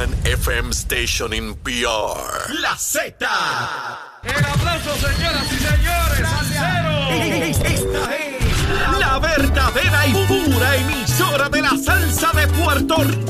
one 0.00 0.14
FM 0.24 0.72
station 0.72 1.32
in 1.34 1.54
PR. 1.56 2.54
La 2.62 2.74
Z. 2.76 3.26
El 4.22 4.44
aplauso, 4.44 4.94
señoras 4.96 5.46
y 5.52 5.58
señores. 5.58 6.20
Esta 7.64 8.16
es 8.16 8.98
la 8.98 9.18
verdadera 9.18 10.06
y 10.06 10.12
pura 10.26 10.76
emisora 10.76 11.48
de 11.50 11.62
la 11.62 11.76
salsa 11.76 12.30
de 12.32 12.46
Puerto 12.48 12.96
Rico. 13.04 13.29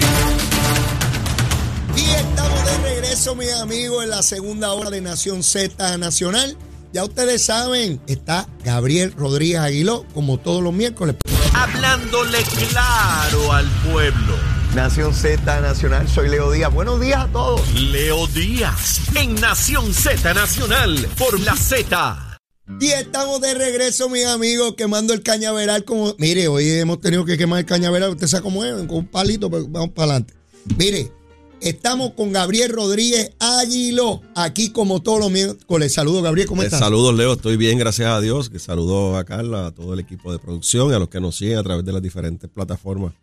Regreso, 3.01 3.33
mis 3.33 3.51
amigos, 3.53 4.03
en 4.03 4.11
la 4.11 4.21
segunda 4.21 4.73
hora 4.73 4.91
de 4.91 5.01
Nación 5.01 5.41
Z 5.41 5.97
Nacional. 5.97 6.55
Ya 6.93 7.03
ustedes 7.03 7.41
saben, 7.41 7.99
está 8.05 8.47
Gabriel 8.63 9.11
Rodríguez 9.13 9.59
Aguiló, 9.59 10.05
como 10.13 10.37
todos 10.37 10.61
los 10.61 10.71
miércoles. 10.71 11.15
Hablándole 11.55 12.37
claro 12.69 13.53
al 13.53 13.67
pueblo. 13.91 14.35
Nación 14.75 15.15
Z 15.15 15.61
Nacional, 15.61 16.07
soy 16.07 16.29
Leo 16.29 16.51
Díaz. 16.51 16.71
Buenos 16.71 17.01
días 17.01 17.21
a 17.21 17.27
todos. 17.27 17.73
Leo 17.73 18.27
Díaz, 18.27 19.01
en 19.15 19.33
Nación 19.35 19.91
Z 19.93 20.33
Nacional, 20.35 21.07
por 21.17 21.39
la 21.39 21.55
Z. 21.55 22.39
Y 22.79 22.91
estamos 22.91 23.41
de 23.41 23.55
regreso, 23.55 24.09
mis 24.09 24.27
amigos, 24.27 24.75
quemando 24.77 25.13
el 25.13 25.23
cañaveral 25.23 25.85
como... 25.85 26.13
Mire, 26.19 26.47
hoy 26.47 26.69
hemos 26.69 27.01
tenido 27.01 27.25
que 27.25 27.37
quemar 27.37 27.59
el 27.59 27.65
cañaveral, 27.65 28.11
usted 28.11 28.27
sabe 28.27 28.43
cómo 28.43 28.63
es, 28.63 28.73
con 28.73 28.97
un 28.97 29.07
palito, 29.07 29.49
pero 29.49 29.67
vamos 29.67 29.89
para 29.89 30.11
adelante. 30.11 30.35
Mire, 30.77 31.11
estamos 31.61 32.11
con 32.13 32.31
Gabriel 32.31 32.71
Rodríguez 32.71 33.31
Aguiló, 33.39 34.21
aquí 34.35 34.71
como 34.71 35.01
todos 35.01 35.19
los 35.19 35.31
miércoles. 35.31 35.93
Saludos, 35.93 36.23
Gabriel, 36.23 36.47
¿cómo 36.47 36.61
Eh, 36.61 36.65
estás? 36.65 36.79
Saludos, 36.79 37.15
Leo. 37.15 37.33
Estoy 37.33 37.57
bien, 37.57 37.77
gracias 37.77 38.07
a 38.09 38.19
Dios. 38.19 38.49
Que 38.49 38.59
saludo 38.59 39.17
a 39.17 39.23
Carla, 39.23 39.67
a 39.67 39.71
todo 39.71 39.93
el 39.93 39.99
equipo 39.99 40.31
de 40.31 40.39
producción 40.39 40.91
y 40.91 40.95
a 40.95 40.99
los 40.99 41.09
que 41.09 41.19
nos 41.19 41.35
siguen 41.37 41.57
a 41.57 41.63
través 41.63 41.85
de 41.85 41.91
las 41.93 42.01
diferentes 42.01 42.49
plataformas 42.49 43.13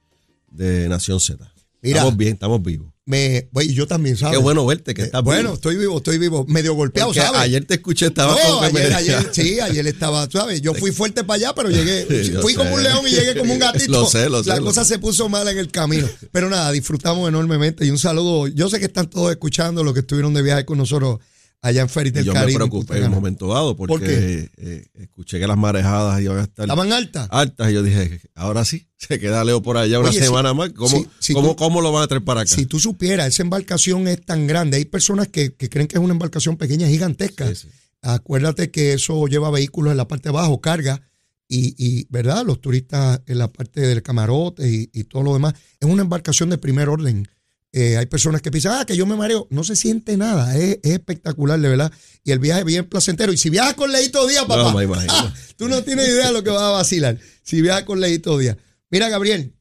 de 0.51 0.89
Nación 0.89 1.21
Z. 1.21 1.51
Mira. 1.83 1.99
estamos 1.99 2.17
bien, 2.17 2.33
estamos 2.33 2.63
vivos. 2.63 2.89
Me, 3.09 3.49
bueno, 3.53 3.71
y 3.71 3.75
yo 3.75 3.87
también, 3.87 4.19
¿sabes? 4.19 4.37
Qué 4.37 4.43
bueno 4.43 4.67
verte, 4.67 4.93
que 4.93 5.01
Eh, 5.01 5.05
estás 5.07 5.23
Bueno, 5.23 5.41
vivo. 5.45 5.55
estoy 5.55 5.77
vivo, 5.79 5.97
estoy 5.97 6.19
vivo, 6.19 6.45
medio 6.47 6.75
golpeado, 6.75 7.09
Porque 7.09 7.23
¿sabes? 7.23 7.41
ayer 7.41 7.65
te 7.65 7.75
escuché, 7.77 8.07
estaba 8.09 8.35
No, 8.35 8.61
ayer, 8.61 9.29
sí, 9.33 9.59
ayer 9.61 9.87
estaba, 9.87 10.29
¿sabes? 10.31 10.61
Yo 10.61 10.75
fui 10.75 10.93
fuerte 10.93 11.25
para 11.25 11.37
allá, 11.37 11.55
pero 11.55 11.71
llegué, 11.71 12.07
Sí, 12.23 12.33
fui 12.43 12.53
como 12.53 12.75
un 12.75 12.83
león 12.83 13.01
y 13.07 13.11
llegué 13.13 13.35
como 13.39 13.55
un 13.55 13.59
gatito. 13.61 13.93
Lo 13.93 14.07
sé, 14.07 14.29
lo 14.29 14.43
sé, 14.45 14.51
La 14.51 14.57
lo 14.57 14.65
cosa 14.67 14.85
sé. 14.85 14.95
se 14.95 14.99
puso 14.99 15.27
mala 15.31 15.51
en 15.53 15.57
el 15.59 15.71
camino. 15.71 16.07
Pero 16.33 16.51
nada, 16.51 16.71
disfrutamos 16.71 17.27
enormemente 17.27 17.87
y 17.87 17.91
un 17.91 17.99
saludo. 17.99 18.47
Yo 18.49 18.69
sé 18.69 18.79
que 18.79 18.85
están 18.85 19.09
todos 19.09 19.31
escuchando 19.31 19.83
los 19.83 19.95
que 19.95 20.01
estuvieron 20.01 20.35
de 20.35 20.43
viaje 20.43 20.67
con 20.67 20.77
nosotros 20.77 21.19
allá 21.61 21.83
en 21.83 21.89
Ferry 21.89 22.11
del 22.11 22.25
yo 22.25 22.33
Caribe. 22.33 22.47
me 22.59 22.65
en 22.65 22.71
preocupé 22.71 22.99
en 22.99 23.05
un 23.07 23.11
momento 23.11 23.49
dado 23.49 23.77
porque 23.77 24.49
eh, 24.57 24.87
escuché 24.95 25.39
que 25.41 25.47
las 25.47 25.57
marejadas 25.57 26.21
iban 26.21 26.39
a 26.39 26.43
estar 26.43 26.65
¿Estaban 26.65 26.93
altas? 26.93 27.27
altas 27.31 27.71
y 27.71 27.75
yo 27.75 27.83
dije, 27.83 28.21
ahora 28.35 28.65
sí, 28.65 28.87
se 28.97 29.19
queda 29.19 29.43
Leo 29.45 29.61
por 29.63 29.77
allá 29.77 29.99
una 29.99 30.11
Oye, 30.11 30.19
si- 30.21 30.25
semana 30.27 30.55
más. 30.55 30.71
¿Cómo, 30.71 30.89
si- 30.97 31.07
si 31.19 31.33
cómo, 31.35 31.51
tú- 31.51 31.57
cómo 31.57 31.81
lo 31.81 31.91
van 31.93 32.05
a 32.05 32.07
traer 32.07 32.23
para 32.25 32.43
acá? 32.43 32.55
Si 32.55 32.67
tú 32.67 32.79
supieras, 32.79 33.29
esa 33.29 33.43
embarcación 33.43 34.07
es 34.09 34.25
tan 34.25 34.47
grande. 34.47 34.77
Hay 34.77 34.85
personas 34.85 35.29
que, 35.29 35.55
que 35.55 35.69
creen 35.69 35.89
que 35.89 35.97
es 35.97 36.03
una 36.03 36.13
embarcación 36.13 36.57
pequeña, 36.57 36.87
gigantesca. 36.89 37.49
Sí, 37.49 37.55
sí. 37.57 37.69
Acuérdate 38.03 38.71
que 38.71 38.93
eso 38.93 39.27
lleva 39.27 39.51
vehículos 39.51 39.91
en 39.91 39.97
la 39.97 40.07
parte 40.09 40.29
de 40.31 40.37
abajo, 40.39 40.61
carga, 40.61 41.03
y, 41.49 41.75
y, 41.79 42.07
¿verdad? 42.11 42.45
Los 42.45 42.61
turistas 42.61 43.23
en 43.27 43.39
la 43.39 43.49
parte 43.49 43.81
del 43.81 44.03
camarote 44.03 44.69
y, 44.71 44.91
y 44.93 45.05
todo 45.05 45.23
lo 45.23 45.33
demás. 45.33 45.55
Es 45.81 45.89
una 45.89 46.03
embarcación 46.03 46.51
de 46.51 46.59
primer 46.59 46.89
orden. 46.89 47.27
Eh, 47.73 47.99
hay 47.99 48.07
personas 48.07 48.41
que 48.41 48.51
piensan, 48.51 48.81
ah, 48.81 48.87
que 48.87 48.97
yo 48.97 49.07
me 49.07 49.17
mareo. 49.17 49.47
No 49.51 49.63
se 49.63 49.77
siente 49.77 50.17
nada. 50.17 50.57
Es, 50.57 50.79
es 50.83 50.93
espectacular, 50.93 51.61
de 51.61 51.69
verdad. 51.69 51.93
Y 52.25 52.33
el 52.33 52.39
viaje 52.39 52.61
es 52.61 52.67
bien 52.67 52.89
placentero. 52.89 53.33
Y 53.33 53.37
si 53.37 53.51
viajas 53.51 53.75
con 53.75 53.93
Leito 53.93 54.27
Díaz, 54.27 54.45
papá, 54.47 54.73
No, 54.73 54.95
ah, 54.95 55.35
tú 55.57 55.69
no 55.69 55.83
tienes 55.83 56.09
idea 56.09 56.29
de 56.29 56.33
lo 56.33 56.43
que 56.43 56.51
vas 56.51 56.63
a 56.63 56.71
vacilar. 56.71 57.19
Si 57.43 57.61
viajas 57.61 57.85
con 57.85 58.01
Leito 58.01 58.39
Díaz. 58.39 58.57
Mira, 58.91 59.09
Gabriel, 59.09 59.55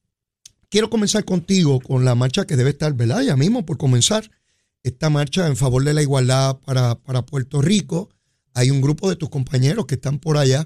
quiero 0.69 0.89
comenzar 0.89 1.25
contigo 1.25 1.79
con 1.81 2.05
la 2.05 2.15
marcha 2.15 2.45
que 2.45 2.55
debe 2.55 2.69
estar, 2.69 2.93
¿verdad? 2.93 3.21
Ya 3.21 3.35
mismo 3.35 3.65
por 3.65 3.77
comenzar. 3.77 4.31
Esta 4.83 5.09
marcha 5.09 5.47
en 5.47 5.57
favor 5.57 5.83
de 5.83 5.93
la 5.93 6.01
igualdad 6.01 6.57
para, 6.65 6.95
para 6.95 7.25
Puerto 7.25 7.61
Rico. 7.61 8.09
Hay 8.53 8.71
un 8.71 8.81
grupo 8.81 9.09
de 9.09 9.17
tus 9.17 9.29
compañeros 9.29 9.85
que 9.85 9.95
están 9.95 10.19
por 10.19 10.37
allá. 10.37 10.65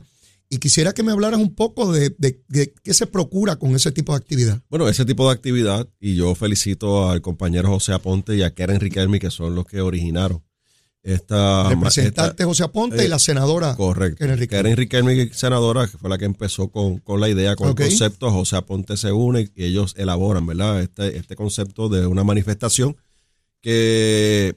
Y 0.53 0.57
quisiera 0.57 0.91
que 0.91 1.01
me 1.01 1.13
hablaras 1.13 1.39
un 1.39 1.55
poco 1.55 1.93
de, 1.93 2.13
de- 2.17 2.43
de 2.49 2.73
qué 2.83 2.93
se 2.93 3.07
procura 3.07 3.55
con 3.55 3.73
ese 3.73 3.89
tipo 3.93 4.11
de 4.11 4.17
actividad. 4.17 4.61
Bueno, 4.69 4.89
ese 4.89 5.05
tipo 5.05 5.25
de 5.25 5.31
actividad, 5.33 5.87
y 5.97 6.15
yo 6.15 6.35
felicito 6.35 7.09
al 7.09 7.21
compañero 7.21 7.69
José 7.69 7.93
Aponte 7.93 8.35
y 8.35 8.41
a 8.43 8.53
Karen 8.53 8.81
Riquelme, 8.81 9.17
que 9.21 9.31
son 9.31 9.55
los 9.55 9.65
que 9.65 9.79
originaron 9.79 10.43
esta... 11.03 11.69
Representante 11.69 12.31
esta- 12.33 12.45
José 12.45 12.63
Aponte 12.63 13.01
eh, 13.01 13.05
y 13.05 13.07
la 13.07 13.17
senadora. 13.17 13.75
Correcto. 13.77 14.17
Karen 14.19 14.37
Riquelme. 14.37 14.63
Karen 14.63 14.77
Riquelme, 14.77 15.33
senadora, 15.33 15.87
que 15.87 15.97
fue 15.97 16.09
la 16.09 16.17
que 16.17 16.25
empezó 16.25 16.67
con, 16.69 16.97
con 16.97 17.21
la 17.21 17.29
idea, 17.29 17.55
con 17.55 17.69
Ok. 17.69 17.79
el 17.79 17.87
concepto. 17.87 18.29
José 18.29 18.57
Aponte 18.57 18.97
se 18.97 19.13
une 19.13 19.49
y 19.55 19.63
ellos 19.63 19.93
elaboran, 19.97 20.45
¿verdad? 20.45 20.81
Este, 20.81 21.15
este 21.17 21.37
concepto 21.37 21.87
de 21.87 22.05
una 22.07 22.25
manifestación 22.25 22.97
que 23.61 24.55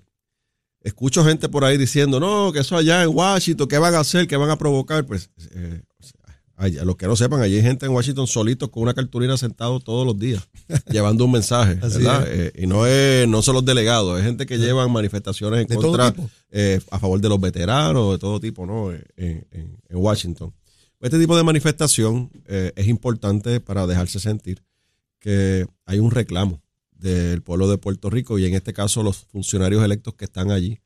escucho 0.85 1.25
gente 1.25 1.49
por 1.49 1.65
ahí 1.65 1.77
diciendo, 1.77 2.21
no, 2.21 2.53
que 2.53 2.61
eso 2.61 2.77
allá 2.77 3.03
en 3.03 3.09
Washington, 3.09 3.67
¿qué 3.67 3.79
van 3.79 3.95
a 3.95 4.01
hacer? 4.01 4.29
¿Qué 4.29 4.37
van 4.37 4.51
a 4.51 4.57
provocar? 4.57 5.05
Pues, 5.05 5.31
eh, 5.55 5.83
hay- 6.57 6.79
a 6.79 6.85
los 6.85 6.95
que 6.95 7.07
no 7.09 7.17
sepan, 7.17 7.41
allí 7.41 7.57
hay 7.57 7.63
gente 7.63 7.85
en 7.87 7.91
Washington 7.93 8.29
solitos 8.29 8.69
con 8.69 8.85
una 8.85 8.95
cartulina 8.95 9.37
sentado 9.37 9.81
todos 9.81 10.07
los 10.07 10.17
días, 10.17 10.47
llevando 10.89 11.25
un 11.25 11.33
mensaje, 11.33 11.75
¿verdad? 11.99 12.25
Eh, 12.29 12.53
y 12.63 12.67
no 12.69 12.87
es, 12.87 13.27
no 13.27 13.43
son 13.43 13.57
los 13.57 13.65
delegados, 13.65 14.19
es 14.21 14.25
gente 14.25 14.47
que 14.47 14.59
llevan 14.59 14.93
manifestaciones 14.93 15.63
en 15.63 15.67
De 15.67 15.75
contra, 15.75 16.15
eh, 16.53 16.81
a 16.93 16.99
favor 17.01 17.21
de 17.21 17.29
los 17.29 17.41
veteranos, 17.41 18.13
de 18.13 18.19
todo 18.19 18.39
tipo, 18.39 18.65
¿no? 18.67 18.93
En, 18.93 19.05
en- 19.17 19.47
en 19.89 19.97
Washington. 19.97 20.55
Este 21.01 21.19
tipo 21.19 21.37
de 21.37 21.43
manifestación 21.43 22.31
eh, 22.47 22.73
es 22.77 22.87
importante 22.87 23.59
para 23.61 23.87
dejarse 23.87 24.21
sentir 24.21 24.63
que 25.21 25.67
hay 25.87 25.99
un 25.99 26.11
reclamo 26.11 26.63
del 26.95 27.43
pueblo 27.43 27.69
de 27.69 27.79
Puerto 27.79 28.09
Rico 28.11 28.39
y 28.39 28.47
en 28.47 28.55
este 28.55 28.73
caso 28.73 29.03
los 29.03 29.19
funcionarios 29.19 29.85
electos 29.85 30.15
que 30.15 30.25
están 30.25 30.51
allí, 30.51 30.81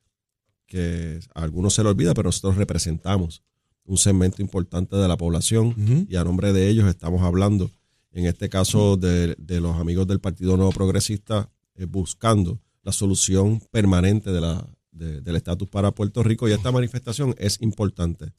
que 0.67 1.21
a 1.35 1.43
algunos 1.43 1.75
se 1.75 1.83
les 1.83 1.91
olvida, 1.91 2.15
pero 2.15 2.29
nosotros 2.29 2.57
representamos 2.57 3.43
un 3.85 3.97
segmento 3.97 4.43
importante 4.43 4.97
de 4.97 5.09
la 5.09 5.17
población 5.17 5.75
y 6.11 6.17
a 6.17 6.25
nombre 6.25 6.53
de 6.53 6.69
ellos 6.69 6.87
estamos 6.89 7.23
hablando, 7.23 7.71
en 8.13 8.27
este 8.27 8.49
caso 8.49 8.97
de, 8.97 9.35
de 9.39 9.61
los 9.61 9.77
amigos 9.77 10.07
del 10.07 10.21
Partido 10.21 10.57
Nuevo 10.57 10.73
Progresista, 10.73 11.51
eh, 11.75 11.85
buscando 11.87 12.61
la 12.83 12.93
solución 12.93 13.61
permanente 13.71 14.31
de 14.33 14.41
la, 14.41 14.67
de- 14.91 15.21
del 15.21 15.37
estatus 15.37 15.69
para 15.69 15.93
Puerto 15.93 16.23
Rico 16.23 16.49
y 16.49 16.53
esta 16.53 16.73
manifestación 16.73 17.35
es 17.39 17.61
importante. 17.63 18.33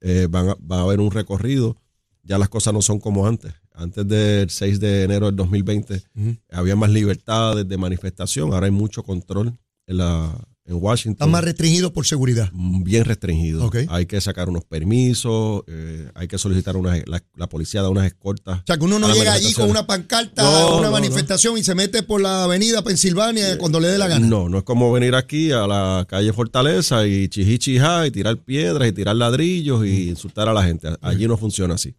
Eh, 0.00 0.26
van 0.30 0.50
a- 0.50 0.54
va 0.56 0.78
a 0.78 0.82
haber 0.82 1.00
un 1.00 1.10
recorrido, 1.10 1.76
ya 2.22 2.36
las 2.38 2.48
cosas 2.48 2.74
no 2.74 2.82
son 2.82 2.98
como 3.00 3.26
antes. 3.26 3.54
Antes 3.74 4.06
del 4.06 4.48
6 4.50 4.78
de 4.80 5.02
enero 5.02 5.26
del 5.26 5.36
2020 5.36 6.02
Ujú. 6.14 6.36
había 6.52 6.76
más 6.76 6.90
libertades 6.90 7.68
de 7.68 7.76
manifestación, 7.76 8.52
ahora 8.54 8.66
hay 8.66 8.72
mucho 8.72 9.02
control 9.02 9.58
en, 9.88 9.96
la, 9.96 10.32
en 10.64 10.76
Washington 10.76 11.14
Están 11.14 11.30
más 11.32 11.42
restringidos 11.44 11.90
por 11.90 12.06
seguridad. 12.06 12.50
bien 12.54 13.04
restringido. 13.04 13.64
Ok. 13.66 13.78
Hay 13.88 14.06
que 14.06 14.20
sacar 14.20 14.48
unos 14.48 14.64
permisos, 14.64 15.62
eh, 15.66 16.08
hay 16.14 16.28
que 16.28 16.38
solicitar 16.38 16.76
una, 16.76 16.96
la, 17.06 17.22
la 17.36 17.48
policía 17.48 17.82
da 17.82 17.90
unas 17.90 18.06
escoltas. 18.06 18.60
O 18.60 18.62
sea, 18.64 18.78
que 18.78 18.84
uno 18.84 18.98
no 19.00 19.12
llega 19.12 19.32
allí 19.32 19.52
con 19.52 19.68
una 19.68 19.86
pancarta, 19.88 20.42
No, 20.44 20.78
una 20.78 20.86
no, 20.86 20.92
manifestación 20.92 21.58
y 21.58 21.64
se 21.64 21.74
mete 21.74 22.04
por 22.04 22.20
la 22.20 22.44
avenida 22.44 22.82
Pensilvania 22.82 23.58
cuando 23.58 23.80
le 23.80 23.88
dé 23.88 23.98
la 23.98 24.06
gana. 24.06 24.24
No, 24.26 24.48
no 24.48 24.58
es 24.58 24.64
como 24.64 24.92
venir 24.92 25.16
aquí 25.16 25.50
a 25.50 25.66
la 25.66 26.06
calle 26.08 26.32
Fortaleza 26.32 27.06
y 27.08 27.28
chijichijá 27.28 28.06
y 28.06 28.12
tirar 28.12 28.36
piedras 28.38 28.88
y 28.88 28.92
tirar 28.92 29.16
ladrillos 29.16 29.80
Mm. 29.80 29.84
y 29.86 30.08
insultar 30.10 30.48
a 30.48 30.52
la 30.54 30.62
gente. 30.62 30.88
Allí 31.00 31.26
no 31.26 31.36
funciona 31.36 31.74
así. 31.74 31.94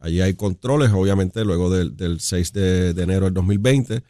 Allí 0.00 0.20
hay 0.20 0.34
controles, 0.34 0.90
obviamente, 0.90 1.44
luego 1.44 1.70
del, 1.70 1.96
del 1.96 2.20
6 2.20 2.52
de, 2.52 2.94
de 2.94 3.02
enero 3.02 3.26
del 3.26 3.34
2020. 3.34 4.02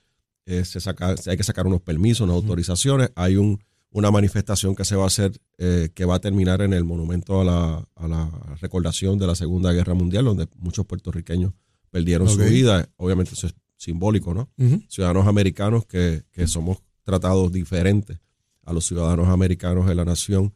eh, 0.47 0.65
se 0.65 0.81
saca, 0.81 1.15
hay 1.27 1.37
que 1.37 1.43
sacar 1.45 1.67
unos 1.67 1.81
permisos, 1.83 2.23
unas 2.23 2.37
autorizaciones. 2.37 3.11
Hay 3.17 3.37
un, 3.37 3.61
una 3.91 4.11
manifestación 4.11 4.75
que 4.75 4.85
se 4.85 4.97
va 4.97 5.05
a 5.05 5.09
hacer 5.09 5.33
eh, 5.59 5.91
que 5.95 6.05
va 6.05 6.15
a 6.17 6.21
terminar 6.21 6.63
en 6.63 6.73
el 6.73 6.85
monumento 6.85 7.41
a 7.41 7.45
la, 7.45 7.89
a 7.97 8.09
la 8.09 8.31
recordación 8.61 9.19
de 9.19 9.27
la 9.27 9.35
Segunda 9.35 9.73
Guerra 9.73 9.95
Mundial, 9.95 10.25
donde 10.25 10.49
muchos 10.57 10.87
puertorriqueños 10.87 11.53
perdieron 11.91 12.29
su 12.29 12.39
vida. 12.51 12.89
Obviamente 12.97 13.35
eso 13.35 13.49
es 13.49 13.55
simbólico, 13.77 14.33
¿no? 14.33 14.49
Ciudadanos 14.89 15.27
americanos 15.27 15.87
que, 15.87 16.23
que 16.31 16.47
somos 16.47 16.79
tratados 17.03 17.51
diferentes 17.53 18.19
a 18.65 18.73
los 18.73 18.87
ciudadanos 18.87 19.29
americanos 19.29 19.87
de 19.89 19.95
la 19.97 20.05
nación 20.05 20.55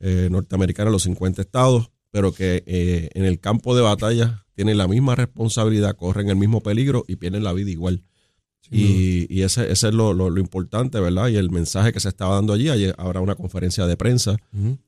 eh, 0.00 0.28
norteamericana, 0.30 0.90
los 0.90 1.04
50 1.04 1.40
estados, 1.40 1.90
pero 2.10 2.32
que 2.34 2.62
eh, 2.66 3.08
en 3.14 3.24
el 3.24 3.40
campo 3.40 3.74
de 3.74 3.80
batalla 3.82 4.43
tienen 4.54 4.78
la 4.78 4.88
misma 4.88 5.14
responsabilidad, 5.14 5.96
corren 5.96 6.28
el 6.30 6.36
mismo 6.36 6.60
peligro 6.62 7.04
y 7.08 7.16
pierden 7.16 7.44
la 7.44 7.52
vida 7.52 7.70
igual. 7.70 8.02
Y, 8.70 9.26
y 9.28 9.42
ese, 9.42 9.70
ese 9.70 9.88
es 9.88 9.94
lo, 9.94 10.14
lo- 10.14 10.30
lo 10.30 10.40
importante, 10.40 10.98
¿verdad? 10.98 11.28
Y 11.28 11.36
el 11.36 11.50
mensaje 11.50 11.92
que 11.92 12.00
se 12.00 12.08
estaba 12.08 12.36
dando 12.36 12.54
allí. 12.54 12.70
Ayer 12.70 12.94
habrá 12.96 13.20
una 13.20 13.34
conferencia 13.34 13.86
de 13.86 13.94
prensa. 13.98 14.36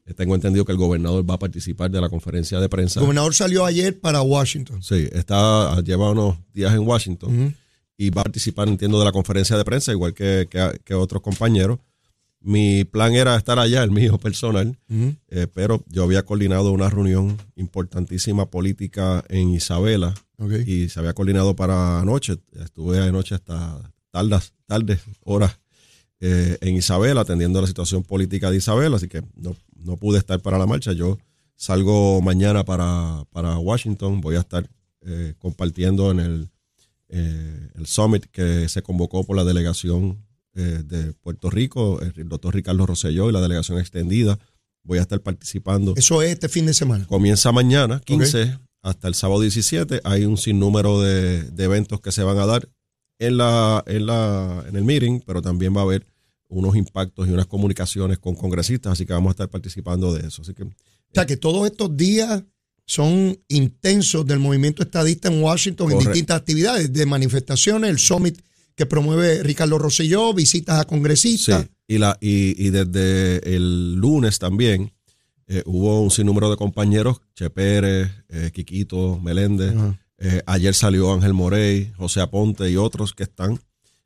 Eh, 0.07 0.15
Tengo 0.15 0.35
entendido 0.35 0.65
que 0.65 0.73
el 0.73 0.79
gobernador 0.79 1.29
va 1.29 1.35
a 1.35 1.39
participar 1.39 1.91
de 1.91 2.01
la 2.01 2.09
conferencia 2.09 2.59
de 2.59 2.69
prensa. 2.71 3.01
El 3.01 3.05
gobernador 3.05 3.35
salió 3.35 3.67
ayer 3.67 4.01
para 4.01 4.23
Washington. 4.23 4.83
Sí, 4.83 5.07
está, 5.13 5.79
lleva 5.83 6.11
unos 6.11 6.39
días 6.55 6.73
en 6.73 6.81
Washington 6.89 7.55
y 7.99 8.09
va 8.11 8.23
a 8.23 8.25
participar, 8.25 8.67
entiendo, 8.69 8.99
de 8.99 9.05
la 9.05 9.13
conferencia 9.13 9.59
de 9.59 9.65
prensa, 9.65 9.93
igual 9.93 10.15
que, 10.15 10.47
que- 10.51 10.81
que 10.83 10.95
otros 10.95 11.21
compañeros. 11.21 11.79
Mi 12.47 12.85
plan 12.85 13.13
era 13.13 13.35
estar 13.35 13.59
allá, 13.59 13.83
el 13.83 13.91
mío 13.91 14.19
personal, 14.19 14.79
eh, 14.89 15.49
pero 15.53 15.83
yo 15.89 16.05
había 16.05 16.25
coordinado 16.25 16.71
una 16.71 16.89
reunión 16.89 17.37
importantísima 17.57 18.49
política 18.49 19.25
en 19.29 19.51
Isabela 19.51 20.15
y 20.65 20.89
se 20.89 21.01
había 21.01 21.13
coordinado 21.13 21.57
para 21.57 21.99
anoche. 21.99 22.37
Estuve 22.53 23.01
anoche 23.01 23.35
hasta 23.35 23.93
tardes, 24.13 24.53
tardes 24.65 25.01
horas 25.25 25.59
eh, 26.21 26.57
en 26.61 26.77
Isabela 26.77 27.23
atendiendo 27.23 27.61
la 27.61 27.67
situación 27.67 28.05
política 28.05 28.49
de 28.53 28.59
Isabela, 28.59 28.95
así 28.95 29.09
que 29.09 29.25
no, 29.35 29.57
no 29.75 29.97
pude 29.97 30.19
estar 30.19 30.41
para 30.41 30.57
la 30.57 30.67
marcha. 30.67 30.93
Yo 30.93 31.19
salgo 31.57 32.23
mañana 32.23 32.65
para, 32.65 33.25
para 33.33 33.59
Washington, 33.59 34.21
voy 34.21 34.37
a 34.37 34.41
estar 34.41 34.71
eh, 35.01 35.35
compartiendo 35.41 36.13
en 36.13 36.21
el, 36.21 36.49
eh, 37.09 37.71
el 37.75 37.87
summit 37.89 38.25
que 38.27 38.69
se 38.69 38.83
convocó 38.83 39.25
por 39.25 39.37
la 39.37 39.43
delegación 39.43 40.25
eh, 40.57 40.83
de 40.85 41.13
Puerto 41.13 41.51
Rico, 41.51 42.01
el 42.01 42.29
doctor 42.29 42.55
Ricardo 42.55 42.87
Rosselló 42.87 43.29
y 43.29 43.33
la 43.33 43.41
delegación 43.41 43.79
extendida. 43.79 44.39
Voy 44.83 44.99
a 44.99 45.03
estar 45.03 45.21
participando. 45.21 45.95
Eso 45.97 46.23
es 46.23 46.31
este 46.31 46.49
fin 46.49 46.67
de 46.67 46.75
semana. 46.75 47.07
Comienza 47.07 47.53
mañana, 47.53 48.01
15, 48.05 48.59
hasta 48.83 49.09
el 49.09 49.15
sábado 49.15 49.41
17. 49.41 50.01
Hay 50.05 50.25
un 50.25 50.37
sinnúmero 50.37 51.01
de, 51.03 51.43
de 51.43 51.65
eventos 51.65 52.01
que 52.01 52.13
se 52.13 52.23
van 52.23 52.39
a 52.39 52.47
dar 52.47 52.69
en, 53.19 53.37
la, 53.37 53.83
en, 53.87 54.07
la, 54.07 54.65
en 54.69 54.77
el 54.77 54.85
meeting, 54.85 55.21
pero 55.27 55.43
también 55.43 55.77
va 55.77 55.81
a 55.81 55.85
haber 55.85 56.07
unos 56.49 56.77
impactos 56.77 57.29
y 57.29 57.33
unas 57.33 57.47
comunicaciones 57.47 58.19
con 58.19 58.35
congresistas, 58.35 58.93
así 58.93 59.05
que 59.05 59.13
vamos 59.13 59.31
a 59.31 59.33
estar 59.33 59.49
participando 59.49 60.15
de 60.15 60.29
eso. 60.29 60.43
Así 60.43 60.55
que 60.55 60.63
O 60.63 60.71
sea 61.13 61.27
que 61.27 61.37
todos 61.37 61.67
estos 61.67 61.97
días 61.97 62.43
son 62.87 63.37
intensos 63.49 64.25
del 64.25 64.39
movimiento 64.39 64.83
estadista 64.83 65.29
en 65.29 65.43
Washington 65.43 65.93
en 65.93 65.99
distintas 65.99 66.39
actividades, 66.39 66.93
de 66.93 67.05
manifestaciones, 67.05 67.91
el 67.91 67.99
summit 67.99 68.41
que 68.77 68.87
promueve 68.87 69.43
Ricardo 69.43 69.79
Rosselló, 69.79 70.33
visitas 70.35 70.79
a 70.79 70.83
sí, 70.83 70.87
congresistas. 70.89 71.67
y, 71.89 71.99
la, 71.99 72.17
y, 72.21 72.63
y 72.65 72.71
desde 72.71 73.57
el 73.57 73.95
lunes 73.95 74.39
también 74.39 74.93
eh, 75.49 75.63
hubo 75.67 76.01
un 76.03 76.11
sinnúmero 76.11 76.51
de 76.51 76.57
compañeros, 76.57 77.21
Che 77.35 77.51
Pérez, 77.51 78.11
eh, 78.29 78.51
Quiquito, 78.53 79.19
Meléndez. 79.23 79.75
Eh, 80.19 80.43
ayer 80.47 80.75
salió 80.75 81.13
Ángel 81.13 81.35
Morey, 81.35 81.93
José 81.97 82.21
Aponte 82.21 82.71
y 82.71 82.77
otros 82.77 83.13
que 83.15 83.23
están 83.25 83.61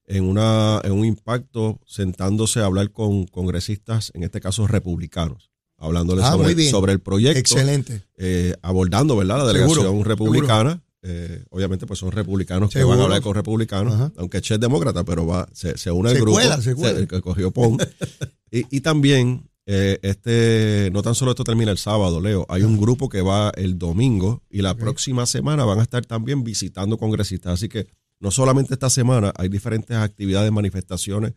en, 0.07 0.25
una, 0.25 0.81
en 0.85 0.93
un 0.93 1.05
impacto 1.05 1.81
sentándose 1.87 2.61
a 2.61 2.65
hablar 2.67 2.91
con 2.91 3.27
congresistas, 3.27 4.11
en 4.15 4.25
este 4.25 4.41
caso 4.41 4.67
republicanos, 4.67 5.51
hablándoles 5.79 6.25
Ah, 6.25 6.33
sobre, 6.33 6.69
sobre 6.69 6.93
el 6.93 7.01
proyecto, 7.01 7.39
Excelente. 7.39 8.03
eh, 8.19 8.55
abordando 8.61 9.17
¿verdad? 9.17 9.39
la 9.39 9.47
delegación 9.47 9.83
Seguro, 9.85 10.05
republicana. 10.05 10.83
Eh, 11.03 11.45
obviamente, 11.51 11.87
pues 11.87 11.99
son 11.99 12.13
republicanos 12.13 12.71
que 12.71 12.85
van 12.85 13.01
a 13.01 13.05
hablar 13.05 13.23
con 13.23 13.35
republicanos, 13.35 13.95
Ajá. 13.95 14.13
aunque 14.17 14.41
Che 14.43 14.55
es 14.55 14.61
demócrata, 14.61 15.03
pero 15.05 15.27
va, 15.27 15.49
se, 15.53 15.79
se 15.79 15.91
une 15.91 16.11
al 16.11 16.15
Se 16.17 16.21
grupo. 16.21 16.37
cuela, 16.37 16.61
se 16.61 16.75
cuela. 16.75 16.99
el 16.99 17.09
que 17.09 17.21
cogió 17.23 17.51
PON. 17.51 17.79
y, 18.51 18.77
y 18.77 18.81
también, 18.83 19.49
eh, 19.65 19.99
este, 20.03 20.91
no 20.93 21.01
tan 21.03 21.15
solo 21.15 21.31
esto 21.31 21.45
termina 21.45 21.71
el 21.71 21.79
sábado, 21.79 22.21
Leo, 22.21 22.45
hay 22.51 22.65
un 22.65 22.79
grupo 22.79 23.09
que 23.09 23.23
va 23.23 23.51
el 23.57 23.79
domingo 23.79 24.43
y 24.51 24.61
la 24.63 24.75
próxima 24.75 25.25
semana 25.27 25.65
van 25.65 25.79
a 25.79 25.83
estar 25.83 26.05
también 26.05 26.45
visitando 26.45 26.99
congresistas. 26.99 27.55
Así 27.55 27.69
que 27.69 27.87
no 28.19 28.31
solamente 28.31 28.75
esta 28.75 28.91
semana 28.91 29.33
hay 29.37 29.49
diferentes 29.49 29.97
actividades, 29.97 30.53
manifestaciones 30.53 31.33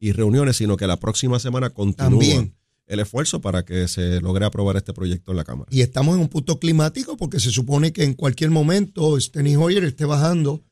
y 0.00 0.10
reuniones, 0.10 0.56
sino 0.56 0.76
que 0.76 0.86
la 0.88 0.96
próxima 0.98 1.38
semana 1.38 1.70
continúa 1.70 2.10
También. 2.10 2.54
El 2.86 3.00
esfuerzo 3.00 3.40
para 3.40 3.64
que 3.64 3.88
se 3.88 4.20
logre 4.20 4.44
aprobar 4.44 4.76
este 4.76 4.92
proyecto 4.92 5.30
en 5.30 5.36
la 5.38 5.44
Cámara. 5.44 5.68
Y 5.70 5.80
estamos 5.80 6.14
en 6.16 6.20
un 6.22 6.28
punto 6.28 6.58
climático 6.58 7.16
porque 7.16 7.40
se 7.40 7.50
supone 7.50 7.92
que 7.92 8.04
en 8.04 8.14
cualquier 8.14 8.50
momento 8.50 9.18
Steny 9.18 9.56
Hoyer 9.56 9.84
esté 9.84 10.04
bajando 10.04 10.62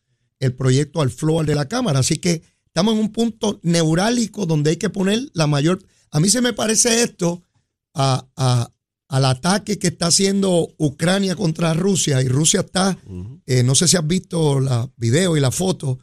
el 0.41 0.53
proyecto 0.55 1.01
al 1.01 1.11
floor 1.11 1.47
de 1.47 1.55
la 1.55 1.69
Cámara. 1.69 2.01
Así 2.01 2.19
que 2.19 2.43
estamos 2.67 2.95
en 2.95 3.01
un 3.01 3.13
punto 3.13 3.61
neurálgico 3.63 4.45
donde 4.47 4.71
hay 4.71 4.77
que 4.77 4.91
poner 4.91 5.31
la 5.35 5.47
mayor... 5.47 5.83
A 6.11 6.21
mí 6.21 6.29
se 6.29 6.43
me 6.43 6.53
parece 6.53 7.03
esto 7.03 7.43
a, 7.95 8.27
a- 8.37 8.71
al 9.09 9.25
ataque 9.27 9.79
que 9.79 9.89
está 9.89 10.07
haciendo 10.07 10.69
Ucrania 10.79 11.37
contra 11.37 11.75
Rusia 11.75 12.23
y 12.23 12.29
Rusia 12.29 12.61
está, 12.61 12.97
eh, 13.45 13.63
no 13.63 13.75
sé 13.75 13.87
si 13.87 13.99
has 13.99 14.07
visto 14.07 14.59
la 14.59 14.91
video 14.97 15.37
y 15.37 15.41
la 15.41 15.51
foto, 15.51 15.99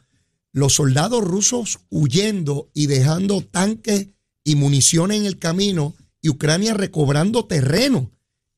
los 0.52 0.74
soldados 0.74 1.24
rusos 1.24 1.80
huyendo 1.90 2.70
y 2.72 2.86
dejando 2.86 3.40
tanques 3.42 4.06
y 4.44 4.54
municiones 4.54 5.18
en 5.18 5.26
el 5.26 5.38
camino 5.40 5.92
y 6.22 6.28
Ucrania 6.28 6.74
recobrando 6.74 7.44
terreno 7.46 8.10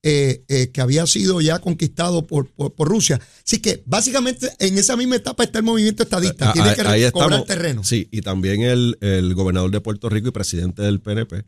eh, 0.05 0.43
eh, 0.49 0.71
que 0.73 0.81
había 0.81 1.07
sido 1.07 1.41
ya 1.41 1.61
conquistado 1.61 2.27
por, 2.27 2.49
por, 2.49 2.75
por 2.75 2.89
Rusia. 2.89 3.21
Así 3.47 3.61
que 3.61 3.83
básicamente 3.87 4.51
en 4.59 4.77
esa 4.77 4.97
misma 4.97 5.15
etapa 5.17 5.45
está 5.45 5.59
el 5.61 5.65
movimiento 5.65 6.03
estadista. 6.03 6.51
Ah, 6.51 6.53
Tiene 6.53 6.75
que 6.75 6.83
recobrar 6.83 7.31
estamos. 7.33 7.47
terreno. 7.47 7.85
Sí, 7.85 8.09
y 8.11 8.21
también 8.23 8.63
el, 8.63 8.99
el 9.01 9.33
gobernador 9.35 9.71
de 9.71 9.81
Puerto 9.81 10.09
Rico 10.09 10.27
y 10.29 10.33
presidente 10.33 10.83
del 10.83 11.01
PNP 11.01 11.45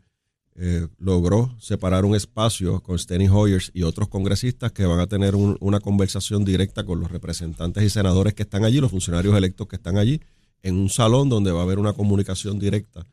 eh, 0.57 0.87
logró 0.99 1.53
separar 1.59 2.05
un 2.05 2.15
espacio 2.15 2.79
con 2.81 2.97
Steny 2.97 3.27
Hoyers 3.27 3.71
y 3.73 3.83
otros 3.83 4.07
congresistas 4.07 4.71
que 4.71 4.85
van 4.85 5.01
a 5.01 5.07
tener 5.07 5.35
un- 5.35 5.57
una 5.59 5.81
conversación 5.81 6.45
directa 6.45 6.85
con 6.85 7.01
los 7.01 7.11
representantes 7.11 7.83
y 7.83 7.89
senadores 7.89 8.35
que 8.35 8.43
están 8.43 8.63
allí, 8.63 8.79
los 8.79 8.91
funcionarios 8.91 9.35
electos 9.35 9.67
que 9.67 9.75
están 9.75 9.97
allí, 9.97 10.21
en 10.63 10.75
un 10.77 10.89
salón 10.89 11.27
donde 11.27 11.51
va 11.51 11.59
a 11.59 11.63
haber 11.63 11.77
una 11.77 11.91
comunicación 11.91 12.57
directa. 12.57 13.05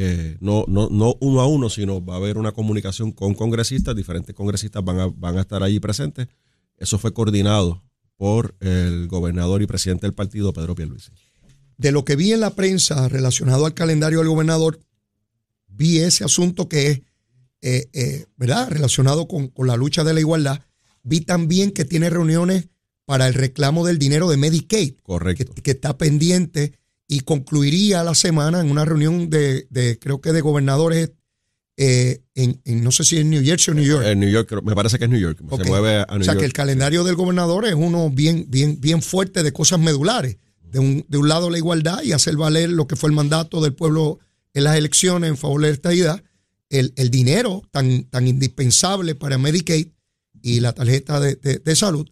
Eh, 0.00 0.36
no, 0.38 0.64
no, 0.68 0.88
no 0.90 1.16
uno 1.20 1.40
a 1.40 1.48
uno, 1.48 1.68
sino 1.68 2.04
va 2.04 2.14
a 2.14 2.16
haber 2.18 2.38
una 2.38 2.52
comunicación 2.52 3.10
con 3.10 3.34
congresistas, 3.34 3.96
diferentes 3.96 4.32
congresistas 4.32 4.84
van 4.84 5.00
a, 5.00 5.06
van 5.08 5.36
a 5.38 5.40
estar 5.40 5.60
allí 5.64 5.80
presentes. 5.80 6.28
Eso 6.76 7.00
fue 7.00 7.12
coordinado 7.12 7.82
por 8.16 8.54
el 8.60 9.08
gobernador 9.08 9.60
y 9.60 9.66
presidente 9.66 10.06
del 10.06 10.14
partido, 10.14 10.52
Pedro 10.52 10.76
Pierluisi. 10.76 11.10
de 11.78 11.90
lo 11.90 12.04
que 12.04 12.14
vi 12.14 12.32
en 12.32 12.38
la 12.38 12.54
prensa 12.54 13.08
relacionado 13.08 13.66
al 13.66 13.74
calendario 13.74 14.20
del 14.20 14.28
gobernador, 14.28 14.78
vi 15.66 15.98
ese 15.98 16.22
asunto 16.22 16.68
que 16.68 16.90
es, 16.90 17.02
eh, 17.62 17.88
eh, 17.92 18.26
¿verdad?, 18.36 18.68
relacionado 18.70 19.26
con, 19.26 19.48
con 19.48 19.66
la 19.66 19.76
lucha 19.76 20.04
de 20.04 20.14
la 20.14 20.20
igualdad. 20.20 20.60
Vi 21.02 21.22
también 21.22 21.72
que 21.72 21.84
tiene 21.84 22.08
reuniones 22.08 22.68
para 23.04 23.26
el 23.26 23.34
reclamo 23.34 23.84
del 23.84 23.98
dinero 23.98 24.28
de 24.28 24.36
Medicaid, 24.36 24.92
que, 24.94 25.02
Correcto. 25.02 25.54
que 25.60 25.70
está 25.72 25.98
pendiente 25.98 26.74
y 27.08 27.20
concluiría 27.20 28.04
la 28.04 28.14
semana 28.14 28.60
en 28.60 28.70
una 28.70 28.84
reunión 28.84 29.30
de, 29.30 29.66
de 29.70 29.98
creo 29.98 30.20
que 30.20 30.32
de 30.32 30.40
gobernadores 30.42 31.10
eh, 31.76 32.22
en, 32.34 32.60
en 32.64 32.82
no 32.82 32.90
sé 32.92 33.04
si 33.04 33.18
en 33.18 33.30
New 33.30 33.42
Jersey 33.42 33.72
o 33.72 33.74
New 33.74 33.84
York. 33.84 34.04
En 34.06 34.20
New 34.20 34.28
York, 34.30 34.50
me 34.64 34.74
parece 34.74 34.98
que 34.98 35.04
es 35.04 35.10
New 35.10 35.20
York. 35.20 35.38
Se 35.38 35.64
mueve 35.64 35.96
a 36.00 36.06
New 36.12 36.20
o 36.20 36.24
sea 36.24 36.34
York. 36.34 36.40
que 36.40 36.44
el 36.46 36.52
calendario 36.52 37.04
del 37.04 37.14
gobernador 37.14 37.66
es 37.66 37.74
uno 37.74 38.10
bien, 38.10 38.46
bien, 38.48 38.80
bien 38.80 39.00
fuerte 39.00 39.42
de 39.42 39.52
cosas 39.52 39.78
medulares. 39.78 40.36
De 40.60 40.80
un, 40.80 41.06
de 41.08 41.16
un 41.16 41.28
lado 41.28 41.48
la 41.48 41.56
igualdad 41.56 42.02
y 42.02 42.12
hacer 42.12 42.36
valer 42.36 42.68
lo 42.68 42.86
que 42.86 42.94
fue 42.96 43.08
el 43.08 43.16
mandato 43.16 43.62
del 43.62 43.72
pueblo 43.74 44.18
en 44.52 44.64
las 44.64 44.76
elecciones 44.76 45.30
en 45.30 45.36
favor 45.38 45.62
de 45.62 45.68
la 45.68 45.72
estadidad, 45.74 46.22
el, 46.68 46.92
el 46.96 47.10
dinero 47.10 47.62
tan, 47.70 48.02
tan 48.04 48.28
indispensable 48.28 49.14
para 49.14 49.38
Medicaid 49.38 49.88
y 50.42 50.60
la 50.60 50.74
tarjeta 50.74 51.20
de, 51.20 51.36
de- 51.36 51.58
de 51.60 51.76
salud, 51.76 52.06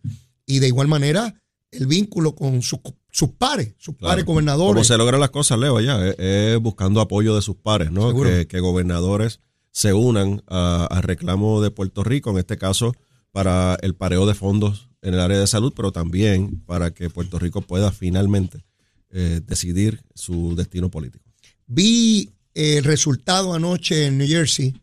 y 0.46 0.60
de 0.60 0.68
igual 0.68 0.88
manera 0.88 1.34
el 1.70 1.86
vínculo 1.86 2.34
con 2.34 2.62
sus, 2.62 2.78
sus 3.18 3.30
pares, 3.30 3.72
sus 3.78 3.96
Claro. 3.96 4.10
pares 4.12 4.24
¿Cómo 4.24 4.34
gobernadores. 4.34 4.86
se 4.86 4.98
logran 4.98 5.20
las 5.20 5.30
cosas, 5.30 5.58
Leo? 5.58 5.80
Ya, 5.80 6.06
es, 6.06 6.16
es 6.18 6.58
buscando 6.60 7.00
apoyo 7.00 7.34
de 7.34 7.40
sus 7.40 7.56
pares, 7.56 7.90
¿no? 7.90 8.14
Que, 8.22 8.46
que 8.46 8.60
gobernadores 8.60 9.40
se 9.70 9.94
unan 9.94 10.42
al 10.48 11.02
reclamo 11.02 11.62
de 11.62 11.70
Puerto 11.70 12.04
Rico, 12.04 12.30
en 12.30 12.38
este 12.38 12.58
caso 12.58 12.94
para 13.32 13.78
el 13.80 13.94
pareo 13.94 14.26
de 14.26 14.34
fondos 14.34 14.88
en 15.00 15.14
el 15.14 15.20
área 15.20 15.38
de 15.38 15.46
salud, 15.46 15.72
pero 15.74 15.92
también 15.92 16.62
para 16.66 16.90
que 16.92 17.08
Puerto 17.08 17.38
Rico 17.38 17.62
pueda 17.62 17.90
finalmente 17.90 18.64
eh, 19.10 19.40
decidir 19.46 20.02
su 20.14 20.54
destino 20.56 20.90
político. 20.90 21.24
Vi 21.66 22.32
el 22.54 22.84
resultado 22.84 23.54
anoche 23.54 24.06
en 24.06 24.18
New 24.18 24.26
Jersey, 24.28 24.74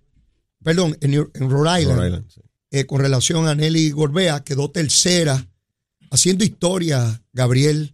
perdón, 0.63 0.97
en, 1.01 1.11
New- 1.11 1.29
en 1.35 1.49
Rhode 1.51 1.81
Island. 1.81 1.97
Rhode 1.99 2.07
Island, 2.07 2.25
sí. 2.31 2.41
eh, 2.71 2.85
con 2.85 2.99
relación 2.99 3.47
a 3.47 3.53
Nelly 3.55 3.91
Gorbea, 3.91 4.43
quedó 4.43 4.69
tercera, 4.71 5.47
haciendo 6.09 6.43
historia, 6.43 7.21
Gabriel. 7.31 7.92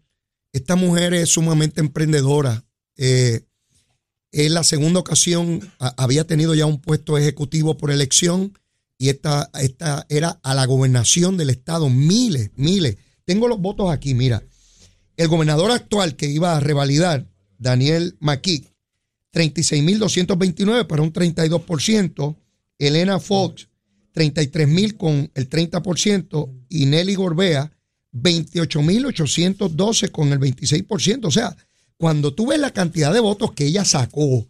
Esta 0.51 0.75
mujer 0.75 1.13
es 1.13 1.29
sumamente 1.29 1.79
emprendedora. 1.79 2.65
Eh, 2.97 3.41
es 4.31 4.51
la 4.51 4.63
segunda 4.63 4.99
ocasión, 4.99 5.71
había 5.79 6.25
tenido 6.25 6.53
ya 6.53 6.65
un 6.65 6.79
puesto 6.81 7.17
ejecutivo 7.17 7.77
por 7.77 7.89
elección 7.89 8.53
y 8.97 9.09
esta, 9.09 9.49
esta 9.59 10.05
era 10.09 10.39
a 10.43 10.53
la 10.53 10.65
gobernación 10.65 11.37
del 11.37 11.49
estado, 11.49 11.89
miles, 11.89 12.51
miles. 12.55 12.97
Tengo 13.25 13.47
los 13.47 13.59
votos 13.59 13.89
aquí, 13.91 14.13
mira. 14.13 14.43
El 15.17 15.27
gobernador 15.29 15.71
actual 15.71 16.15
que 16.15 16.27
iba 16.27 16.55
a 16.55 16.59
revalidar, 16.59 17.27
Daniel 17.57 18.17
McKee, 18.19 18.67
36.229 19.33 20.85
para 20.87 21.01
un 21.01 21.13
32%. 21.13 22.35
Elena 22.77 23.19
Fox, 23.19 23.67
33.000 24.13 24.97
con 24.97 25.31
el 25.33 25.49
30%. 25.49 26.65
Y 26.69 26.85
Nelly 26.85 27.15
Gorbea, 27.15 27.71
28.812 28.13 30.11
con 30.11 30.31
el 30.31 30.39
26%. 30.39 31.25
O 31.25 31.31
sea, 31.31 31.55
cuando 31.97 32.33
tú 32.33 32.47
ves 32.47 32.59
la 32.59 32.71
cantidad 32.71 33.13
de 33.13 33.19
votos 33.19 33.53
que 33.53 33.65
ella 33.65 33.85
sacó, 33.85 34.47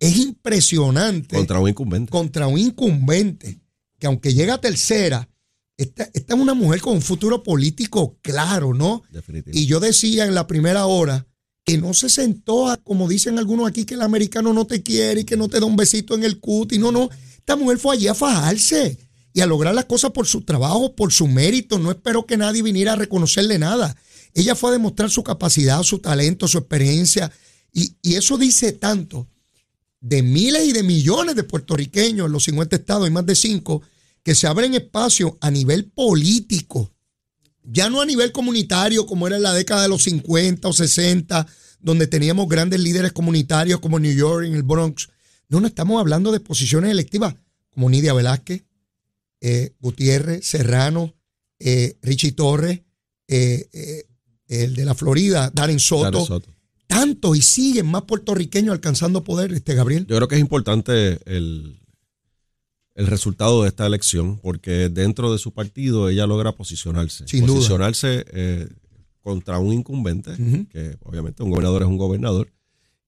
es 0.00 0.16
impresionante 0.16 1.36
Contra 1.36 1.60
un 1.60 1.68
incumbente. 1.68 2.10
contra 2.10 2.46
un 2.46 2.58
incumbente 2.58 3.60
que 3.98 4.06
aunque 4.06 4.34
llega 4.34 4.54
a 4.54 4.60
tercera, 4.60 5.28
esta, 5.76 6.08
esta 6.12 6.34
es 6.34 6.40
una 6.40 6.54
mujer 6.54 6.80
con 6.80 6.94
un 6.94 7.02
futuro 7.02 7.42
político 7.42 8.18
claro, 8.20 8.74
¿no? 8.74 9.02
Definitivo. 9.10 9.56
Y 9.56 9.66
yo 9.66 9.80
decía 9.80 10.26
en 10.26 10.34
la 10.34 10.46
primera 10.46 10.86
hora 10.86 11.26
que 11.64 11.78
no 11.78 11.94
se 11.94 12.08
sentó 12.08 12.68
a, 12.68 12.76
como 12.76 13.08
dicen 13.08 13.38
algunos 13.38 13.68
aquí, 13.68 13.84
que 13.84 13.94
el 13.94 14.02
americano 14.02 14.52
no 14.52 14.66
te 14.66 14.82
quiere 14.82 15.20
y 15.20 15.24
que 15.24 15.36
no 15.36 15.48
te 15.48 15.60
da 15.60 15.66
un 15.66 15.76
besito 15.76 16.14
en 16.14 16.24
el 16.24 16.40
cuti. 16.40 16.78
No, 16.78 16.90
no. 16.90 17.08
Esta 17.38 17.56
mujer 17.56 17.78
fue 17.78 17.94
allí 17.94 18.08
a 18.08 18.14
fajarse 18.14 18.98
y 19.32 19.40
a 19.40 19.46
lograr 19.46 19.74
las 19.74 19.86
cosas 19.86 20.10
por 20.12 20.26
su 20.26 20.42
trabajo, 20.42 20.94
por 20.94 21.12
su 21.12 21.26
mérito. 21.26 21.78
No 21.78 21.90
esperó 21.90 22.26
que 22.26 22.36
nadie 22.36 22.62
viniera 22.62 22.92
a 22.92 22.96
reconocerle 22.96 23.58
nada. 23.58 23.96
Ella 24.34 24.54
fue 24.54 24.70
a 24.70 24.72
demostrar 24.74 25.10
su 25.10 25.22
capacidad, 25.22 25.82
su 25.82 25.98
talento, 25.98 26.48
su 26.48 26.58
experiencia. 26.58 27.32
Y, 27.72 27.96
y 28.02 28.14
eso 28.14 28.36
dice 28.38 28.72
tanto 28.72 29.26
de 30.02 30.20
miles 30.22 30.66
y 30.66 30.72
de 30.72 30.82
millones 30.82 31.36
de 31.36 31.44
puertorriqueños 31.44 32.26
en 32.26 32.32
los 32.32 32.44
50 32.44 32.76
estados, 32.76 33.04
hay 33.04 33.10
más 33.10 33.24
de 33.24 33.36
5, 33.36 33.82
que 34.24 34.34
se 34.34 34.48
abren 34.48 34.74
espacios 34.74 35.34
a 35.40 35.50
nivel 35.50 35.86
político, 35.86 36.90
ya 37.62 37.88
no 37.88 38.00
a 38.00 38.06
nivel 38.06 38.32
comunitario 38.32 39.06
como 39.06 39.28
era 39.28 39.36
en 39.36 39.44
la 39.44 39.54
década 39.54 39.82
de 39.82 39.88
los 39.88 40.02
50 40.02 40.66
o 40.66 40.72
60, 40.72 41.46
donde 41.80 42.08
teníamos 42.08 42.48
grandes 42.48 42.80
líderes 42.80 43.12
comunitarios 43.12 43.78
como 43.78 44.00
New 44.00 44.12
York, 44.12 44.44
en 44.44 44.54
el 44.54 44.64
Bronx. 44.64 45.08
No, 45.48 45.60
no 45.60 45.68
estamos 45.68 46.00
hablando 46.00 46.32
de 46.32 46.40
posiciones 46.40 46.90
electivas 46.90 47.36
como 47.70 47.88
Nidia 47.88 48.12
Velázquez, 48.12 48.64
eh, 49.42 49.74
Gutiérrez, 49.80 50.46
Serrano, 50.46 51.14
eh, 51.58 51.98
Richie 52.00 52.32
Torres, 52.32 52.80
eh, 53.28 53.68
eh, 53.72 54.04
el 54.48 54.74
de 54.74 54.84
la 54.86 54.94
Florida, 54.94 55.50
Darren 55.52 55.78
Soto. 55.78 56.04
Darren 56.04 56.24
Soto. 56.24 56.54
Tanto 56.86 57.34
y 57.34 57.42
siguen 57.42 57.86
más 57.86 58.02
puertorriqueños 58.02 58.72
alcanzando 58.72 59.24
poder, 59.24 59.52
este 59.52 59.74
Gabriel. 59.74 60.06
Yo 60.06 60.16
creo 60.16 60.28
que 60.28 60.36
es 60.36 60.40
importante 60.40 61.18
el, 61.26 61.80
el 62.94 63.06
resultado 63.06 63.62
de 63.62 63.68
esta 63.68 63.86
elección 63.86 64.38
porque 64.38 64.88
dentro 64.88 65.32
de 65.32 65.38
su 65.38 65.52
partido 65.52 66.08
ella 66.08 66.26
logra 66.26 66.52
posicionarse. 66.52 67.26
Sin 67.26 67.46
duda. 67.46 67.56
posicionarse 67.56 68.24
contra 69.22 69.58
un 69.58 69.72
incumbente, 69.72 70.32
que 70.70 70.96
obviamente 71.02 71.42
un 71.42 71.50
gobernador 71.50 71.82
es 71.82 71.88
un 71.88 71.96
gobernador, 71.96 72.52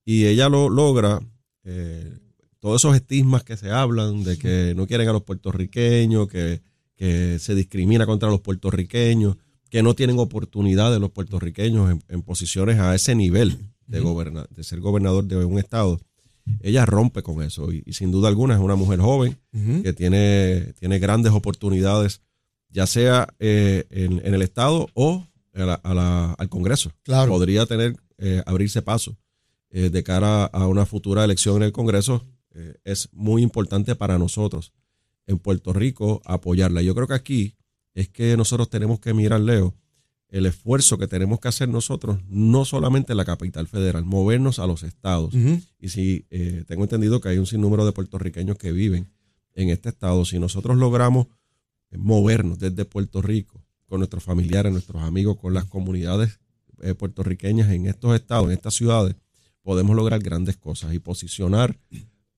y 0.04 0.26
ella 0.26 0.48
lo 0.48 0.68
logra 0.68 1.20
eh, 1.64 2.16
todos 2.64 2.80
esos 2.80 2.96
estigmas 2.96 3.44
que 3.44 3.58
se 3.58 3.70
hablan 3.70 4.24
de 4.24 4.38
que 4.38 4.72
no 4.74 4.86
quieren 4.86 5.06
a 5.06 5.12
los 5.12 5.22
puertorriqueños, 5.22 6.28
que, 6.28 6.62
que 6.96 7.38
se 7.38 7.54
discrimina 7.54 8.06
contra 8.06 8.30
los 8.30 8.40
puertorriqueños, 8.40 9.36
que 9.68 9.82
no 9.82 9.94
tienen 9.94 10.18
oportunidades 10.18 10.98
los 10.98 11.10
puertorriqueños 11.10 11.90
en, 11.90 12.02
en 12.08 12.22
posiciones 12.22 12.78
a 12.80 12.94
ese 12.94 13.14
nivel 13.14 13.58
de, 13.86 14.00
goberna- 14.00 14.46
de 14.48 14.64
ser 14.64 14.80
gobernador 14.80 15.24
de 15.26 15.44
un 15.44 15.58
estado. 15.58 16.00
Ella 16.62 16.86
rompe 16.86 17.22
con 17.22 17.42
eso 17.42 17.70
y, 17.70 17.82
y 17.84 17.92
sin 17.92 18.10
duda 18.10 18.28
alguna 18.28 18.54
es 18.54 18.60
una 18.60 18.76
mujer 18.76 18.98
joven 19.00 19.36
que 19.82 19.92
tiene, 19.92 20.72
tiene 20.80 20.98
grandes 20.98 21.32
oportunidades, 21.32 22.22
ya 22.70 22.86
sea 22.86 23.28
eh, 23.40 23.84
en, 23.90 24.22
en 24.24 24.32
el 24.32 24.40
Estado 24.40 24.88
o 24.94 25.26
a 25.52 25.64
la- 25.64 25.74
a 25.74 25.92
la- 25.92 26.32
al 26.32 26.48
Congreso. 26.48 26.92
Claro. 27.02 27.30
Podría 27.32 27.66
tener, 27.66 27.94
eh, 28.16 28.42
abrirse 28.46 28.80
paso 28.80 29.18
eh, 29.70 29.90
de 29.90 30.02
cara 30.02 30.44
a 30.46 30.66
una 30.66 30.86
futura 30.86 31.24
elección 31.24 31.56
en 31.56 31.64
el 31.64 31.72
Congreso. 31.72 32.24
Eh, 32.54 32.76
es 32.84 33.08
muy 33.12 33.42
importante 33.42 33.94
para 33.96 34.18
nosotros 34.18 34.72
en 35.26 35.38
Puerto 35.38 35.72
Rico 35.72 36.22
apoyarla. 36.24 36.82
Yo 36.82 36.94
creo 36.94 37.08
que 37.08 37.14
aquí 37.14 37.56
es 37.94 38.08
que 38.08 38.36
nosotros 38.36 38.70
tenemos 38.70 39.00
que 39.00 39.14
mirar, 39.14 39.40
Leo, 39.40 39.74
el 40.28 40.46
esfuerzo 40.46 40.98
que 40.98 41.06
tenemos 41.06 41.38
que 41.38 41.48
hacer 41.48 41.68
nosotros, 41.68 42.18
no 42.28 42.64
solamente 42.64 43.12
en 43.12 43.18
la 43.18 43.24
capital 43.24 43.68
federal, 43.68 44.04
movernos 44.04 44.58
a 44.58 44.66
los 44.66 44.82
estados. 44.82 45.32
Y 45.78 45.90
si 45.90 46.26
eh, 46.30 46.64
tengo 46.66 46.82
entendido 46.82 47.20
que 47.20 47.28
hay 47.28 47.38
un 47.38 47.46
sinnúmero 47.46 47.86
de 47.86 47.92
puertorriqueños 47.92 48.58
que 48.58 48.72
viven 48.72 49.12
en 49.54 49.68
este 49.68 49.90
estado, 49.90 50.24
si 50.24 50.38
nosotros 50.38 50.76
logramos 50.76 51.28
movernos 51.96 52.58
desde 52.58 52.84
Puerto 52.84 53.22
Rico 53.22 53.62
con 53.86 54.00
nuestros 54.00 54.24
familiares, 54.24 54.72
nuestros 54.72 55.02
amigos, 55.02 55.36
con 55.36 55.54
las 55.54 55.66
comunidades 55.66 56.40
eh, 56.82 56.94
puertorriqueñas 56.94 57.70
en 57.70 57.86
estos 57.86 58.14
estados, 58.16 58.46
en 58.46 58.52
estas 58.52 58.74
ciudades, 58.74 59.14
podemos 59.62 59.94
lograr 59.94 60.20
grandes 60.20 60.56
cosas 60.56 60.92
y 60.94 60.98
posicionar 60.98 61.78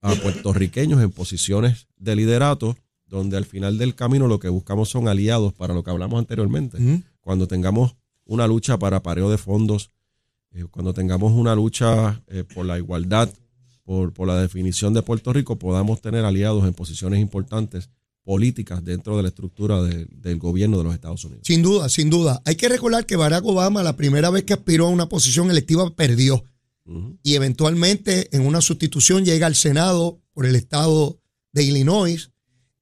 a 0.02 0.14
puertorriqueños 0.14 1.02
en 1.02 1.10
posiciones 1.10 1.86
de 1.96 2.16
liderato, 2.16 2.76
donde 3.06 3.36
al 3.36 3.44
final 3.44 3.78
del 3.78 3.94
camino 3.94 4.26
lo 4.28 4.38
que 4.38 4.48
buscamos 4.48 4.88
son 4.88 5.08
aliados 5.08 5.52
para 5.52 5.74
lo 5.74 5.82
que 5.84 5.90
hablamos 5.90 6.18
anteriormente 6.18 6.78
cuando 7.20 7.46
tengamos 7.48 7.96
una 8.24 8.46
lucha 8.46 8.78
para 8.78 9.02
pareo 9.02 9.30
de 9.30 9.38
fondos, 9.38 9.90
eh, 10.52 10.64
cuando 10.70 10.92
tengamos 10.94 11.32
una 11.32 11.54
lucha 11.54 12.22
eh, 12.28 12.44
por 12.44 12.66
la 12.66 12.78
igualdad, 12.78 13.28
por, 13.84 14.12
por 14.12 14.26
la 14.26 14.40
definición 14.40 14.94
de 14.94 15.02
Puerto 15.02 15.32
Rico, 15.32 15.56
podamos 15.58 16.00
tener 16.00 16.24
aliados 16.24 16.64
en 16.66 16.74
posiciones 16.74 17.20
importantes 17.20 17.88
políticas 18.24 18.84
dentro 18.84 19.16
de 19.16 19.22
la 19.22 19.28
estructura 19.28 19.80
de- 19.82 20.06
del 20.06 20.38
gobierno 20.38 20.78
de 20.78 20.84
los 20.84 20.94
Estados 20.94 21.24
Unidos. 21.24 21.42
Sin 21.46 21.62
duda, 21.62 21.88
sin 21.88 22.10
duda. 22.10 22.42
Hay 22.44 22.56
que 22.56 22.68
recordar 22.68 23.06
que 23.06 23.14
Barack 23.14 23.44
Obama, 23.44 23.84
la 23.84 23.94
primera 23.94 24.30
vez 24.30 24.42
que 24.42 24.52
aspiró 24.54 24.86
a 24.86 24.90
una 24.90 25.08
posición 25.08 25.48
electiva, 25.50 25.88
perdió. 25.94 26.42
Y 27.22 27.34
eventualmente, 27.34 28.28
en 28.36 28.46
una 28.46 28.60
sustitución, 28.60 29.24
llega 29.24 29.46
al 29.46 29.56
Senado 29.56 30.20
por 30.32 30.46
el 30.46 30.54
estado 30.54 31.20
de 31.52 31.64
Illinois. 31.64 32.30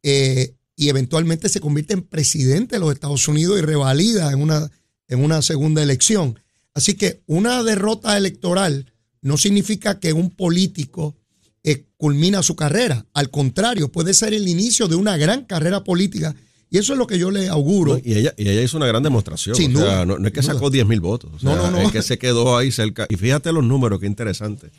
eh, 0.03 0.55
y 0.77 0.89
eventualmente 0.89 1.49
se 1.49 1.61
convierte 1.61 1.95
en 1.95 2.03
presidente 2.03 2.77
de 2.77 2.81
los 2.81 2.93
Estados 2.93 3.29
Unidos 3.29 3.59
y 3.59 3.63
revalida 3.63 4.33
en 4.33 4.43
una, 4.43 4.71
en 5.09 5.23
una 5.23 5.43
segunda 5.43 5.83
elección. 5.83 6.39
Así 6.75 6.95
que 6.95 7.23
una 7.27 7.63
derrota 7.63 8.17
electoral 8.17 8.93
no 9.23 9.37
significa 9.37 10.01
que 10.01 10.13
un 10.13 10.31
político 10.31 11.15
eh, 11.63 11.87
culmina 11.97 12.43
su 12.43 12.57
carrera. 12.57 13.07
Al 13.15 13.31
contrario, 13.31 13.91
puede 13.91 14.15
ser 14.15 14.35
el 14.35 14.49
inicio 14.49 14.89
de 14.89 14.97
una 14.97 15.17
gran 15.17 15.45
carrera 15.45 15.85
política. 15.85 16.35
Y 16.75 16.79
eso 16.79 16.93
es 16.95 16.99
lo 16.99 17.07
que 17.07 17.19
yo 17.19 17.31
le 17.31 17.49
auguro. 17.49 17.95
No, 17.95 18.01
y, 18.05 18.15
ella, 18.15 18.35
y 18.37 18.49
ella 18.49 18.61
hizo 18.63 18.77
una 18.77 18.87
gran 18.87 19.03
demostración. 19.03 19.55
Sin 19.55 19.77
o 19.77 19.79
sea, 19.79 19.87
duda, 19.87 20.07
no, 20.07 20.19
no 20.19 20.27
es 20.27 20.33
que 20.33 20.43
sacó 20.43 20.71
10 20.71 20.87
mil 20.87 21.01
votos. 21.01 21.31
o 21.31 21.45
No, 21.45 21.55
sea, 21.55 21.71
no, 21.71 21.71
no. 21.71 21.79
Es 21.83 21.93
que 21.93 22.03
se 22.03 22.19
quedó 22.19 22.57
ahí 22.57 22.73
cerca. 22.73 23.07
Y 23.09 23.15
fíjate 23.17 23.53
los 23.53 23.63
números, 23.63 24.01
qué 24.01 24.07
interesante. 24.07 24.71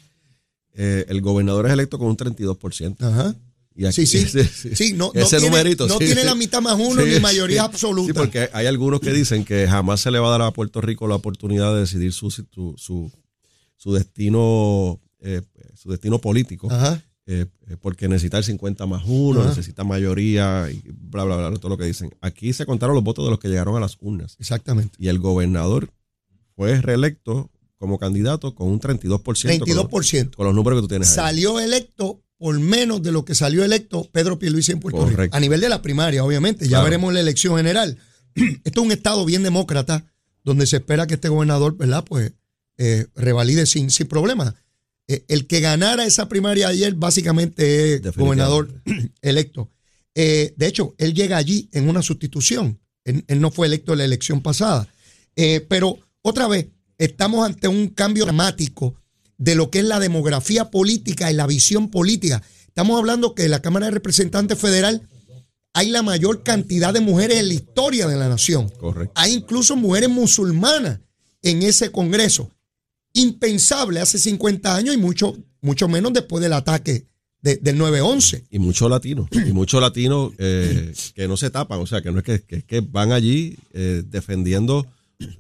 Eh, 0.74 1.06
el 1.08 1.22
gobernador 1.22 1.68
es 1.68 1.72
electo 1.72 1.98
con 1.98 2.08
un 2.10 2.18
32%. 2.18 2.98
Ajá. 3.02 3.34
Y 3.78 3.86
aquí- 3.86 4.06
Sí, 4.06 4.26
sí. 4.28 4.76
Sí, 4.76 4.94
no, 4.94 5.12
no 5.14 5.22
Ese 5.22 5.38
tiene, 5.38 5.50
numerito. 5.52 5.88
no 5.88 5.94
sí, 5.98 6.06
tiene 6.06 6.22
sí. 6.22 6.28
la 6.28 6.36
mitad 6.36 6.62
más 6.62 6.76
uno 6.78 7.02
Sí, 7.02 7.10
ni 7.14 7.20
mayoría 7.22 7.64
absoluta. 7.64 8.08
Sí, 8.08 8.14
porque 8.14 8.50
hay 8.52 8.66
algunos 8.68 9.00
que 9.00 9.14
dicen 9.14 9.46
que 9.46 9.66
jamás 9.66 10.02
se 10.02 10.12
le 10.12 10.20
va 10.20 10.28
a 10.28 10.32
dar 10.32 10.42
a 10.42 10.52
Puerto 10.52 10.82
Rico 10.82 11.08
la 11.08 11.16
oportunidad 11.16 11.74
de 11.74 11.80
decidir 11.80 12.12
su, 12.12 12.30
su, 12.30 12.46
su, 12.78 13.10
su 13.78 13.94
destino 13.94 15.00
eh, 15.22 15.42
su 15.76 15.90
destino 15.92 16.20
político, 16.20 16.68
Ajá. 16.70 17.02
Eh, 17.28 17.46
eh, 17.68 17.78
porque 17.82 18.08
necesita 18.08 18.38
el 18.38 18.44
50 18.44 18.86
más 18.86 19.04
1, 19.06 19.40
Ajá. 19.40 19.50
necesita 19.50 19.84
mayoría, 19.84 20.70
y 20.72 20.82
bla, 20.94 21.24
bla, 21.24 21.38
bla, 21.38 21.58
todo 21.60 21.70
lo 21.70 21.78
que 21.78 21.86
dicen. 21.86 22.14
Aquí 22.22 22.54
se 22.54 22.66
contaron 22.66 22.96
los 22.96 23.04
votos 23.04 23.26
de 23.26 23.32
los 23.32 23.40
que 23.40 23.48
llegaron 23.48 23.76
a 23.76 23.80
las 23.80 23.98
urnas. 24.00 24.36
Exactamente. 24.40 24.96
Y 25.00 25.08
el 25.08 25.20
gobernador 25.20 25.90
fue 26.56 26.80
reelecto 26.82 27.50
como 27.78 27.98
candidato 28.00 28.54
con 28.56 28.68
un 28.70 28.80
32%. 28.80 29.22
Con, 29.24 29.36
32%. 29.68 30.26
los, 30.28 30.36
con 30.36 30.46
los 30.46 30.56
números 30.56 30.78
que 30.78 30.82
tú 30.84 30.88
tienes 30.88 31.10
ahí. 31.10 31.16
Salió 31.16 31.60
electo 31.60 32.22
por 32.38 32.60
menos 32.60 33.02
de 33.02 33.12
lo 33.12 33.26
que 33.26 33.34
salió 33.34 33.64
electo 33.64 34.08
Pedro 34.12 34.38
Pierluisi 34.38 34.74
en 34.74 34.80
Puerto 34.80 35.00
Rico. 35.06 35.12
Correcto. 35.16 35.36
A 35.38 35.40
nivel 35.40 35.62
de 35.62 35.70
la 35.70 35.82
primaria, 35.82 36.24
obviamente. 36.24 36.66
Ya 36.66 36.70
Claro. 36.70 36.84
veremos 36.86 37.14
la 37.14 37.20
elección 37.22 37.56
general. 37.58 37.98
Esto 38.36 38.82
es 38.82 38.86
un 38.86 38.92
estado 38.92 39.26
bien 39.26 39.44
demócrata, 39.44 40.06
donde 40.44 40.66
se 40.68 40.78
espera 40.78 41.08
que 41.08 41.16
este 41.16 41.30
gobernador, 41.30 41.76
¿verdad? 41.78 42.04
Pues 42.08 42.34
eh, 42.78 43.08
revalide 43.16 43.66
sin, 43.66 43.90
sin 43.90 44.08
problema. 44.08 44.56
Eh, 45.08 45.24
el 45.28 45.46
que 45.46 45.60
ganara 45.60 46.06
esa 46.06 46.28
primaria 46.28 46.68
ayer 46.68 46.96
básicamente 46.96 47.96
es 47.96 48.16
gobernador 48.16 48.70
electo. 49.22 49.70
Eh, 50.16 50.54
de 50.56 50.68
hecho, 50.68 50.96
él 50.98 51.14
llega 51.14 51.38
allí 51.38 51.70
en 51.74 51.90
una 51.90 52.02
sustitución. 52.02 52.80
Él, 53.04 53.24
él 53.28 53.42
no 53.42 53.52
fue 53.52 53.68
electo 53.68 53.92
en 53.92 54.00
la 54.00 54.06
elección 54.06 54.42
pasada. 54.42 54.88
Eh, 55.36 55.66
pero 55.68 56.00
otra 56.22 56.48
vez, 56.48 56.68
estamos 56.98 57.46
ante 57.46 57.68
un 57.68 57.90
cambio 57.90 58.26
dramático 58.26 58.96
de 59.38 59.56
lo 59.56 59.70
que 59.70 59.80
es 59.80 59.86
la 59.86 60.00
demografía 60.00 60.72
política 60.72 61.30
y 61.30 61.36
la 61.36 61.46
visión 61.46 61.90
política. 61.90 62.42
Estamos 62.68 62.98
hablando 62.98 63.36
que 63.36 63.46
en 63.46 63.52
la 63.52 63.62
Cámara 63.62 63.88
de 63.88 63.92
Representantes 63.92 64.58
Federal 64.58 65.08
hay 65.74 65.90
la 65.90 66.02
mayor 66.02 66.42
cantidad 66.42 66.94
de 66.94 67.02
mujeres 67.02 67.40
en 67.40 67.50
la 67.50 67.54
historia 67.54 68.08
de 68.08 68.16
la 68.16 68.30
nación. 68.30 68.70
Correcto. 68.70 69.12
Hay 69.16 69.34
incluso 69.34 69.76
mujeres 69.76 70.10
musulmanas 70.10 71.02
en 71.42 71.64
ese 71.64 71.92
Congreso. 71.92 72.50
Impensable 73.16 74.00
hace 74.00 74.18
50 74.20 74.76
años 74.76 74.94
y 74.96 74.98
mucho, 74.98 75.36
mucho 75.62 75.88
menos 75.88 76.14
después 76.14 76.42
del 76.44 76.54
ataque 76.54 77.08
de- 77.42 77.58
del 77.58 77.78
9-11. 77.78 78.44
Y 78.50 78.60
muchos 78.60 78.90
latinos, 78.90 79.28
y 79.32 79.52
muchos 79.54 79.82
latinos 79.82 80.32
eh, 80.38 80.94
que 81.16 81.28
no 81.28 81.38
se 81.38 81.50
tapan, 81.50 81.80
o 81.80 81.88
sea, 81.88 82.02
que 82.02 82.12
no 82.12 82.20
es 82.20 82.24
que, 82.26 82.42
que, 82.44 82.64
que 82.64 82.82
van 82.82 83.12
allí 83.12 83.58
eh, 83.74 84.04
defendiendo 84.06 84.86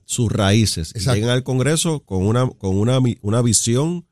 sus 0.05 0.31
raíces. 0.31 0.93
Y 0.95 0.99
llegan 0.99 1.29
al 1.31 1.43
Congreso 1.43 1.99
con 2.01 2.25
una, 2.25 2.47
con 2.49 2.75
una, 2.77 2.99
una 3.21 3.41
visión 3.41 4.05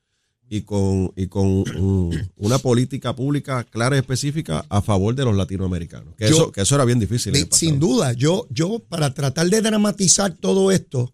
y 0.49 0.61
con, 0.61 1.13
y 1.15 1.27
con 1.27 1.45
un- 1.47 2.29
una 2.35 2.57
política 2.59 3.15
pública 3.15 3.63
clara 3.63 3.95
y 3.95 3.99
específica 3.99 4.65
a 4.69 4.81
favor 4.81 5.15
de 5.15 5.23
los 5.25 5.35
latinoamericanos. 5.35 6.15
Que, 6.15 6.25
Yo- 6.29 6.35
eso, 6.35 6.51
que 6.51 6.61
eso 6.61 6.75
era 6.75 6.85
bien 6.85 6.99
difícil. 6.99 7.33
sin 7.51 7.79
duda, 7.79 8.11
yo, 8.13 8.45
yo 8.49 8.79
para 8.89 9.13
tratar 9.13 9.49
de 9.49 9.61
dramatizar 9.61 10.33
todo 10.33 10.69
esto, 10.71 11.13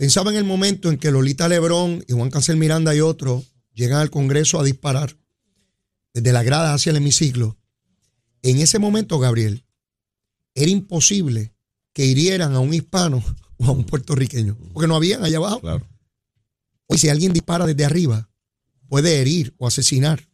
Pensaba 0.00 0.30
en 0.30 0.38
el 0.38 0.44
momento 0.44 0.88
en 0.88 0.96
que 0.96 1.10
Lolita 1.10 1.46
Lebrón 1.46 2.02
y 2.08 2.14
Juan 2.14 2.30
Cancel 2.30 2.56
Miranda 2.56 2.94
y 2.94 3.00
otros 3.00 3.44
llegan 3.74 4.00
al 4.00 4.08
Congreso 4.08 4.58
a 4.58 4.64
disparar 4.64 5.14
desde 6.14 6.32
la 6.32 6.42
grada 6.42 6.72
hacia 6.72 6.88
el 6.88 6.96
hemiciclo. 6.96 7.58
En 8.40 8.56
ese 8.60 8.78
momento, 8.78 9.18
Gabriel, 9.18 9.66
era 10.54 10.70
imposible 10.70 11.52
que 11.92 12.06
hirieran 12.06 12.54
a 12.54 12.60
un 12.60 12.72
hispano 12.72 13.22
o 13.58 13.66
a 13.66 13.72
un 13.72 13.84
puertorriqueño, 13.84 14.56
porque 14.72 14.88
no 14.88 14.96
habían 14.96 15.22
allá 15.22 15.36
abajo. 15.36 15.60
Claro. 15.60 15.86
Hoy, 16.86 16.96
si 16.96 17.10
alguien 17.10 17.34
dispara 17.34 17.66
desde 17.66 17.84
arriba, 17.84 18.30
puede 18.88 19.20
herir 19.20 19.54
o 19.58 19.66
asesinar 19.66 20.26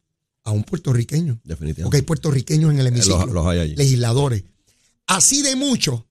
a 0.44 0.52
un 0.52 0.62
puertorriqueño. 0.62 1.38
Porque 1.38 1.48
Definitivamente. 1.48 1.96
hay 1.96 2.02
puertorriqueños 2.02 2.70
en 2.72 2.78
el 2.78 2.86
Eh, 2.86 2.90
hemiciclo. 2.90 3.18
los, 3.26 3.34
los 3.34 3.46
hay 3.48 3.58
allí. 3.58 3.74
legisladores. 3.74 4.44
Así 5.08 5.42
de 5.42 5.56
mucho 5.56 6.08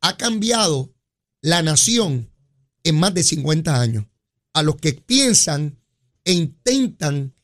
ha 0.00 0.16
cambiado 0.16 0.92
la 1.42 1.62
nación 1.62 2.28
en 2.84 2.98
más 2.98 3.14
de 3.14 3.22
50 3.22 3.80
años. 3.80 4.06
A 4.52 4.62
los 4.62 4.76
que 4.76 4.92
piensan 4.92 5.78
e 6.24 6.32
intentan 6.32 7.34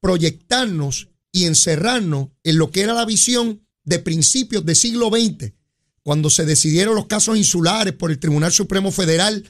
proyectarnos 0.00 1.08
y 1.30 1.44
encerrarnos 1.44 2.28
en 2.44 2.58
lo 2.58 2.70
que 2.70 2.82
era 2.82 2.92
la 2.94 3.04
visión 3.04 3.62
de 3.84 3.98
principios 3.98 4.64
del 4.64 4.76
siglo 4.76 5.08
XX, 5.08 5.52
cuando 6.02 6.30
se 6.30 6.44
decidieron 6.44 6.94
los 6.94 7.06
casos 7.06 7.36
insulares 7.36 7.94
por 7.94 8.10
el 8.10 8.18
Tribunal 8.18 8.52
Supremo 8.52 8.90
Federal, 8.90 9.44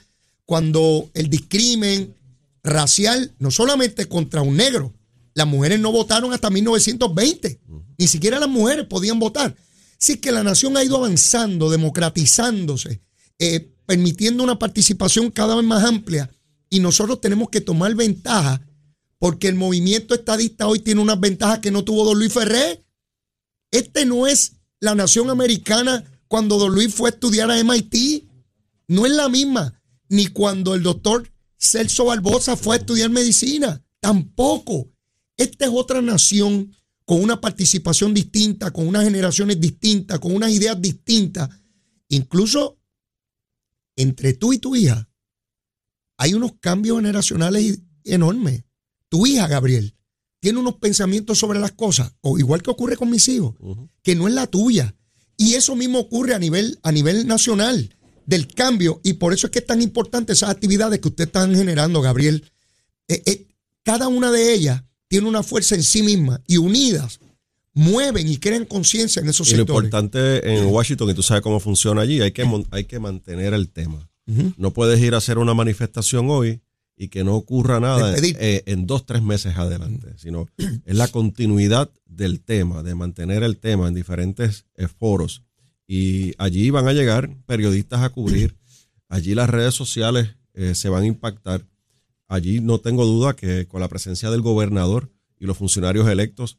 cuando 0.45 1.09
el 1.13 1.29
discrimen 1.29 2.15
racial, 2.63 3.33
no 3.39 3.51
solamente 3.51 4.07
contra 4.07 4.41
un 4.41 4.55
negro, 4.55 4.93
las 5.33 5.47
mujeres 5.47 5.79
no 5.79 5.91
votaron 5.91 6.33
hasta 6.33 6.49
1920, 6.49 7.59
ni 7.97 8.07
siquiera 8.07 8.39
las 8.39 8.49
mujeres 8.49 8.85
podían 8.85 9.19
votar. 9.19 9.55
Sí 9.97 10.17
que 10.17 10.31
la 10.31 10.43
nación 10.43 10.77
ha 10.77 10.83
ido 10.83 10.97
avanzando, 10.97 11.69
democratizándose, 11.69 13.01
eh, 13.39 13.72
permitiendo 13.85 14.43
una 14.43 14.59
participación 14.59 15.31
cada 15.31 15.55
vez 15.55 15.65
más 15.65 15.83
amplia 15.83 16.29
y 16.69 16.79
nosotros 16.79 17.21
tenemos 17.21 17.49
que 17.49 17.61
tomar 17.61 17.93
ventaja 17.95 18.61
porque 19.19 19.47
el 19.47 19.55
movimiento 19.55 20.13
estadista 20.15 20.67
hoy 20.67 20.79
tiene 20.79 21.01
unas 21.01 21.19
ventajas 21.19 21.59
que 21.59 21.71
no 21.71 21.83
tuvo 21.83 22.03
don 22.03 22.17
Luis 22.17 22.33
Ferré. 22.33 22.83
Este 23.71 24.05
no 24.05 24.27
es 24.27 24.57
la 24.79 24.95
nación 24.95 25.29
americana 25.29 26.03
cuando 26.27 26.57
don 26.57 26.73
Luis 26.73 26.93
fue 26.93 27.09
a 27.09 27.13
estudiar 27.13 27.49
a 27.49 27.63
MIT. 27.63 28.25
No 28.87 29.05
es 29.05 29.13
la 29.13 29.29
misma. 29.29 29.81
Ni 30.09 30.27
cuando 30.27 30.75
el 30.75 30.83
doctor 30.83 31.31
Celso 31.57 32.05
Barbosa 32.05 32.57
fue 32.57 32.75
a 32.75 32.79
estudiar 32.79 33.09
medicina. 33.11 33.81
Tampoco. 34.01 34.89
Esta 35.37 35.65
es 35.65 35.71
otra 35.73 36.01
nación 36.01 36.75
con 37.05 37.21
una 37.21 37.39
participación 37.39 38.13
distinta, 38.13 38.71
con 38.71 38.87
unas 38.87 39.03
generaciones 39.05 39.59
distintas, 39.61 40.19
con 40.19 40.35
unas 40.35 40.51
ideas 40.51 40.81
distintas. 40.81 41.49
Incluso 42.09 42.77
entre 43.95 44.33
tú 44.33 44.53
y 44.53 44.57
tu 44.57 44.75
hija 44.75 45.09
hay 46.17 46.33
unos 46.33 46.53
cambios 46.59 46.97
generacionales 46.97 47.79
enormes. 48.03 48.63
Tu 49.09 49.25
hija, 49.27 49.47
Gabriel, 49.47 49.95
tiene 50.39 50.59
unos 50.59 50.75
pensamientos 50.75 51.37
sobre 51.39 51.59
las 51.59 51.71
cosas, 51.71 52.13
o 52.21 52.37
igual 52.37 52.61
que 52.61 52.71
ocurre 52.71 52.97
con 52.97 53.09
mis 53.09 53.27
hijos, 53.27 53.55
que 54.01 54.15
no 54.15 54.27
es 54.27 54.33
la 54.33 54.47
tuya. 54.47 54.95
Y 55.37 55.55
eso 55.55 55.75
mismo 55.75 55.99
ocurre 55.99 56.33
a 56.33 56.39
nivel, 56.39 56.79
a 56.83 56.91
nivel 56.91 57.27
nacional 57.27 57.95
del 58.25 58.47
cambio, 58.47 59.01
y 59.03 59.13
por 59.13 59.33
eso 59.33 59.47
es 59.47 59.51
que 59.51 59.59
es 59.59 59.65
tan 59.65 59.81
importante 59.81 60.33
esas 60.33 60.49
actividades 60.49 60.99
que 60.99 61.07
ustedes 61.07 61.27
están 61.27 61.55
generando, 61.55 62.01
Gabriel. 62.01 62.51
Eh, 63.07 63.21
eh, 63.25 63.47
cada 63.83 64.07
una 64.07 64.31
de 64.31 64.53
ellas 64.53 64.83
tiene 65.07 65.27
una 65.27 65.43
fuerza 65.43 65.75
en 65.75 65.83
sí 65.83 66.03
misma 66.03 66.41
y 66.47 66.57
unidas 66.57 67.19
mueven 67.73 68.27
y 68.27 68.37
crean 68.37 68.65
conciencia 68.65 69.21
en 69.21 69.29
esos 69.29 69.51
Y 69.51 69.55
lo 69.55 69.61
importante 69.61 70.55
en 70.55 70.67
Washington, 70.67 71.09
y 71.09 71.13
tú 71.13 71.23
sabes 71.23 71.41
cómo 71.41 71.59
funciona 71.59 72.01
allí, 72.01 72.21
hay 72.21 72.31
que, 72.31 72.47
hay 72.71 72.85
que 72.85 72.99
mantener 72.99 73.53
el 73.53 73.69
tema. 73.69 74.09
No 74.57 74.71
puedes 74.71 75.01
ir 75.01 75.15
a 75.15 75.17
hacer 75.17 75.37
una 75.37 75.53
manifestación 75.53 76.29
hoy 76.29 76.61
y 76.95 77.09
que 77.09 77.23
no 77.23 77.35
ocurra 77.35 77.79
nada 77.79 78.15
eh, 78.17 78.63
en 78.67 78.87
dos, 78.87 79.05
tres 79.05 79.21
meses 79.21 79.57
adelante, 79.57 80.13
sino 80.17 80.47
es 80.57 80.95
la 80.95 81.07
continuidad 81.09 81.89
del 82.05 82.39
tema, 82.39 82.83
de 82.83 82.95
mantener 82.95 83.43
el 83.43 83.57
tema 83.57 83.87
en 83.87 83.93
diferentes 83.93 84.65
eh, 84.75 84.87
foros. 84.87 85.43
Y 85.87 86.33
allí 86.37 86.69
van 86.69 86.87
a 86.87 86.93
llegar 86.93 87.29
periodistas 87.45 88.01
a 88.01 88.09
cubrir, 88.09 88.55
allí 89.09 89.35
las 89.35 89.49
redes 89.49 89.75
sociales 89.75 90.35
eh, 90.53 90.75
se 90.75 90.89
van 90.89 91.03
a 91.03 91.07
impactar. 91.07 91.65
Allí 92.27 92.61
no 92.61 92.79
tengo 92.79 93.05
duda 93.05 93.35
que 93.35 93.67
con 93.67 93.81
la 93.81 93.89
presencia 93.89 94.31
del 94.31 94.41
gobernador 94.41 95.11
y 95.37 95.45
los 95.45 95.57
funcionarios 95.57 96.07
electos 96.07 96.57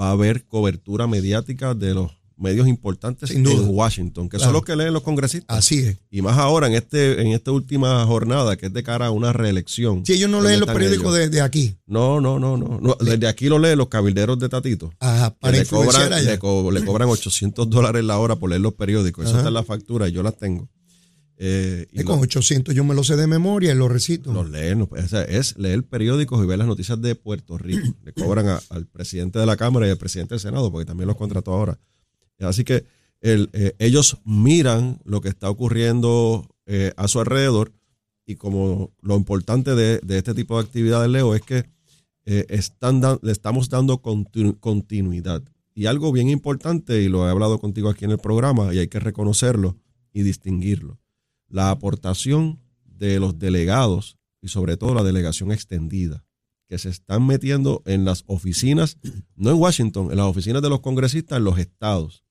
va 0.00 0.08
a 0.08 0.12
haber 0.12 0.44
cobertura 0.46 1.06
mediática 1.06 1.74
de 1.74 1.94
los 1.94 2.10
medios 2.36 2.66
importantes 2.66 3.28
Sin 3.30 3.44
duda. 3.44 3.54
en 3.62 3.68
Washington, 3.68 4.28
que 4.28 4.36
Claro. 4.36 4.46
son 4.48 4.52
los 4.54 4.64
que 4.64 4.74
leen 4.74 4.92
los 4.92 5.02
congresistas. 5.04 5.56
Así 5.58 5.78
es. 5.78 5.98
Y 6.10 6.22
más 6.22 6.38
ahora 6.38 6.66
en 6.66 6.72
este 6.74 7.20
en 7.20 7.28
esta 7.28 7.52
última 7.52 8.04
jornada 8.04 8.56
que 8.56 8.66
es 8.66 8.72
de 8.72 8.82
cara 8.82 9.06
a 9.06 9.10
una 9.12 9.32
reelección. 9.32 10.04
Si 10.04 10.14
ellos 10.14 10.28
no 10.28 10.38
¿Dónde 10.38 10.50
leen 10.50 10.60
los 10.60 10.70
periódicos 10.70 11.16
ellos? 11.16 11.30
de, 11.30 11.40
aquí, 11.40 11.76
No, 11.86 12.20
no, 12.20 12.40
no, 12.40 12.56
no, 12.56 12.80
no. 12.80 12.96
Desde 13.00 13.28
aquí 13.28 13.48
lo 13.48 13.60
leen 13.60 13.78
los 13.78 13.88
cabilderos 13.88 14.38
de 14.40 14.48
Tatito. 14.48 14.92
ajá, 14.98 15.34
para 15.38 15.56
le, 15.58 15.66
cobran, 15.66 16.12
allá. 16.12 16.30
le, 16.32 16.38
co- 16.40 16.68
le 16.72 16.84
cobran 16.84 17.08
800 17.10 17.70
dólares 17.70 18.02
la 18.02 18.18
hora 18.18 18.34
por 18.34 18.50
leer 18.50 18.62
los 18.62 18.74
periódicos. 18.74 19.24
Eso 19.24 19.34
Ajá. 19.34 19.40
está 19.40 19.48
en 19.48 19.54
la 19.54 19.62
factura 19.64 20.08
y 20.08 20.12
yo 20.12 20.22
las 20.24 20.36
tengo. 20.36 20.68
Eh, 21.44 21.86
y 21.90 21.98
Es 22.00 22.04
con 22.04 22.16
lo- 22.16 22.22
800 22.22 22.72
yo 22.72 22.84
me 22.84 22.94
lo 22.94 23.02
sé 23.02 23.16
de 23.16 23.26
memoria 23.26 23.72
y 23.72 23.74
lo 23.74 23.88
recito. 23.88 24.32
los 24.32 24.48
leen. 24.48 24.78
no, 24.78 24.88
o 24.90 25.08
sea, 25.08 25.22
es 25.24 25.58
leer 25.58 25.82
periódicos 25.82 26.40
y 26.42 26.46
ver 26.46 26.58
las 26.58 26.68
noticias 26.68 27.02
de 27.02 27.16
Puerto 27.16 27.58
Rico. 27.58 27.80
Le 28.04 28.12
cobran 28.12 28.48
a- 28.48 28.60
al 28.70 28.86
presidente 28.86 29.40
de 29.40 29.46
la 29.46 29.56
Cámara 29.56 29.88
y 29.88 29.90
al 29.90 29.96
presidente 29.98 30.34
del 30.34 30.40
Senado, 30.40 30.70
porque 30.70 30.84
también 30.86 31.08
los 31.08 31.16
contrató 31.16 31.52
ahora. 31.52 31.80
Así 32.38 32.62
que 32.62 32.84
el, 33.20 33.50
eh, 33.54 33.74
ellos 33.80 34.18
miran 34.24 34.98
lo 35.04 35.20
que 35.20 35.28
está 35.30 35.50
ocurriendo 35.50 36.48
eh, 36.66 36.92
a 36.96 37.08
su 37.08 37.18
alrededor 37.18 37.72
y 38.24 38.36
como 38.36 38.92
lo 39.00 39.16
importante 39.16 39.74
de, 39.74 39.98
de 39.98 40.18
este 40.18 40.34
tipo 40.34 40.56
de 40.56 40.62
actividades, 40.64 41.10
Leo, 41.10 41.34
es 41.34 41.42
que 41.42 41.64
están 42.24 43.00
le 43.20 43.32
estamos 43.32 43.68
dando 43.68 44.00
continu- 44.00 44.58
continuidad. 44.60 45.42
Y 45.74 45.86
algo 45.86 46.12
bien 46.12 46.28
importante, 46.28 47.02
y 47.02 47.08
lo 47.08 47.26
he 47.26 47.30
hablado 47.30 47.58
contigo 47.58 47.88
aquí 47.88 48.04
en 48.04 48.12
el 48.12 48.18
programa, 48.18 48.72
y 48.72 48.78
hay 48.78 48.86
que 48.88 49.00
reconocerlo 49.00 49.76
y 50.12 50.22
distinguirlo, 50.22 51.00
la 51.52 51.70
aportación 51.70 52.58
de 52.84 53.20
los 53.20 53.38
delegados 53.38 54.16
y 54.40 54.48
sobre 54.48 54.76
todo 54.76 54.94
la 54.94 55.02
delegación 55.04 55.52
extendida, 55.52 56.24
que 56.66 56.78
se 56.78 56.88
están 56.88 57.26
metiendo 57.26 57.82
en 57.84 58.04
las 58.04 58.24
oficinas, 58.26 58.96
no 59.36 59.50
en 59.50 59.56
Washington, 59.56 60.10
en 60.10 60.16
las 60.16 60.26
oficinas 60.26 60.62
de 60.62 60.70
los 60.70 60.80
congresistas 60.80 61.38
en 61.38 61.44
los 61.44 61.58
estados, 61.58 62.24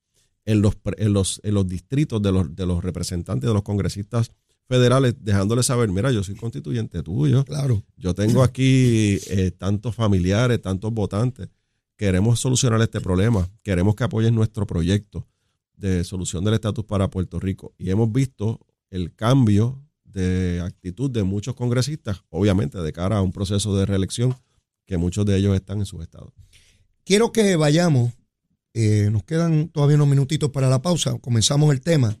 en 0.44 0.60
los, 0.60 0.76
en 0.98 1.12
los, 1.12 1.40
en 1.44 1.54
los 1.54 1.66
distritos 1.68 2.20
de 2.20 2.32
los, 2.32 2.54
de 2.54 2.66
los 2.66 2.82
representantes 2.82 3.48
de 3.48 3.54
los 3.54 3.62
congresistas 3.62 4.32
federales, 4.68 5.14
dejándoles 5.20 5.66
saber, 5.66 5.88
mira, 5.90 6.10
yo 6.10 6.24
soy 6.24 6.34
constituyente 6.34 7.02
tuyo, 7.02 7.44
Claro. 7.44 7.84
yo 7.96 8.14
tengo 8.14 8.42
aquí 8.42 9.18
eh, 9.28 9.52
tantos 9.56 9.94
familiares, 9.94 10.60
tantos 10.60 10.92
votantes. 10.92 11.48
Queremos 11.96 12.40
solucionar 12.40 12.80
este 12.82 13.00
problema. 13.00 13.48
Queremos 13.62 13.94
que 13.94 14.02
apoyen 14.04 14.34
nuestro 14.34 14.66
proyecto 14.66 15.28
de 15.76 16.02
solución 16.04 16.44
del 16.44 16.54
estatus 16.54 16.84
para 16.84 17.08
Puerto 17.08 17.38
Rico. 17.38 17.74
Y 17.78 17.90
hemos 17.90 18.10
visto 18.10 18.58
el 18.92 19.14
cambio 19.14 19.82
de 20.04 20.60
actitud 20.64 21.10
de 21.10 21.22
muchos 21.22 21.54
congresistas, 21.54 22.22
obviamente 22.30 22.78
de 22.78 22.92
cara 22.92 23.16
a 23.18 23.22
un 23.22 23.32
proceso 23.32 23.74
de 23.76 23.86
reelección 23.86 24.36
que 24.86 24.98
muchos 24.98 25.24
de 25.26 25.36
ellos 25.36 25.54
están 25.54 25.78
en 25.78 25.86
sus 25.86 26.02
estados. 26.02 26.32
Quiero 27.04 27.32
que 27.32 27.56
vayamos, 27.56 28.12
eh, 28.74 29.08
nos 29.10 29.24
quedan 29.24 29.68
todavía 29.70 29.96
unos 29.96 30.08
minutitos 30.08 30.50
para 30.50 30.68
la 30.68 30.82
pausa, 30.82 31.18
comenzamos 31.18 31.72
el 31.72 31.80
tema. 31.80 32.16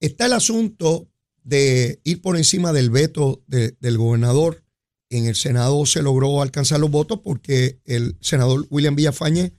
Está 0.00 0.26
el 0.26 0.32
asunto 0.32 1.08
de 1.44 2.00
ir 2.04 2.20
por 2.20 2.36
encima 2.36 2.72
del 2.72 2.90
veto 2.90 3.42
de- 3.46 3.76
del 3.80 3.98
gobernador. 3.98 4.64
En 5.10 5.26
el 5.26 5.34
Senado 5.36 5.84
se 5.86 6.02
logró 6.02 6.42
alcanzar 6.42 6.80
los 6.80 6.90
votos 6.90 7.20
porque 7.22 7.80
el 7.84 8.16
senador 8.20 8.66
William 8.70 8.96
Villafañe 8.96 9.52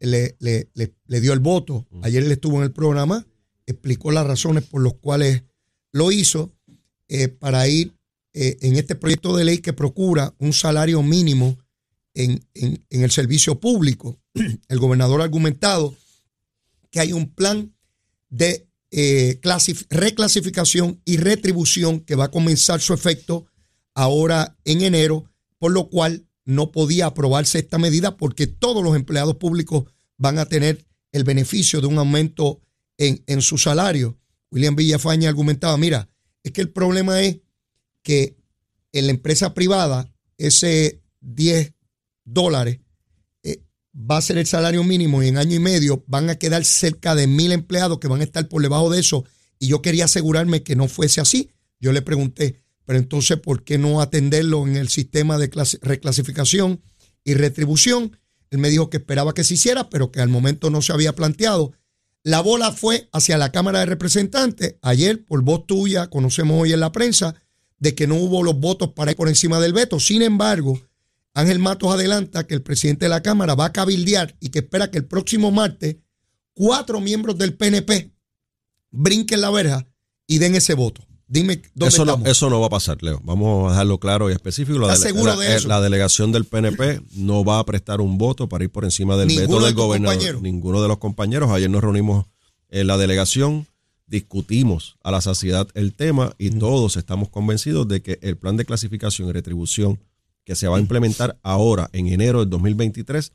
le, 0.00 0.36
le- 0.40 0.70
le- 0.74 0.94
le 1.06 1.20
dio 1.20 1.32
el 1.32 1.40
voto. 1.40 1.86
Ayer 2.02 2.22
él 2.22 2.32
estuvo 2.32 2.56
en 2.58 2.64
el 2.64 2.72
programa, 2.72 3.26
explicó 3.66 4.10
las 4.10 4.26
razones 4.26 4.64
por 4.64 4.82
las 4.82 4.94
cuales 4.94 5.42
lo 5.92 6.10
hizo 6.12 6.52
eh, 7.08 7.28
para 7.28 7.68
ir 7.68 7.94
eh, 8.34 8.56
en 8.62 8.76
este 8.76 8.94
proyecto 8.94 9.36
de 9.36 9.44
ley 9.44 9.58
que 9.58 9.72
procura 9.72 10.34
un 10.38 10.52
salario 10.52 11.02
mínimo 11.02 11.58
en, 12.14 12.44
en- 12.54 12.82
el 12.90 13.10
servicio 13.10 13.60
público. 13.60 14.18
El 14.68 14.78
gobernador 14.78 15.20
ha 15.20 15.24
argumentado 15.24 15.94
que 16.90 17.00
hay 17.00 17.12
un 17.12 17.28
plan 17.34 17.74
de 18.30 18.66
eh, 18.90 19.38
clasif- 19.42 19.86
reclasificación 19.90 21.00
y 21.04 21.16
retribución 21.18 22.00
que 22.00 22.14
va 22.14 22.24
a 22.26 22.30
comenzar 22.30 22.80
su 22.80 22.94
efecto 22.94 23.46
ahora 23.94 24.56
en 24.64 24.82
enero, 24.82 25.24
por 25.58 25.72
lo 25.72 25.88
cual 25.90 26.26
no 26.44 26.72
podía 26.72 27.06
aprobarse 27.06 27.58
esta 27.58 27.78
medida 27.78 28.16
porque 28.16 28.46
todos 28.46 28.82
los 28.82 28.96
empleados 28.96 29.36
públicos 29.36 29.84
van 30.16 30.38
a 30.38 30.46
tener 30.46 30.84
el 31.12 31.24
beneficio 31.24 31.80
de 31.80 31.86
un 31.86 31.98
aumento 31.98 32.60
en, 32.98 33.22
en 33.26 33.42
su 33.42 33.58
salario. 33.58 34.18
William 34.50 34.76
Villafaña 34.76 35.28
argumentaba, 35.28 35.76
mira, 35.76 36.08
es 36.42 36.52
que 36.52 36.60
el 36.60 36.70
problema 36.70 37.20
es 37.20 37.38
que 38.02 38.36
en 38.92 39.06
la 39.06 39.12
empresa 39.12 39.54
privada 39.54 40.12
ese 40.36 41.02
10 41.20 41.72
dólares 42.24 42.80
eh, 43.42 43.62
va 43.94 44.18
a 44.18 44.22
ser 44.22 44.38
el 44.38 44.46
salario 44.46 44.84
mínimo 44.84 45.22
y 45.22 45.28
en 45.28 45.38
año 45.38 45.56
y 45.56 45.60
medio 45.60 46.04
van 46.06 46.30
a 46.30 46.36
quedar 46.36 46.64
cerca 46.64 47.14
de 47.14 47.26
mil 47.26 47.52
empleados 47.52 47.98
que 47.98 48.08
van 48.08 48.20
a 48.20 48.24
estar 48.24 48.48
por 48.48 48.62
debajo 48.62 48.90
de 48.90 49.00
eso 49.00 49.24
y 49.58 49.68
yo 49.68 49.80
quería 49.80 50.06
asegurarme 50.06 50.62
que 50.62 50.74
no 50.74 50.88
fuese 50.88 51.20
así. 51.20 51.50
Yo 51.78 51.92
le 51.92 52.02
pregunté, 52.02 52.62
pero 52.84 52.98
entonces, 52.98 53.38
¿por 53.38 53.62
qué 53.62 53.78
no 53.78 54.00
atenderlo 54.00 54.66
en 54.66 54.76
el 54.76 54.88
sistema 54.88 55.38
de 55.38 55.50
reclasificación 55.82 56.82
y 57.22 57.34
retribución? 57.34 58.18
Él 58.50 58.58
me 58.58 58.70
dijo 58.70 58.90
que 58.90 58.96
esperaba 58.96 59.34
que 59.34 59.44
se 59.44 59.54
hiciera, 59.54 59.88
pero 59.88 60.10
que 60.10 60.20
al 60.20 60.28
momento 60.28 60.68
no 60.68 60.82
se 60.82 60.92
había 60.92 61.14
planteado. 61.14 61.72
La 62.24 62.40
bola 62.40 62.70
fue 62.70 63.08
hacia 63.12 63.36
la 63.36 63.50
Cámara 63.50 63.80
de 63.80 63.86
Representantes. 63.86 64.76
Ayer, 64.80 65.24
por 65.24 65.42
voz 65.42 65.66
tuya, 65.66 66.08
conocemos 66.08 66.62
hoy 66.62 66.72
en 66.72 66.80
la 66.80 66.92
prensa, 66.92 67.34
de 67.78 67.96
que 67.96 68.06
no 68.06 68.14
hubo 68.14 68.44
los 68.44 68.60
votos 68.60 68.92
para 68.92 69.10
ir 69.10 69.16
por 69.16 69.28
encima 69.28 69.58
del 69.58 69.72
veto. 69.72 69.98
Sin 69.98 70.22
embargo, 70.22 70.80
Ángel 71.34 71.58
Matos 71.58 71.92
adelanta 71.92 72.46
que 72.46 72.54
el 72.54 72.62
presidente 72.62 73.06
de 73.06 73.08
la 73.08 73.22
Cámara 73.22 73.56
va 73.56 73.66
a 73.66 73.72
cabildear 73.72 74.36
y 74.38 74.50
que 74.50 74.60
espera 74.60 74.90
que 74.90 74.98
el 74.98 75.06
próximo 75.06 75.50
martes 75.50 75.96
cuatro 76.54 77.00
miembros 77.00 77.38
del 77.38 77.54
PNP 77.54 78.12
brinquen 78.92 79.40
la 79.40 79.50
verja 79.50 79.88
y 80.28 80.38
den 80.38 80.54
ese 80.54 80.74
voto. 80.74 81.04
Dime 81.32 81.62
dónde 81.74 81.88
Eso 81.88 82.04
no, 82.04 82.12
estamos. 82.12 82.28
eso 82.28 82.50
no 82.50 82.60
va 82.60 82.66
a 82.66 82.70
pasar, 82.70 83.02
Leo. 83.02 83.18
Vamos 83.24 83.66
a 83.68 83.70
dejarlo 83.70 83.98
claro 83.98 84.28
y 84.28 84.34
específico. 84.34 84.78
La, 84.78 84.88
¿Estás 84.92 85.00
dele- 85.00 85.12
seguro 85.14 85.34
la- 85.34 85.40
de 85.40 85.56
eh, 85.56 85.60
la 85.66 85.80
delegación 85.80 86.30
del 86.30 86.44
PNP 86.44 87.00
no 87.14 87.42
va 87.42 87.58
a 87.58 87.64
prestar 87.64 88.02
un 88.02 88.18
voto 88.18 88.50
para 88.50 88.64
ir 88.64 88.70
por 88.70 88.84
encima 88.84 89.16
del 89.16 89.28
veto 89.28 89.58
de 89.58 89.64
del 89.66 89.74
tus 89.74 89.82
gobernador. 89.82 90.42
Ninguno 90.42 90.82
de 90.82 90.88
los 90.88 90.98
compañeros. 90.98 91.50
Ayer 91.50 91.70
nos 91.70 91.80
reunimos 91.80 92.26
en 92.68 92.86
la 92.86 92.98
delegación, 92.98 93.66
discutimos 94.06 94.96
a 95.02 95.10
la 95.10 95.22
saciedad 95.22 95.68
el 95.74 95.94
tema 95.94 96.34
y 96.38 96.50
todos 96.50 96.96
estamos 96.98 97.30
convencidos 97.30 97.88
de 97.88 98.02
que 98.02 98.18
el 98.20 98.36
plan 98.36 98.58
de 98.58 98.66
clasificación 98.66 99.28
y 99.28 99.32
retribución 99.32 100.00
que 100.44 100.54
se 100.54 100.68
va 100.68 100.76
a 100.76 100.80
implementar 100.80 101.38
ahora 101.42 101.88
en 101.94 102.08
enero 102.08 102.40
del 102.40 102.50
2023 102.50 103.32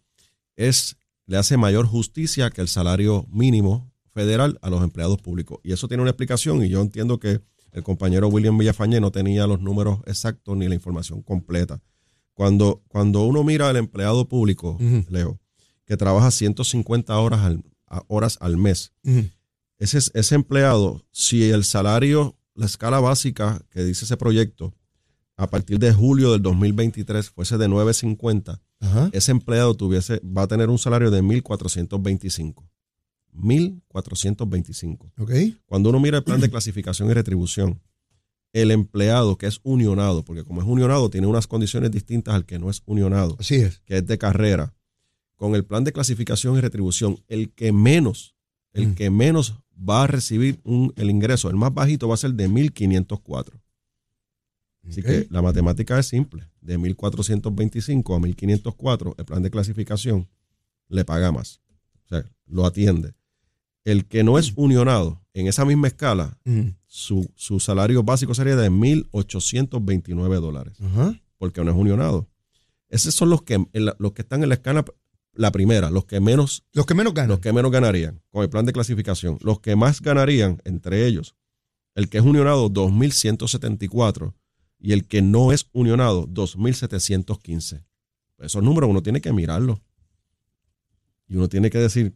es 0.56 0.98
le 1.26 1.38
hace 1.38 1.58
mayor 1.58 1.88
justicia 1.88 2.52
que 2.52 2.62
el 2.62 2.68
salario 2.68 3.26
mínimo 3.32 3.92
federal 4.14 4.60
a 4.62 4.70
los 4.70 4.84
empleados 4.84 5.20
públicos. 5.20 5.60
Y 5.64 5.72
eso 5.74 5.88
tiene 5.88 6.02
una 6.02 6.12
explicación 6.12 6.64
y 6.64 6.70
yo 6.70 6.80
entiendo 6.82 7.20
que 7.20 7.42
el 7.78 7.84
compañero 7.84 8.28
William 8.28 8.58
Villafañe 8.58 9.00
no 9.00 9.12
tenía 9.12 9.46
los 9.46 9.62
números 9.62 10.00
exactos 10.08 10.58
ni 10.58 10.68
la 10.68 10.74
información 10.74 11.22
completa. 11.22 11.80
Cuando, 12.34 12.84
cuando 12.88 13.24
uno 13.24 13.44
mira 13.44 13.70
al 13.70 13.78
empleado 13.78 14.28
público. 14.28 14.78
Leo, 15.10 15.40
que 15.86 15.96
trabaja 15.96 16.32
150 16.32 17.16
horas 17.20 17.42
al, 17.42 17.64
horas 18.08 18.38
al 18.42 18.58
mes, 18.58 18.94
ese, 19.78 20.00
ese 20.14 20.36
empleado, 20.36 21.06
si 21.12 21.52
el 21.52 21.64
salario, 21.64 22.36
la 22.56 22.66
escala 22.66 23.00
básica 23.00 23.62
que 23.70 23.84
dice 23.84 24.06
ese 24.06 24.18
proyecto, 24.18 24.74
a 25.36 25.48
partir 25.48 25.78
de 25.78 25.94
julio 25.94 26.32
del 26.32 26.42
2023 26.42 27.30
fuese 27.30 27.60
de 27.60 27.68
950, 27.68 28.60
Ajá. 28.80 29.10
ese 29.14 29.32
empleado 29.32 29.76
tuviese, 29.76 30.20
va 30.26 30.44
a 30.44 30.48
tener 30.48 30.70
un 30.70 30.80
salario 30.80 31.12
de 31.12 31.22
1.425. 31.22 32.68
1.425. 33.38 35.12
Ok. 35.18 35.32
Cuando 35.66 35.90
uno 35.90 36.00
mira 36.00 36.18
el 36.18 36.24
plan 36.24 36.42
de 36.42 36.50
clasificación 36.50 37.10
y 37.10 37.14
retribución, 37.14 37.82
el 38.54 38.72
empleado 38.72 39.38
que 39.38 39.48
es 39.48 39.60
unionado, 39.64 40.24
porque 40.24 40.44
como 40.44 40.62
es 40.62 40.68
unionado 40.68 41.10
tiene 41.10 41.28
unas 41.28 41.48
condiciones 41.48 41.92
distintas 41.92 42.34
al 42.36 42.46
que 42.46 42.60
no 42.60 42.70
es 42.70 42.82
unionado, 42.86 43.36
Así 43.40 43.56
es. 43.56 43.80
que 43.86 43.98
es 43.98 44.06
de 44.08 44.18
carrera, 44.18 44.74
con 45.36 45.54
el 45.56 45.64
plan 45.66 45.84
de 45.84 45.92
clasificación 45.94 46.58
y 46.58 46.62
retribución, 46.62 47.20
el 47.28 47.52
que 47.54 47.72
menos, 47.72 48.36
el 48.74 48.90
Mm. 48.90 48.96
que 48.96 49.10
menos 49.10 49.56
va 49.78 50.04
a 50.04 50.08
recibir 50.08 50.60
un- 50.64 50.92
el 50.96 51.10
ingreso, 51.12 51.50
el 51.50 51.56
más 51.56 51.74
bajito 51.74 52.08
va 52.08 52.16
a 52.16 52.18
ser 52.18 52.34
de 52.34 52.48
1.504. 52.48 53.62
Así 54.88 55.04
que 55.04 55.28
la 55.30 55.42
matemática 55.42 56.00
es 56.00 56.08
simple. 56.08 56.48
De 56.62 56.78
1.425 56.78 58.16
a 58.16 58.20
1.504, 58.20 59.14
el 59.18 59.26
plan 59.26 59.44
de 59.44 59.52
clasificación 59.52 60.30
le 60.88 61.04
paga 61.04 61.32
más. 61.34 61.60
O 62.06 62.08
sea, 62.10 62.24
lo 62.46 62.66
atiende. 62.66 63.14
El 63.88 64.06
que 64.06 64.22
no 64.24 64.38
es 64.38 64.52
unionado, 64.58 65.22
en 65.34 65.48
esa 65.48 65.64
misma 65.64 65.88
escala, 65.88 66.38
Ujú. 66.46 66.74
su, 66.88 67.32
su 67.36 67.60
salario 67.62 68.04
básico 68.04 68.34
sería 68.36 68.56
de 68.58 68.70
1.829 68.70 70.42
dólares, 70.42 70.78
porque 71.38 71.64
no 71.64 71.72
es 71.72 71.78
unionado. 71.78 72.28
Esos 72.90 73.14
son 73.16 73.30
los 73.30 73.44
que, 73.44 73.66
los 74.00 74.12
que 74.12 74.22
están 74.24 74.44
en 74.44 74.50
la 74.50 74.56
escala, 74.56 74.84
la 75.34 75.52
primera, 75.52 75.90
los 75.90 76.04
que 76.06 76.20
menos 76.20 76.66
Los 76.74 76.86
que 76.86 76.96
menos 76.96 77.14
ganan. 77.14 77.30
los 77.30 77.40
que 77.40 77.54
menos 77.54 77.72
ganarían 77.72 78.22
con 78.32 78.44
el 78.44 78.50
plan 78.50 78.66
de 78.66 78.74
clasificación. 78.74 79.38
Los 79.42 79.60
que 79.62 79.76
más 79.78 80.02
ganarían, 80.02 80.62
entre 80.66 81.06
ellos, 81.08 81.36
el 81.96 82.10
que 82.10 82.18
es 82.18 82.24
unionado, 82.26 82.70
2.174 82.70 84.34
y 84.80 84.92
el 84.92 85.08
que 85.08 85.22
no 85.22 85.52
es 85.54 85.68
unionado, 85.72 86.28
2.715. 86.28 87.84
Esos 88.40 88.64
números 88.64 88.90
uno 88.90 89.02
tiene 89.02 89.22
que 89.22 89.32
mirarlos. 89.32 89.80
Y 91.28 91.36
uno 91.38 91.48
tiene 91.50 91.70
que 91.70 91.78
decir, 91.80 92.16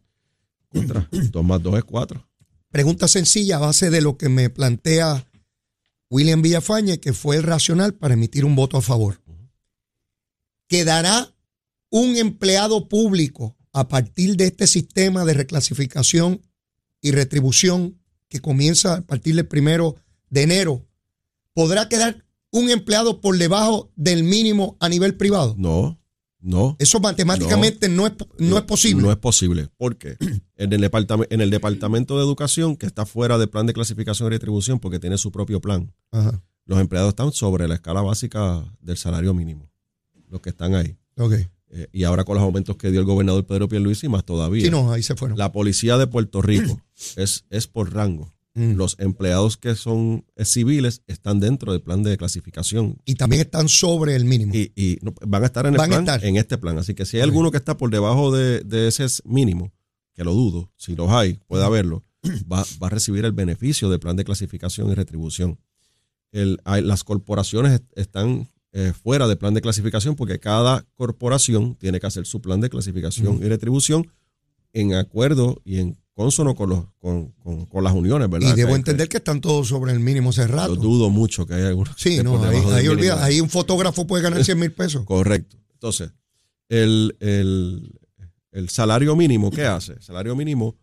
contra, 0.72 1.08
2 1.12 1.44
más 1.44 1.62
2 1.62 1.78
es 1.78 1.84
4. 1.84 2.28
Pregunta 2.70 3.08
sencilla 3.08 3.58
a 3.58 3.60
base 3.60 3.90
de 3.90 4.02
lo 4.02 4.18
que 4.18 4.30
me 4.30 4.50
plantea 4.50 5.28
William 6.10 6.42
Villafañe, 6.42 7.00
que 7.00 7.14
fue 7.14 7.38
el 7.38 7.44
racional 7.44 7.94
para 7.94 8.14
emitir 8.14 8.46
un 8.46 8.56
voto 8.56 8.78
a 8.78 8.82
favor. 8.82 9.22
¿Quedará 10.68 11.34
un 11.90 12.16
empleado 12.16 12.88
público 12.88 13.58
a 13.74 13.88
partir 13.88 14.36
de 14.38 14.46
este 14.46 14.68
sistema 14.68 15.26
de 15.26 15.34
reclasificación 15.34 16.42
y 17.02 17.12
retribución 17.12 18.02
que 18.30 18.40
comienza 18.40 18.96
a 18.96 19.02
partir 19.02 19.36
del 19.36 19.48
primero 19.48 19.96
de 20.30 20.44
enero? 20.44 20.88
¿Podrá 21.54 21.90
quedar 21.90 22.26
un 22.52 22.70
empleado 22.70 23.22
por 23.22 23.38
debajo 23.38 23.92
del 23.96 24.24
mínimo 24.24 24.78
a 24.80 24.90
nivel 24.90 25.16
privado? 25.16 25.56
No, 25.58 26.01
no. 26.42 26.76
Eso 26.80 27.00
matemáticamente 27.00 27.88
no, 27.88 28.08
es, 28.08 28.14
no 28.40 28.58
es 28.58 28.64
posible. 28.64 29.04
No 29.04 29.12
es 29.12 29.18
posible. 29.18 29.70
porque 29.78 30.18
En 30.58 30.74
el, 30.74 30.82
departamento, 30.82 31.34
en 31.34 31.42
el 31.42 31.50
Departamento 31.50 32.18
de 32.18 32.24
Educación, 32.24 32.76
que 32.76 32.86
está 32.86 33.06
fuera 33.06 33.38
del 33.40 33.50
plan 33.50 33.66
de 33.66 33.74
clasificación 33.74 34.28
y 34.28 34.30
retribución 34.32 34.80
porque 34.80 35.00
tiene 35.00 35.18
su 35.18 35.32
propio 35.32 35.60
plan, 35.60 35.92
Ajá. 36.12 36.44
los 36.66 36.80
empleados 36.80 37.10
están 37.10 37.32
sobre 37.32 37.68
la 37.68 37.76
escala 37.76 38.02
básica 38.02 38.64
del 38.80 38.98
salario 38.98 39.34
mínimo, 39.34 39.72
los 40.30 40.40
que 40.42 40.50
están 40.50 40.76
ahí. 40.76 40.98
Eh, 41.74 41.88
y 41.94 42.04
ahora 42.04 42.26
con 42.26 42.36
los 42.36 42.44
aumentos 42.44 42.76
que 42.76 42.92
dio 42.92 43.00
el 43.00 43.06
gobernador 43.06 43.46
Pedro 43.46 43.68
Pierluisi, 43.68 44.08
más 44.10 44.26
todavía. 44.26 44.64
Sí, 44.64 44.70
no, 44.70 44.92
ahí 44.92 45.02
se 45.02 45.16
fueron. 45.16 45.38
La 45.38 45.52
policía 45.52 45.98
de 45.98 46.06
Puerto 46.06 46.42
Rico 46.42 46.82
es, 47.16 47.46
es 47.50 47.68
por 47.68 47.94
rango. 47.94 48.34
Mm. 48.54 48.74
Los 48.74 48.98
empleados 49.00 49.56
que 49.56 49.76
son 49.76 50.26
eh, 50.36 50.44
civiles 50.44 51.04
están 51.08 51.40
dentro 51.40 51.72
del 51.72 51.82
plan 51.82 52.04
de 52.04 52.18
clasificación 52.18 52.98
y 53.06 53.16
también 53.16 53.42
están 53.44 53.70
sobre 53.70 54.14
el 54.16 54.26
mínimo. 54.26 54.54
y, 54.54 54.74
y 54.76 54.98
no- 55.02 55.14
van 55.26 55.44
a 55.44 55.46
estar 55.46 55.66
en 55.66 55.74
el 55.74 55.78
plan, 55.78 56.36
este 56.36 56.58
plan. 56.58 56.78
Así 56.78 56.94
que 56.94 57.06
si 57.06 57.16
hay 57.18 57.24
alguno 57.24 57.50
que 57.52 57.58
está 57.58 57.78
por 57.78 57.90
debajo 57.90 58.30
de, 58.36 58.60
de 58.62 58.90
ese 58.90 59.06
mínimo, 59.24 59.72
que 60.14 60.26
lo 60.26 60.34
dudo, 60.34 60.70
si 60.76 60.98
los 60.98 61.10
hay, 61.10 61.40
puede 61.48 61.64
haberlo, 61.64 62.04
va, 62.52 62.66
va 62.84 62.88
a 62.88 62.90
recibir 62.90 63.24
el 63.24 63.32
beneficio 63.32 63.90
del 63.90 64.02
plan 64.02 64.18
de 64.18 64.26
clasificación 64.26 64.92
y 64.92 64.96
retribución. 64.96 65.58
El- 66.34 66.60
las 66.66 67.06
corporaciones 67.06 67.72
est- 67.74 67.98
están 67.98 68.50
eh, 68.74 68.92
fuera 69.02 69.28
del 69.30 69.38
plan 69.38 69.54
de 69.54 69.62
clasificación 69.62 70.16
porque 70.18 70.40
cada 70.40 70.86
corporación 70.96 71.76
tiene 71.76 72.02
que 72.02 72.08
hacer 72.08 72.26
su 72.26 72.42
plan 72.42 72.60
de 72.60 72.70
clasificación 72.70 73.40
y 73.42 73.48
retribución 73.48 74.12
en 74.74 74.94
acuerdo 74.94 75.62
y 75.64 75.80
en 75.80 75.98
consono 76.14 76.56
con, 76.56 76.70
los, 76.70 76.86
con, 77.00 77.32
con- 77.44 77.66
con 77.66 77.84
las 77.84 77.94
uniones, 77.94 78.30
¿verdad? 78.30 78.54
y 78.54 78.56
debo 78.56 78.76
entender 78.76 79.08
que 79.10 79.18
están 79.18 79.42
todos 79.42 79.68
sobre 79.68 79.92
el 79.94 80.00
mínimo 80.00 80.32
rato. 80.32 80.76
Yo 80.76 80.82
dudo 80.82 81.10
mucho 81.10 81.46
que 81.46 81.54
haya 81.56 81.68
algunos 81.70 81.96
Sí, 81.98 82.22
no, 82.24 82.42
ahí, 82.44 82.88
olvida, 82.88 83.24
ahí 83.24 83.40
un 83.42 83.50
fotógrafo 83.50 84.06
puede 84.06 84.24
ganar 84.24 84.44
100 84.44 84.60
mil 84.60 84.72
pesos. 84.72 85.04
Correcto. 85.06 85.58
Entonces, 85.74 86.12
el, 86.70 87.16
el- 87.20 87.92
el 88.52 88.70
salario 88.70 89.16
mínimo, 89.16 89.50
¿qué 89.50 89.64
hace? 89.66 89.94
El 89.94 90.02
salario 90.02 90.36
mínimo 90.36 90.76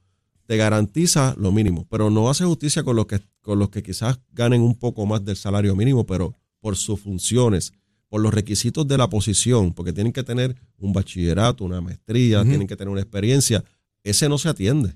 te 0.47 0.57
garantiza 0.57 1.35
lo 1.38 1.53
mínimo, 1.53 1.87
pero 1.91 2.09
no 2.09 2.31
hace 2.31 2.45
justicia 2.47 2.83
con 2.83 2.97
los 2.97 3.05
que, 3.07 3.21
con 3.43 3.59
los 3.59 3.69
que 3.69 3.83
quizás 3.83 4.19
ganen 4.33 4.62
un 4.62 4.75
poco 4.75 5.05
más 5.05 5.23
del 5.23 5.37
salario 5.37 5.77
mínimo, 5.77 6.07
pero 6.07 6.33
por 6.61 6.77
sus 6.79 6.99
funciones, 7.01 7.75
por 8.09 8.23
los 8.23 8.33
requisitos 8.33 8.88
de 8.88 8.97
la 8.97 9.11
posición, 9.11 9.75
porque 9.75 9.93
tienen 9.93 10.14
que 10.14 10.23
tener 10.23 10.57
un 10.79 10.95
bachillerato, 10.95 11.62
una 11.64 11.83
maestría, 11.83 12.43
tienen 12.43 12.67
que 12.67 12.75
tener 12.77 12.91
una 12.91 13.03
experiencia. 13.03 13.62
Ese 14.03 14.31
no 14.31 14.38
se 14.38 14.49
atiende. 14.49 14.95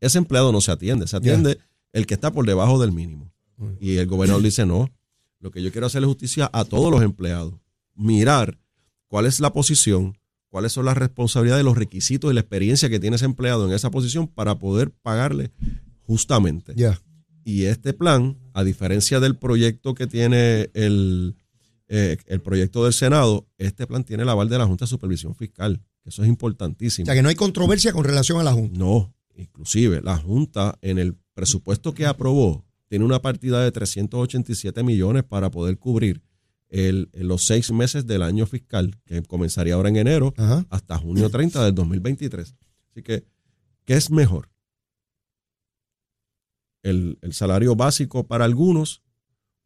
Ese 0.00 0.18
empleado 0.18 0.50
no 0.52 0.60
se 0.60 0.72
atiende. 0.72 1.06
Se 1.06 1.16
atiende 1.16 1.58
el 1.92 2.06
que 2.06 2.14
está 2.14 2.32
por 2.32 2.46
debajo 2.46 2.80
del 2.80 2.92
mínimo. 2.92 3.32
Y 3.78 3.96
el 3.96 4.06
gobernador 4.06 4.42
dice, 4.42 4.64
no, 4.64 4.90
lo 5.38 5.50
que 5.50 5.62
yo 5.62 5.70
quiero 5.70 5.86
hacer 5.86 6.02
es 6.02 6.06
justicia 6.08 6.48
a 6.52 6.64
todos 6.64 6.90
los 6.90 7.02
empleados. 7.02 7.54
Mirar 7.94 8.58
cuál 9.08 9.26
es 9.26 9.40
la 9.40 9.52
posición, 9.52 10.16
cuáles 10.48 10.72
son 10.72 10.86
las 10.86 10.96
responsabilidades, 10.96 11.64
los 11.64 11.76
requisitos 11.76 12.30
y 12.30 12.34
la 12.34 12.40
experiencia 12.40 12.88
que 12.88 12.98
tiene 13.00 13.16
ese 13.16 13.26
empleado 13.26 13.66
en 13.66 13.74
esa 13.74 13.90
posición 13.90 14.26
para 14.28 14.58
poder 14.58 14.90
pagarle 15.02 15.50
justamente. 16.06 16.72
Ya. 16.76 17.00
Y 17.44 17.64
este 17.64 17.92
plan, 17.92 18.38
a 18.54 18.64
diferencia 18.64 19.20
del 19.20 19.36
proyecto 19.36 19.94
que 19.94 20.06
tiene 20.06 20.70
el, 20.74 21.34
eh, 21.88 22.16
el 22.26 22.40
proyecto 22.40 22.84
del 22.84 22.92
Senado, 22.92 23.46
este 23.58 23.86
plan 23.86 24.04
tiene 24.04 24.22
el 24.22 24.28
aval 24.28 24.48
de 24.48 24.58
la 24.58 24.66
Junta 24.66 24.84
de 24.84 24.88
Supervisión 24.90 25.34
Fiscal, 25.34 25.80
eso 26.04 26.22
es 26.22 26.28
O 26.28 26.30
importantísimo. 26.30 27.06
sea 27.06 27.14
que 27.14 27.22
no 27.22 27.28
hay 27.28 27.34
controversia 27.34 27.92
con 27.92 28.04
relación 28.04 28.38
a 28.40 28.42
la 28.42 28.52
Junta. 28.52 28.78
No, 28.78 29.12
inclusive 29.34 30.00
la 30.02 30.16
Junta 30.16 30.78
en 30.82 30.98
el 30.98 31.16
presupuesto 31.34 31.94
que 31.94 32.06
aprobó 32.06 32.64
tiene 32.88 33.04
una 33.04 33.22
partida 33.22 33.62
de 33.62 33.70
387 33.70 34.82
millones 34.82 35.22
para 35.24 35.50
poder 35.50 35.78
cubrir 35.78 36.22
el, 36.68 37.08
los 37.14 37.42
seis 37.44 37.70
meses 37.72 38.06
del 38.06 38.22
año 38.22 38.46
fiscal, 38.46 38.96
que 39.04 39.22
comenzaría 39.22 39.74
ahora 39.74 39.88
en 39.88 39.96
enero, 39.96 40.34
Ajá. 40.36 40.66
hasta 40.70 40.98
junio 40.98 41.30
30 41.30 41.64
del 41.64 41.74
2023. 41.74 42.54
Así 42.90 43.02
que, 43.02 43.24
¿qué 43.84 43.94
es 43.94 44.10
mejor? 44.10 44.48
El, 46.82 47.18
el 47.22 47.32
salario 47.32 47.76
básico 47.76 48.26
para 48.26 48.44
algunos 48.44 49.02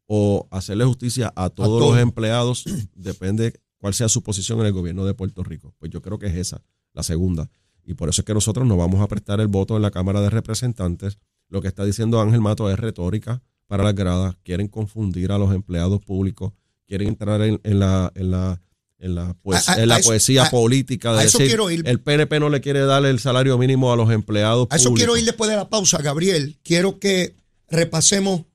o 0.07 0.47
hacerle 0.51 0.85
justicia 0.85 1.31
a 1.35 1.49
todos 1.49 1.79
todos. 1.79 1.91
los 1.93 1.99
empleados, 1.99 2.65
depende 2.95 3.53
cuál 3.77 3.93
sea 3.93 4.09
su 4.09 4.21
posición 4.21 4.59
en 4.59 4.67
el 4.67 4.73
gobierno 4.73 5.05
de 5.05 5.13
Puerto 5.13 5.43
Rico. 5.43 5.73
Pues 5.79 5.91
yo 5.91 6.01
creo 6.01 6.19
que 6.19 6.27
es 6.27 6.35
esa, 6.35 6.63
la 6.93 7.03
segunda. 7.03 7.49
Y 7.85 7.93
por 7.93 8.09
eso 8.09 8.21
es 8.21 8.25
que 8.25 8.33
nosotros 8.33 8.65
no 8.67 8.77
vamos 8.77 8.99
a 9.01 9.07
prestar 9.07 9.39
el 9.39 9.47
voto 9.47 9.75
en 9.75 9.81
la 9.83 9.91
Cámara 9.91 10.19
de 10.21 10.29
Representantes. 10.29 11.17
Lo 11.49 11.61
que 11.61 11.67
está 11.67 11.85
diciendo 11.85 12.19
Ángel 12.19 12.41
Mato 12.41 12.69
es 12.71 12.79
retórica 12.79 13.41
para 13.67 13.83
las 13.83 13.93
gradas. 13.95 14.35
Quieren 14.43 14.67
confundir 14.67 15.31
a 15.31 15.37
los 15.37 15.53
empleados 15.53 16.01
públicos, 16.03 16.53
quieren 16.87 17.07
entrar 17.09 17.41
en, 17.41 17.59
en 17.63 17.79
la, 17.79 18.11
en 18.15 18.31
la, 18.31 18.61
en 18.97 19.13
la, 19.15 19.35
poes- 19.43 19.69
A- 19.69 19.73
a- 19.73 19.81
en 19.83 19.89
la 19.89 19.97
a 19.97 19.99
poesía 19.99 20.49
política 20.49 21.13
de 21.13 21.19
a 21.19 21.23
eso 21.25 21.37
decir 21.37 21.51
quiero 21.51 21.69
ir. 21.69 21.83
el 21.87 21.99
PNP 21.99 22.39
no 22.39 22.49
le 22.49 22.61
quiere 22.61 22.79
dar 22.81 23.05
el 23.05 23.19
salario 23.19 23.57
mínimo 23.59 23.91
a 23.93 23.95
los 23.95 24.09
empleados 24.11 24.67
A 24.71 24.77
eso 24.77 24.89
públicos. 24.89 24.97
quiero 25.05 25.17
ir 25.19 25.25
después 25.25 25.49
de 25.49 25.55
la 25.57 25.69
pausa, 25.69 26.01
Gabriel. 26.01 26.57
Quiero 26.63 26.97
que 26.99 27.35
repasemos 27.69 28.45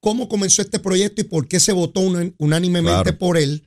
cómo 0.00 0.28
comenzó 0.28 0.62
este 0.62 0.78
proyecto 0.78 1.20
y 1.20 1.24
por 1.24 1.46
qué 1.48 1.60
se 1.60 1.72
votó 1.72 2.00
unánimemente 2.38 3.02
Claro. 3.02 3.18
por 3.18 3.36
él. 3.38 3.66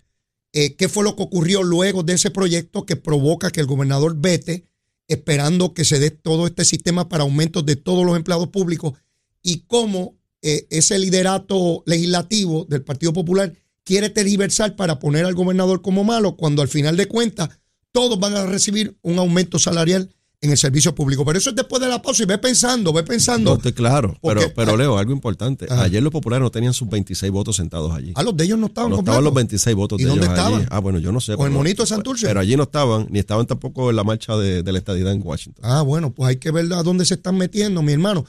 Eh, 0.51 0.75
¿Qué 0.75 0.87
fue 0.89 1.03
lo 1.03 1.15
que 1.15 1.23
ocurrió 1.23 1.63
luego 1.63 2.03
de 2.03 2.13
ese 2.13 2.29
proyecto 2.29 2.85
que 2.85 2.95
provoca 2.95 3.49
que 3.49 3.59
el 3.61 3.65
gobernador 3.67 4.15
vete, 4.17 4.67
esperando 5.13 5.73
que 5.73 5.85
se 5.85 5.99
dé 5.99 6.11
todo 6.11 6.47
este 6.47 6.65
sistema 6.65 7.09
para 7.09 7.23
aumentos 7.23 7.65
de 7.65 7.75
todos 7.75 8.05
los 8.05 8.15
empleados 8.15 8.49
públicos? 8.49 8.93
Y 9.41 9.61
cómo 9.67 10.17
eh, 10.41 10.67
ese 10.69 10.99
liderato 10.99 11.83
legislativo 11.85 12.65
del 12.65 12.83
Partido 12.83 13.13
Popular 13.13 13.53
quiere 13.83 14.09
tergiversar 14.09 14.75
para 14.75 14.99
poner 14.99 15.25
al 15.25 15.35
gobernador 15.35 15.81
como 15.81 16.03
malo, 16.03 16.35
cuando 16.37 16.61
al 16.61 16.67
final 16.67 16.97
de 16.97 17.07
cuentas 17.07 17.49
todos 17.91 18.19
van 18.19 18.35
a 18.35 18.45
recibir 18.45 18.97
un 19.01 19.19
aumento 19.19 19.59
salarial 19.59 20.13
en 20.43 20.51
el 20.51 20.57
servicio 20.57 20.93
público. 20.93 21.25
Pero 21.25 21.39
eso 21.39 21.49
es 21.49 21.55
después 21.55 21.81
de 21.81 21.87
la 21.87 22.01
pausa 22.01 22.23
y 22.23 22.25
ve 22.25 22.37
pensando, 22.37 22.93
ve 22.93 23.01
No, 23.01 23.07
pensando. 23.07 23.53
estoy 23.55 23.73
claro, 23.73 24.15
Porque- 24.21 24.41
pero, 24.41 24.53
pero 24.55 24.77
Leo, 24.77 24.97
algo 24.97 25.11
importante. 25.13 25.65
Ajá. 25.69 25.83
Ayer 25.83 26.03
los 26.03 26.11
populares 26.11 26.43
no 26.43 26.51
tenían 26.51 26.73
sus 26.73 26.89
26 26.89 27.31
votos 27.31 27.55
sentados 27.55 27.91
allí. 27.93 28.11
Ah, 28.15 28.23
los 28.23 28.35
de 28.37 28.43
ellos 28.43 28.59
no 28.59 28.67
estaban 28.67 28.89
No 28.91 28.97
completos. 28.97 29.13
estaban 29.13 29.23
los 29.23 29.33
26 29.33 29.75
votos 29.75 29.99
¿Y 29.99 30.03
de 30.03 30.09
dónde 30.09 30.25
ellos 30.25 30.37
allí. 30.37 30.47
estaban? 30.53 30.67
Ah, 30.71 30.79
bueno, 30.79 30.99
yo 30.99 31.11
no 31.11 31.19
sé. 31.21 31.35
¿Con 31.35 31.47
el 31.47 31.53
monito 31.53 31.83
de 31.83 31.87
Santurce? 31.87 32.27
Pero 32.27 32.39
allí 32.41 32.55
no 32.57 32.63
estaban, 32.63 33.07
ni 33.09 33.19
estaban 33.19 33.47
tampoco 33.47 33.89
en 33.89 33.95
la 33.95 34.03
marcha 34.03 34.35
de, 34.37 34.63
de 34.63 34.71
la 34.71 34.77
estadidad 34.77 35.11
en 35.13 35.21
Washington. 35.23 35.63
Ah, 35.65 35.81
bueno, 35.81 36.11
pues 36.13 36.29
hay 36.29 36.35
que 36.37 36.51
ver 36.51 36.71
a 36.73 36.83
dónde 36.83 37.05
se 37.05 37.13
están 37.15 37.37
metiendo, 37.37 37.81
mi 37.81 37.93
hermano. 37.93 38.25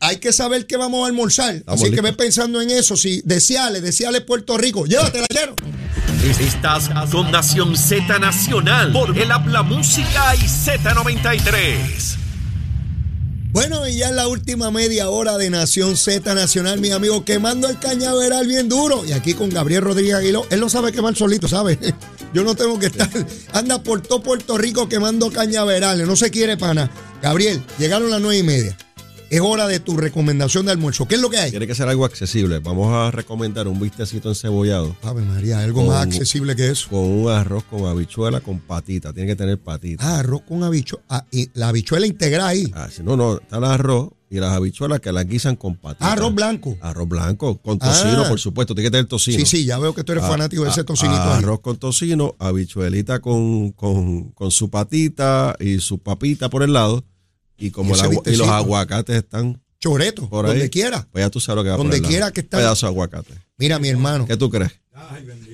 Hay 0.00 0.16
que 0.16 0.32
saber 0.32 0.66
qué 0.66 0.76
vamos 0.76 1.04
a 1.04 1.06
almorzar. 1.06 1.54
Estamos 1.56 1.82
Así 1.82 1.92
que 1.92 2.00
ve 2.00 2.12
pensando 2.12 2.60
en 2.60 2.70
eso. 2.70 2.96
Si 2.96 3.22
deseale, 3.24 3.80
deseale 3.80 4.20
Puerto 4.20 4.58
Rico. 4.58 4.86
Llévatela, 4.86 5.26
quiero. 5.28 5.54
Estás 6.40 6.90
con 7.10 7.30
Nación 7.30 7.76
Z 7.76 8.18
Nacional 8.18 8.92
por 8.92 9.16
el 9.16 9.30
Habla 9.30 9.62
Música 9.62 10.34
y 10.34 10.40
Z93. 10.40 12.16
Bueno, 13.52 13.86
y 13.88 13.96
ya 13.96 14.08
en 14.08 14.16
la 14.16 14.28
última 14.28 14.70
media 14.70 15.08
hora 15.08 15.38
de 15.38 15.48
Nación 15.48 15.96
Z 15.96 16.34
Nacional, 16.34 16.80
mi 16.80 16.90
amigo, 16.90 17.24
quemando 17.24 17.68
el 17.68 17.78
cañaveral 17.78 18.46
bien 18.46 18.68
duro. 18.68 19.04
Y 19.06 19.12
aquí 19.12 19.34
con 19.34 19.50
Gabriel 19.50 19.82
Rodríguez 19.82 20.14
Aguiló. 20.14 20.46
Él 20.50 20.60
lo 20.60 20.68
sabe 20.68 20.92
quemar 20.92 21.16
solito, 21.16 21.48
¿sabe? 21.48 21.78
Yo 22.34 22.44
no 22.44 22.54
tengo 22.54 22.78
que 22.78 22.86
estar. 22.86 23.08
Anda 23.52 23.82
por 23.82 24.02
todo 24.02 24.22
Puerto 24.22 24.58
Rico 24.58 24.88
quemando 24.88 25.30
cañaverales. 25.30 26.06
No 26.06 26.16
se 26.16 26.30
quiere 26.30 26.56
pana. 26.56 26.90
Gabriel, 27.22 27.62
llegaron 27.78 28.10
las 28.10 28.20
nueve 28.20 28.38
y 28.38 28.42
media. 28.42 28.76
Es 29.28 29.40
hora 29.40 29.66
de 29.66 29.80
tu 29.80 29.96
recomendación 29.96 30.66
de 30.66 30.72
almuerzo. 30.72 31.08
¿Qué 31.08 31.16
es 31.16 31.20
lo 31.20 31.28
que 31.28 31.38
hay? 31.38 31.50
Tiene 31.50 31.66
que 31.66 31.74
ser 31.74 31.88
algo 31.88 32.04
accesible. 32.04 32.60
Vamos 32.60 32.92
a 32.94 33.10
recomendar 33.10 33.66
un 33.66 33.80
bistecito 33.80 34.28
encebollado 34.28 34.94
Ave 35.02 35.22
María, 35.22 35.58
algo 35.60 35.80
Con- 35.80 35.88
más 35.88 36.06
accesible 36.06 36.54
que 36.54 36.70
eso. 36.70 36.88
con 36.90 37.00
un 37.00 37.28
arroz 37.28 37.64
con 37.64 37.86
habichuela 37.86 38.40
con 38.40 38.60
patita. 38.60 39.12
Tiene 39.12 39.26
que 39.30 39.34
tener 39.36 39.58
patita. 39.58 40.04
Ah, 40.06 40.20
arroz 40.20 40.42
con 40.42 40.62
habichuela. 40.62 41.04
Ah, 41.08 41.24
y 41.32 41.50
la 41.54 41.68
habichuela 41.70 42.06
integrada 42.06 42.48
ahí. 42.50 42.70
Ah, 42.72 42.88
si 42.88 43.02
no, 43.02 43.16
no, 43.16 43.38
está 43.38 43.58
el 43.58 43.64
arroz 43.64 44.10
y 44.30 44.36
las 44.38 44.52
habichuelas 44.52 45.00
que 45.00 45.10
las 45.10 45.26
guisan 45.26 45.56
con 45.56 45.74
patita. 45.74 46.06
Ah, 46.08 46.12
arroz 46.12 46.32
blanco. 46.32 46.76
Arroz 46.80 47.08
blanco, 47.08 47.58
con 47.58 47.80
tocino, 47.80 48.22
Ah. 48.26 48.28
por 48.28 48.38
supuesto. 48.38 48.76
Tiene 48.76 48.86
que 48.86 48.92
tener 48.92 49.06
tocino. 49.06 49.38
Sí, 49.40 49.44
sí, 49.44 49.64
ya 49.64 49.76
veo 49.78 49.92
que 49.92 50.04
tú 50.04 50.12
eres 50.12 50.24
fanático 50.24 50.62
de 50.62 50.70
ese 50.70 50.84
tocinito 50.84 51.20
ahí. 51.20 51.38
Arroz 51.42 51.58
con 51.62 51.76
tocino, 51.78 52.36
habichuelita 52.38 53.18
con, 53.18 53.72
con, 53.72 54.30
con 54.30 54.52
su 54.52 54.70
patita 54.70 55.56
y 55.58 55.80
su 55.80 55.98
papita 55.98 56.48
por 56.48 56.62
el 56.62 56.72
lado. 56.74 57.02
Y 57.58 57.70
como 57.70 57.94
Y 57.96 58.00
agua- 58.00 58.22
y 58.26 58.36
los 58.36 58.48
aguacates 58.48 59.16
están 59.16 59.62
Choreto, 59.80 60.28
por 60.28 60.46
ahí. 60.46 60.52
donde 60.52 60.70
quiera. 60.70 61.06
Pues 61.12 61.24
ya 61.24 61.30
tú 61.30 61.40
sabes 61.40 61.56
lo 61.56 61.64
que 61.64 61.70
va 61.70 61.76
Donde 61.76 61.96
el 61.96 62.02
lado. 62.02 62.10
quiera 62.10 62.30
que 62.32 62.40
está- 62.40 62.58
Pedazo 62.58 62.86
de 62.86 62.90
aguacate. 62.90 63.34
Mira, 63.58 63.78
mi 63.78 63.88
hermano. 63.88 64.26
¿Qué 64.26 64.36
tú 64.36 64.50
crees? 64.50 64.72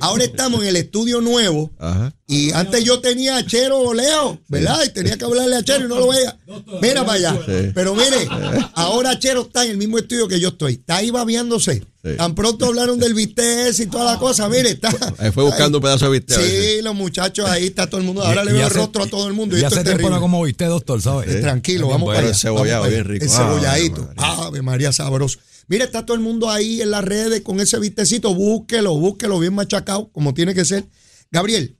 Ahora 0.01 0.25
estamos 0.25 0.62
en 0.62 0.69
el 0.69 0.77
estudio 0.77 1.21
nuevo. 1.21 1.71
Ajá. 1.79 2.12
Y 2.29 2.53
antes 2.53 2.85
yo 2.85 3.01
tenía 3.01 3.37
a 3.37 3.47
Chero 3.47 3.93
Leo, 3.93 4.38
¿verdad? 4.49 4.79
Y 4.87 4.91
tenía 4.91 5.19
que 5.19 5.25
hablarle 5.25 5.57
a 5.57 5.62
Chero 5.65 5.85
y 5.87 5.88
no 5.88 5.99
lo 5.99 6.09
veía. 6.09 6.37
Mira 6.81 7.05
para 7.05 7.19
allá. 7.19 7.38
Sí. 7.45 7.71
Pero 7.75 7.95
mire, 7.95 8.29
ahora 8.75 9.19
Chero 9.19 9.43
está 9.43 9.65
en 9.65 9.73
el 9.73 9.77
mismo 9.79 9.99
estudio 9.99 10.27
que 10.29 10.41
yo 10.41 10.49
estoy. 10.51 10.75
Está 10.75 10.97
ahí 10.97 11.11
babiándose. 11.11 11.85
Sí. 12.05 12.11
Tan 12.17 12.35
pronto 12.35 12.67
hablaron 12.67 12.99
del 12.99 13.15
bistec 13.15 13.79
y 13.79 13.87
toda 13.87 14.12
la 14.15 14.19
cosa. 14.19 14.49
Mire, 14.49 14.71
está. 14.71 14.91
Ahí 15.19 15.31
fue 15.33 15.45
buscando 15.45 15.79
un 15.79 15.83
pedazo 15.83 16.07
de 16.11 16.19
bistec. 16.21 16.41
Sí, 16.41 16.83
los 16.83 16.95
muchachos 16.95 17.49
ahí 17.49 17.67
está 17.67 17.88
todo 17.88 18.01
el 18.01 18.07
mundo. 18.07 18.23
Ahora 18.25 18.45
le 18.45 18.53
veo 18.53 18.67
el 18.67 18.73
rostro 18.73 19.03
a 19.05 19.07
todo 19.07 19.27
el 19.27 19.35
mundo. 19.35 19.57
Y 19.57 19.61
Y 19.61 19.65
esto 19.65 19.75
hace 19.75 19.81
es 19.81 19.85
tiempo 19.85 19.99
terrible. 19.99 20.17
no 20.17 20.21
como 20.21 20.43
viste, 20.45 20.65
doctor, 20.67 21.03
¿sabes? 21.03 21.29
Eh, 21.29 21.41
Tranquilo, 21.41 21.88
vamos 21.88 22.07
para 22.09 22.21
allá. 22.21 22.29
encebollado, 22.29 22.83
vamos 22.83 22.95
para 22.97 23.03
bien 23.05 23.21
rico. 23.21 23.25
Enceboladito. 23.25 24.03
Ave 24.03 24.15
María. 24.17 24.47
Ave 24.47 24.62
María, 24.62 24.93
sabroso. 24.93 25.38
Mira, 25.68 25.85
está 25.85 26.05
todo 26.05 26.16
el 26.16 26.22
mundo 26.22 26.51
ahí 26.51 26.81
en 26.83 26.90
las 26.90 27.05
redes 27.05 27.40
con 27.42 27.61
ese 27.61 27.79
vistecito. 27.79 28.35
Búsquelo, 28.35 28.94
búsquelo 28.96 29.38
bien 29.38 29.55
machacado, 29.55 30.11
como 30.12 30.35
tiene 30.35 30.55
que 30.55 30.64
ser. 30.64 30.87
Gabriel, 31.31 31.77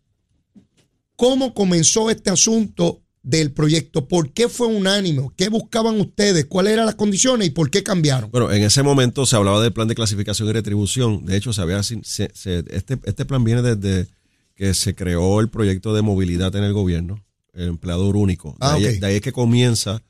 ¿cómo 1.17 1.55
comenzó 1.55 2.11
este 2.11 2.31
asunto 2.31 3.03
del 3.23 3.53
proyecto? 3.53 4.09
¿Por 4.09 4.33
qué 4.33 4.49
fue 4.49 4.67
unánime? 4.67 5.29
¿Qué 5.37 5.49
buscaban 5.49 6.01
ustedes? 6.01 6.47
¿Cuáles 6.47 6.73
eran 6.73 6.87
las 6.87 6.95
condiciones 6.97 7.49
y 7.49 7.51
por 7.51 7.71
qué 7.71 7.83
cambiaron? 7.83 8.31
Bueno, 8.31 8.51
en 8.53 8.63
ese 8.63 8.83
momento 8.83 9.27
se 9.27 9.37
hablaba 9.37 9.63
del 9.63 9.73
plan 9.73 9.89
de 9.89 9.95
clasificación 9.95 10.49
y 10.49 10.53
retribución. 10.53 11.25
De 11.25 11.37
hecho, 11.37 11.53
se 11.53 11.61
había, 11.61 11.83
se- 11.83 12.01
se- 12.03 12.65
este, 12.71 12.99
este 13.05 13.25
plan 13.25 13.45
viene 13.45 13.63
desde 13.63 14.09
que 14.55 14.75
se 14.75 14.95
creó 14.95 15.41
el 15.41 15.49
proyecto 15.51 15.95
de 15.95 16.03
movilidad 16.03 16.55
en 16.57 16.65
el 16.65 16.73
gobierno, 16.73 17.25
el 17.53 17.69
empleador 17.69 18.17
único. 18.17 18.51
De, 18.53 18.57
Ah, 18.61 18.75
ahí, 18.75 18.87
ok. 18.87 18.93
de 19.01 19.07
ahí 19.07 19.15
es 19.17 19.21
que 19.23 19.33
comienza 19.33 20.03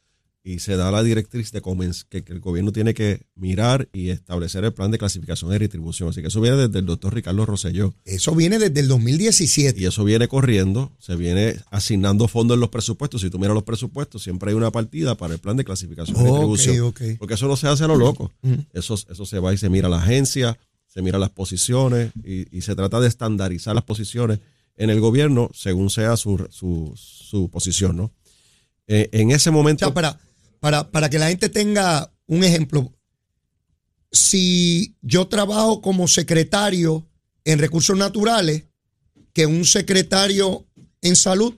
y 0.45 0.59
se 0.59 0.77
da 0.77 0.91
la 0.91 1.03
directriz 1.03 1.53
de 1.53 1.63
que, 2.09 2.25
que 2.25 2.33
el 2.33 2.41
gobierno 2.41 2.73
tiene 2.73 2.95
que 2.95 3.23
mirar 3.37 3.89
y 3.93 4.11
establecer 4.11 4.65
el 4.65 4.73
plan 4.73 4.91
de 4.91 4.99
clasificación 4.99 5.53
y 5.53 5.59
retribución. 5.59 6.09
Así 6.09 6.21
que 6.21 6.29
eso 6.29 6.41
viene 6.41 6.57
desde 6.57 6.81
el 6.81 6.87
doctor 6.87 7.15
Ricardo 7.15 7.47
Rosselló. 7.47 7.95
Eso 8.05 8.35
viene 8.35 8.59
desde 8.59 8.81
el 8.81 8.89
2017. 8.89 9.81
Y 9.81 9.87
eso 9.87 10.03
viene 10.03 10.27
corriendo, 10.27 10.91
se 10.99 11.15
viene 11.15 11.57
asignando 11.71 12.27
fondos 12.27 12.57
en 12.57 12.61
los 12.61 12.71
presupuestos. 12.71 13.21
Si 13.21 13.31
tú 13.31 13.39
miras 13.39 13.55
los 13.55 13.63
presupuestos, 13.63 14.23
siempre 14.23 14.51
hay 14.51 14.57
una 14.57 14.73
partida 14.73 15.15
para 15.15 15.35
el 15.35 15.39
plan 15.39 15.57
de 15.57 15.65
clasificación 15.65 16.17
y 16.21 16.25
retribución. 16.25 16.95
Porque 17.19 17.35
eso 17.35 17.47
no 17.47 17.57
se 17.57 17.69
hace 17.69 17.85
a 17.85 17.89
lo 17.89 17.97
loco. 17.97 18.33
Eso, 18.73 18.95
eso 18.95 19.25
se 19.25 19.39
va 19.39 19.55
y 19.55 19.59
se 19.59 19.71
mira 19.71 19.89
la 19.89 19.99
agencia, 19.99 20.59
se 20.89 21.03
mira 21.03 21.19
las 21.21 21.31
posiciones 21.31 22.11
y, 22.25 22.57
y 22.57 22.63
se 22.63 22.75
trata 22.75 22.99
de 22.99 23.07
estandarizar 23.07 23.77
las 23.77 23.85
posiciones 23.85 24.41
en 24.77 24.91
el 24.91 25.01
gobierno 25.01 25.51
según 25.55 25.89
sea 25.91 26.17
su, 26.17 26.45
su, 26.51 26.93
su 26.97 27.49
posición, 27.49 27.97
¿no? 27.97 28.11
Eh, 28.89 29.09
en 29.13 29.31
ese 29.31 29.51
O 29.51 29.53
momento... 29.53 29.87
sea, 29.87 29.95
para, 29.95 30.19
para, 30.63 30.89
para 30.93 31.11
que 31.11 31.19
la 31.19 31.27
gente 31.29 31.49
tenga 31.49 32.13
un 32.29 32.45
ejemplo, 32.45 32.93
si 34.13 34.95
yo 35.03 35.27
trabajo 35.27 35.83
como 35.83 36.07
secretario 36.07 37.05
en 37.45 37.59
recursos 37.59 37.97
naturales, 37.97 38.63
que 39.33 39.47
un 39.47 39.65
secretario 39.65 40.65
en 41.01 41.17
salud 41.17 41.55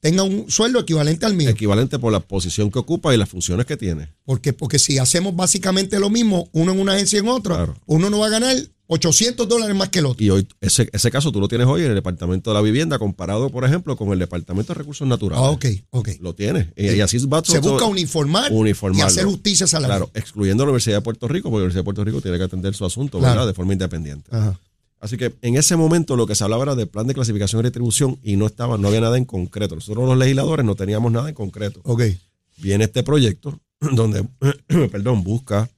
tenga 0.00 0.24
un 0.24 0.50
sueldo 0.50 0.80
equivalente 0.80 1.26
al 1.26 1.34
mío. 1.34 1.48
equivalente 1.50 2.00
por 2.00 2.10
la 2.12 2.18
posición 2.18 2.72
que 2.72 2.80
ocupa 2.80 3.14
y 3.14 3.18
las 3.18 3.28
funciones 3.28 3.66
que 3.66 3.76
tiene. 3.76 4.08
Porque, 4.24 4.52
porque 4.52 4.80
si 4.80 4.98
hacemos 4.98 5.36
básicamente 5.36 6.00
lo 6.00 6.10
mismo, 6.10 6.48
uno 6.50 6.72
en 6.72 6.80
una 6.80 6.94
agencia 6.94 7.18
y 7.18 7.20
en 7.20 7.28
otra, 7.28 7.54
Claro. 7.54 7.76
uno 7.86 8.10
no 8.10 8.18
va 8.18 8.26
a 8.26 8.30
ganar 8.30 8.56
800 8.92 9.48
dólares 9.48 9.76
más 9.76 9.88
que 9.88 10.00
el 10.00 10.06
otro. 10.06 10.24
Y 10.24 10.30
hoy, 10.30 10.48
ese, 10.60 10.88
ese 10.92 11.10
caso 11.12 11.30
tú 11.30 11.40
lo 11.40 11.46
tienes 11.46 11.68
hoy 11.68 11.82
en 11.82 11.90
el 11.90 11.94
Departamento 11.94 12.50
de 12.50 12.54
la 12.54 12.60
Vivienda 12.60 12.98
comparado, 12.98 13.48
por 13.48 13.64
ejemplo, 13.64 13.96
con 13.96 14.12
el 14.12 14.18
Departamento 14.18 14.72
de 14.74 14.78
Recursos 14.78 15.06
Naturales. 15.06 15.44
Ah, 15.44 15.50
ok, 15.50 15.64
ok. 15.90 16.08
Lo 16.20 16.34
tienes. 16.34 16.66
Y, 16.76 16.88
y 16.90 17.00
así 17.00 17.24
va 17.26 17.40
Se 17.44 17.60
busca 17.60 17.84
uniformar 17.84 18.50
y 18.50 18.54
uniformarlo. 18.54 19.06
hacer 19.06 19.26
justicia 19.26 19.68
salarial. 19.68 20.00
Claro, 20.00 20.10
excluyendo 20.14 20.64
la 20.64 20.70
Universidad 20.70 20.96
de 20.96 21.02
Puerto 21.02 21.28
Rico, 21.28 21.44
porque 21.50 21.58
la 21.60 21.64
Universidad 21.66 21.80
de 21.80 21.84
Puerto 21.84 22.04
Rico 22.04 22.20
tiene 22.20 22.36
que 22.38 22.44
atender 22.44 22.74
su 22.74 22.84
asunto, 22.84 23.18
Claro. 23.20 23.34
¿verdad? 23.34 23.46
De 23.46 23.54
forma 23.54 23.72
independiente. 23.74 24.28
Ajá. 24.34 24.58
Así 24.98 25.16
que 25.16 25.32
en 25.40 25.56
ese 25.56 25.76
momento 25.76 26.16
lo 26.16 26.26
que 26.26 26.34
se 26.34 26.42
hablaba 26.44 26.64
era 26.64 26.74
del 26.74 26.88
plan 26.88 27.06
de 27.06 27.14
clasificación 27.14 27.60
y 27.60 27.62
retribución 27.62 28.18
y 28.22 28.36
no 28.36 28.44
estaba, 28.46 28.76
no 28.76 28.88
había 28.88 29.00
nada 29.00 29.16
en 29.16 29.24
concreto. 29.24 29.76
Nosotros 29.76 30.06
los 30.06 30.18
legisladores 30.18 30.66
no 30.66 30.74
teníamos 30.74 31.10
nada 31.12 31.28
en 31.28 31.34
concreto. 31.36 31.80
Ok. 31.84 32.02
Viene 32.58 32.84
este 32.84 33.02
proyecto 33.02 33.58
donde, 33.80 34.26
perdón, 34.90 35.22
busca 35.22 35.70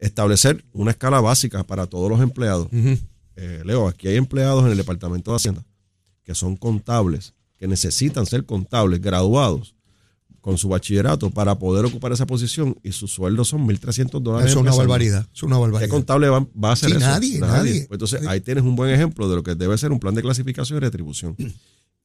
establecer 0.00 0.64
una 0.72 0.90
escala 0.90 1.20
básica 1.20 1.62
para 1.64 1.86
todos 1.86 2.10
los 2.10 2.20
empleados. 2.20 2.68
Eh, 3.36 3.62
Leo, 3.64 3.86
aquí 3.88 4.08
hay 4.08 4.16
empleados 4.16 4.64
en 4.64 4.72
el 4.72 4.76
Departamento 4.76 5.30
de 5.30 5.36
Hacienda 5.36 5.64
que 6.24 6.34
son 6.34 6.56
contables, 6.56 7.34
que 7.56 7.66
necesitan 7.68 8.24
ser 8.26 8.44
contables, 8.44 9.00
graduados 9.00 9.74
con 10.40 10.56
su 10.56 10.68
bachillerato 10.68 11.28
para 11.30 11.58
poder 11.58 11.84
ocupar 11.84 12.12
esa 12.12 12.24
posición 12.26 12.76
y 12.82 12.92
sus 12.92 13.10
sueldos 13.12 13.48
son 13.48 13.66
1.300 13.68 14.20
dólares. 14.22 14.50
Es 14.52 14.56
una 14.56 14.72
barbaridad. 14.74 15.26
Es 15.34 15.42
una 15.42 15.56
¿Qué 15.56 15.60
barbaridad. 15.60 15.90
contable 15.90 16.28
va, 16.30 16.40
va 16.62 16.70
a 16.70 16.72
hacer 16.72 16.90
Sí, 16.90 16.96
eso? 16.96 17.06
nadie, 17.06 17.38
nadie. 17.40 17.72
Pues 17.88 17.90
entonces 18.00 18.26
ahí 18.26 18.40
tienes 18.40 18.64
un 18.64 18.74
buen 18.76 18.90
ejemplo 18.90 19.28
de 19.28 19.36
lo 19.36 19.42
que 19.42 19.54
debe 19.54 19.76
ser 19.76 19.92
un 19.92 20.00
plan 20.00 20.14
de 20.14 20.22
clasificación 20.22 20.78
y 20.78 20.80
retribución. 20.80 21.36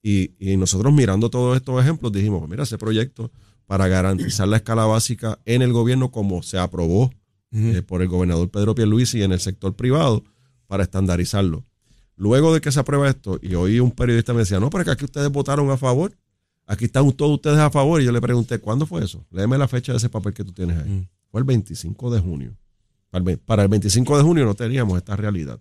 Y, 0.03 0.31
y 0.37 0.57
nosotros 0.57 0.91
mirando 0.93 1.29
todos 1.29 1.55
estos 1.55 1.81
ejemplos 1.81 2.11
dijimos, 2.11 2.39
pues 2.39 2.49
mira, 2.49 2.63
ese 2.63 2.77
proyecto 2.77 3.31
para 3.67 3.87
garantizar 3.87 4.47
la 4.47 4.57
escala 4.57 4.85
básica 4.85 5.39
en 5.45 5.61
el 5.61 5.71
gobierno 5.71 6.11
como 6.11 6.43
se 6.43 6.57
aprobó 6.57 7.11
eh, 7.55 7.81
por 7.81 8.01
el 8.01 8.07
gobernador 8.07 8.49
Pedro 8.49 8.75
Pierluisi 8.75 9.23
en 9.23 9.31
el 9.31 9.39
sector 9.39 9.75
privado, 9.75 10.23
para 10.67 10.83
estandarizarlo. 10.83 11.63
Luego 12.17 12.53
de 12.53 12.61
que 12.61 12.71
se 12.71 12.79
aprueba 12.79 13.09
esto, 13.09 13.39
y 13.41 13.55
oí 13.55 13.79
un 13.79 13.91
periodista 13.91 14.33
me 14.33 14.39
decía, 14.39 14.59
no, 14.59 14.69
pero 14.69 14.81
es 14.81 14.85
que 14.85 14.91
aquí 14.91 15.05
ustedes 15.05 15.29
votaron 15.31 15.69
a 15.69 15.77
favor. 15.77 16.13
Aquí 16.67 16.85
están 16.85 17.11
todos 17.11 17.33
ustedes 17.35 17.57
a 17.59 17.69
favor. 17.69 18.01
Y 18.01 18.05
yo 18.05 18.11
le 18.11 18.21
pregunté, 18.21 18.57
¿cuándo 18.59 18.85
fue 18.85 19.03
eso? 19.03 19.25
Léeme 19.31 19.57
la 19.57 19.67
fecha 19.67 19.91
de 19.91 19.97
ese 19.99 20.09
papel 20.09 20.33
que 20.33 20.43
tú 20.43 20.51
tienes 20.51 20.77
ahí. 20.77 20.89
Mm. 20.89 21.07
Fue 21.29 21.39
el 21.41 21.45
25 21.45 22.11
de 22.13 22.19
junio. 22.21 22.57
Para 23.11 23.19
el 23.19 23.25
ve- 23.25 23.37
Para 23.37 23.63
el 23.63 23.69
25 23.69 24.17
de 24.17 24.23
junio 24.23 24.45
no 24.45 24.55
teníamos 24.55 24.97
esta 24.97 25.15
realidad. 25.15 25.59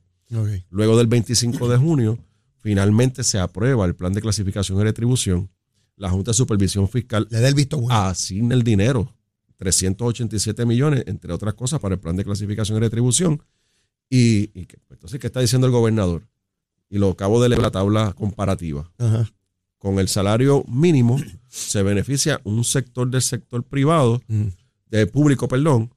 Luego 0.71 0.97
del 0.97 1.07
25 1.09 1.69
de 1.69 1.77
junio, 1.77 2.19
finalmente 2.61 3.23
se 3.25 3.39
aprueba 3.39 3.85
el 3.85 3.95
plan 3.95 4.13
de 4.15 4.21
clasificación 4.23 4.81
y 4.81 4.85
retribución. 4.85 5.51
La 5.97 6.09
Junta 6.11 6.31
de 6.31 6.35
Supervisión 6.35 6.89
Fiscal 6.89 7.29
Le 7.31 7.41
da 7.41 7.49
el 7.49 7.55
visto 7.55 7.79
bueno. 7.79 7.95
asigna 7.95 8.55
el 8.55 8.63
dinero, 8.65 9.13
387 9.57 10.67
millones, 10.67 11.05
entre 11.07 11.33
otras 11.33 11.55
cosas, 11.55 11.81
para 11.81 11.95
el 11.95 12.01
plan 12.01 12.17
de 12.17 12.25
clasificación 12.25 12.77
y 12.79 12.81
retribución. 12.81 13.43
Y, 14.11 14.51
y 14.59 14.67
que- 14.67 14.79
entonces, 14.91 15.19
¿qué 15.21 15.27
está 15.29 15.41
diciendo 15.41 15.67
el 15.67 15.73
gobernador? 15.73 16.27
Y 16.91 16.99
lo 16.99 17.11
acabo 17.11 17.43
de 17.43 17.49
leer 17.49 17.63
la 17.63 17.71
tabla 17.71 18.13
comparativa. 18.13 18.91
Ajá. 18.99 19.31
Con 19.79 19.99
el 19.99 20.09
salario 20.09 20.65
mínimo 20.69 21.21
se 21.49 21.83
beneficia 21.83 22.41
un 22.45 22.65
sector 22.65 23.11
del 23.11 23.23
sector 23.23 23.65
privado, 23.65 24.23
Mm. 24.29 24.49
de 24.91 25.07
público, 25.07 25.49
perdón, 25.49 25.93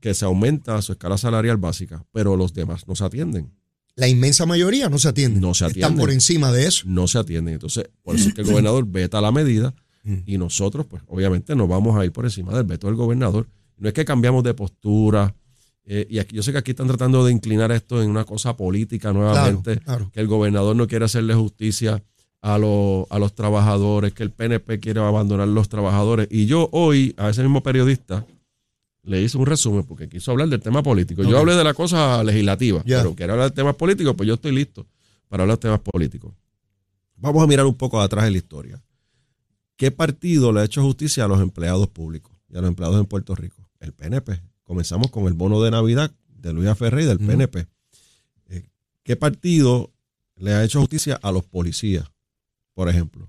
que 0.00 0.12
se 0.14 0.24
aumenta 0.24 0.80
su 0.82 0.92
escala 0.92 1.16
salarial 1.16 1.56
básica, 1.56 2.04
pero 2.12 2.36
los 2.36 2.52
demás 2.52 2.86
no 2.86 2.94
se 2.94 3.04
atienden. 3.04 3.52
La 3.96 4.08
inmensa 4.08 4.44
mayoría 4.44 4.88
no 4.88 4.98
se 4.98 5.08
atiende. 5.08 5.40
No 5.40 5.54
se 5.54 5.64
Están 5.66 5.70
atienden. 5.84 5.98
por 6.00 6.10
encima 6.10 6.52
de 6.52 6.66
eso. 6.66 6.82
no 6.86 7.06
se 7.06 7.18
atienden. 7.18 7.54
Entonces, 7.54 7.88
por 8.02 8.16
eso 8.16 8.28
es 8.28 8.34
que 8.34 8.40
el 8.42 8.48
gobernador 8.48 8.84
veta 8.86 9.20
la 9.20 9.30
medida 9.32 9.74
Mm. 10.04 10.16
y 10.26 10.36
nosotros, 10.38 10.84
pues, 10.86 11.02
obviamente, 11.08 11.56
nos 11.56 11.66
vamos 11.68 11.96
a 11.98 12.04
ir 12.04 12.12
por 12.12 12.24
encima 12.26 12.52
del 12.54 12.64
veto 12.64 12.86
del 12.88 12.96
gobernador. 12.96 13.46
No 13.78 13.88
es 13.88 13.94
que 13.94 14.04
cambiamos 14.04 14.44
de 14.44 14.54
postura. 14.54 15.34
eh, 15.86 16.06
y 16.08 16.18
aquí, 16.18 16.34
yo 16.36 16.42
sé 16.42 16.50
que 16.52 16.58
aquí 16.58 16.70
están 16.70 16.86
tratando 16.88 17.24
de 17.26 17.32
inclinar 17.32 17.70
esto 17.72 18.02
en 18.02 18.08
una 18.08 18.24
cosa 18.24 18.56
política 18.56 19.12
nuevamente, 19.12 19.72
Claro, 19.80 19.84
claro. 19.84 20.10
que 20.12 20.20
el 20.20 20.26
gobernador 20.28 20.74
no 20.76 20.86
quiere 20.86 21.04
hacerle 21.04 21.34
justicia 21.34 22.02
a, 22.40 22.56
los- 22.58 23.06
a 23.10 23.18
los 23.18 23.34
trabajadores, 23.34 24.12
que 24.14 24.22
el 24.22 24.30
PNP 24.30 24.80
quiere 24.80 25.00
abandonar 25.00 25.46
los 25.48 25.68
trabajadores. 25.68 26.28
Y 26.30 26.46
yo 26.46 26.68
hoy, 26.72 27.14
a 27.18 27.28
ese 27.30 27.42
mismo 27.42 27.62
periodista, 27.62 28.24
le 29.02 29.20
hice 29.20 29.36
un 29.36 29.44
resumen 29.46 29.84
porque 29.84 30.08
quiso 30.08 30.30
hablar 30.30 30.48
del 30.48 30.60
tema 30.60 30.82
político. 30.82 31.22
Yo 31.22 31.38
hablé 31.38 31.54
de 31.54 31.64
la 31.64 31.74
cosa 31.74 32.22
legislativa, 32.24 32.82
pero 32.86 33.14
quiere 33.14 33.32
hablar 33.32 33.50
de 33.50 33.54
temas 33.56 33.74
políticos, 33.76 34.14
pues 34.16 34.26
yo 34.26 34.34
estoy 34.34 34.52
listo 34.52 34.86
para 35.28 35.42
hablar 35.42 35.58
de 35.58 35.62
temas 35.62 35.80
políticos. 35.80 36.32
Vamos 37.16 37.42
a 37.42 37.46
mirar 37.46 37.66
un 37.66 37.74
poco 37.74 38.00
atrás 38.00 38.24
de 38.24 38.30
la 38.30 38.36
historia. 38.38 38.82
¿Qué 39.76 39.90
partido 39.90 40.52
le 40.52 40.60
ha 40.60 40.64
hecho 40.64 40.82
justicia 40.82 41.24
a 41.24 41.28
los 41.28 41.40
empleados 41.40 41.88
públicos 41.88 42.32
y 42.48 42.56
a 42.56 42.60
los 42.60 42.68
empleados 42.68 42.98
en 42.98 43.06
Puerto 43.06 43.34
Rico? 43.34 43.68
El 43.80 43.92
PNP. 43.92 44.40
Comenzamos 44.62 45.10
con 45.10 45.26
el 45.26 45.34
bono 45.34 45.60
de 45.62 45.70
Navidad 45.70 46.10
de 46.28 46.52
Luis 46.52 46.68
Ferrey 46.78 47.04
y 47.04 47.08
del. 47.08 47.18
PNP. 47.18 47.66
Eh, 48.48 48.68
¿Qué 49.02 49.16
partido 49.16 49.92
le 50.36 50.52
ha 50.54 50.64
hecho 50.64 50.80
justicia 50.80 51.18
a 51.22 51.32
los 51.32 51.44
policías? 51.44 52.06
Por 52.74 52.88
ejemplo, 52.88 53.28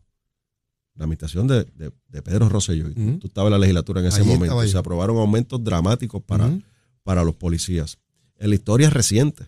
la 0.95 1.03
administración 1.05 1.47
de, 1.47 1.65
de- 1.75 1.91
de 2.07 2.21
Pedro 2.21 2.47
Rosselló. 2.49 2.87
Tú- 3.19 3.27
estabas 3.27 3.47
en 3.47 3.51
la 3.53 3.59
legislatura 3.59 3.99
en 4.01 4.07
ese 4.07 4.21
Allí 4.21 4.29
momento. 4.29 4.55
Se 4.71 4.77
aprobaron 4.77 5.17
aumentos 5.17 5.63
dramáticos 5.63 6.21
para, 6.23 6.47
para 7.03 7.23
los 7.23 7.35
policías. 7.35 7.97
En 8.37 8.49
la 8.49 8.55
historia 8.55 8.89
reciente. 8.89 9.45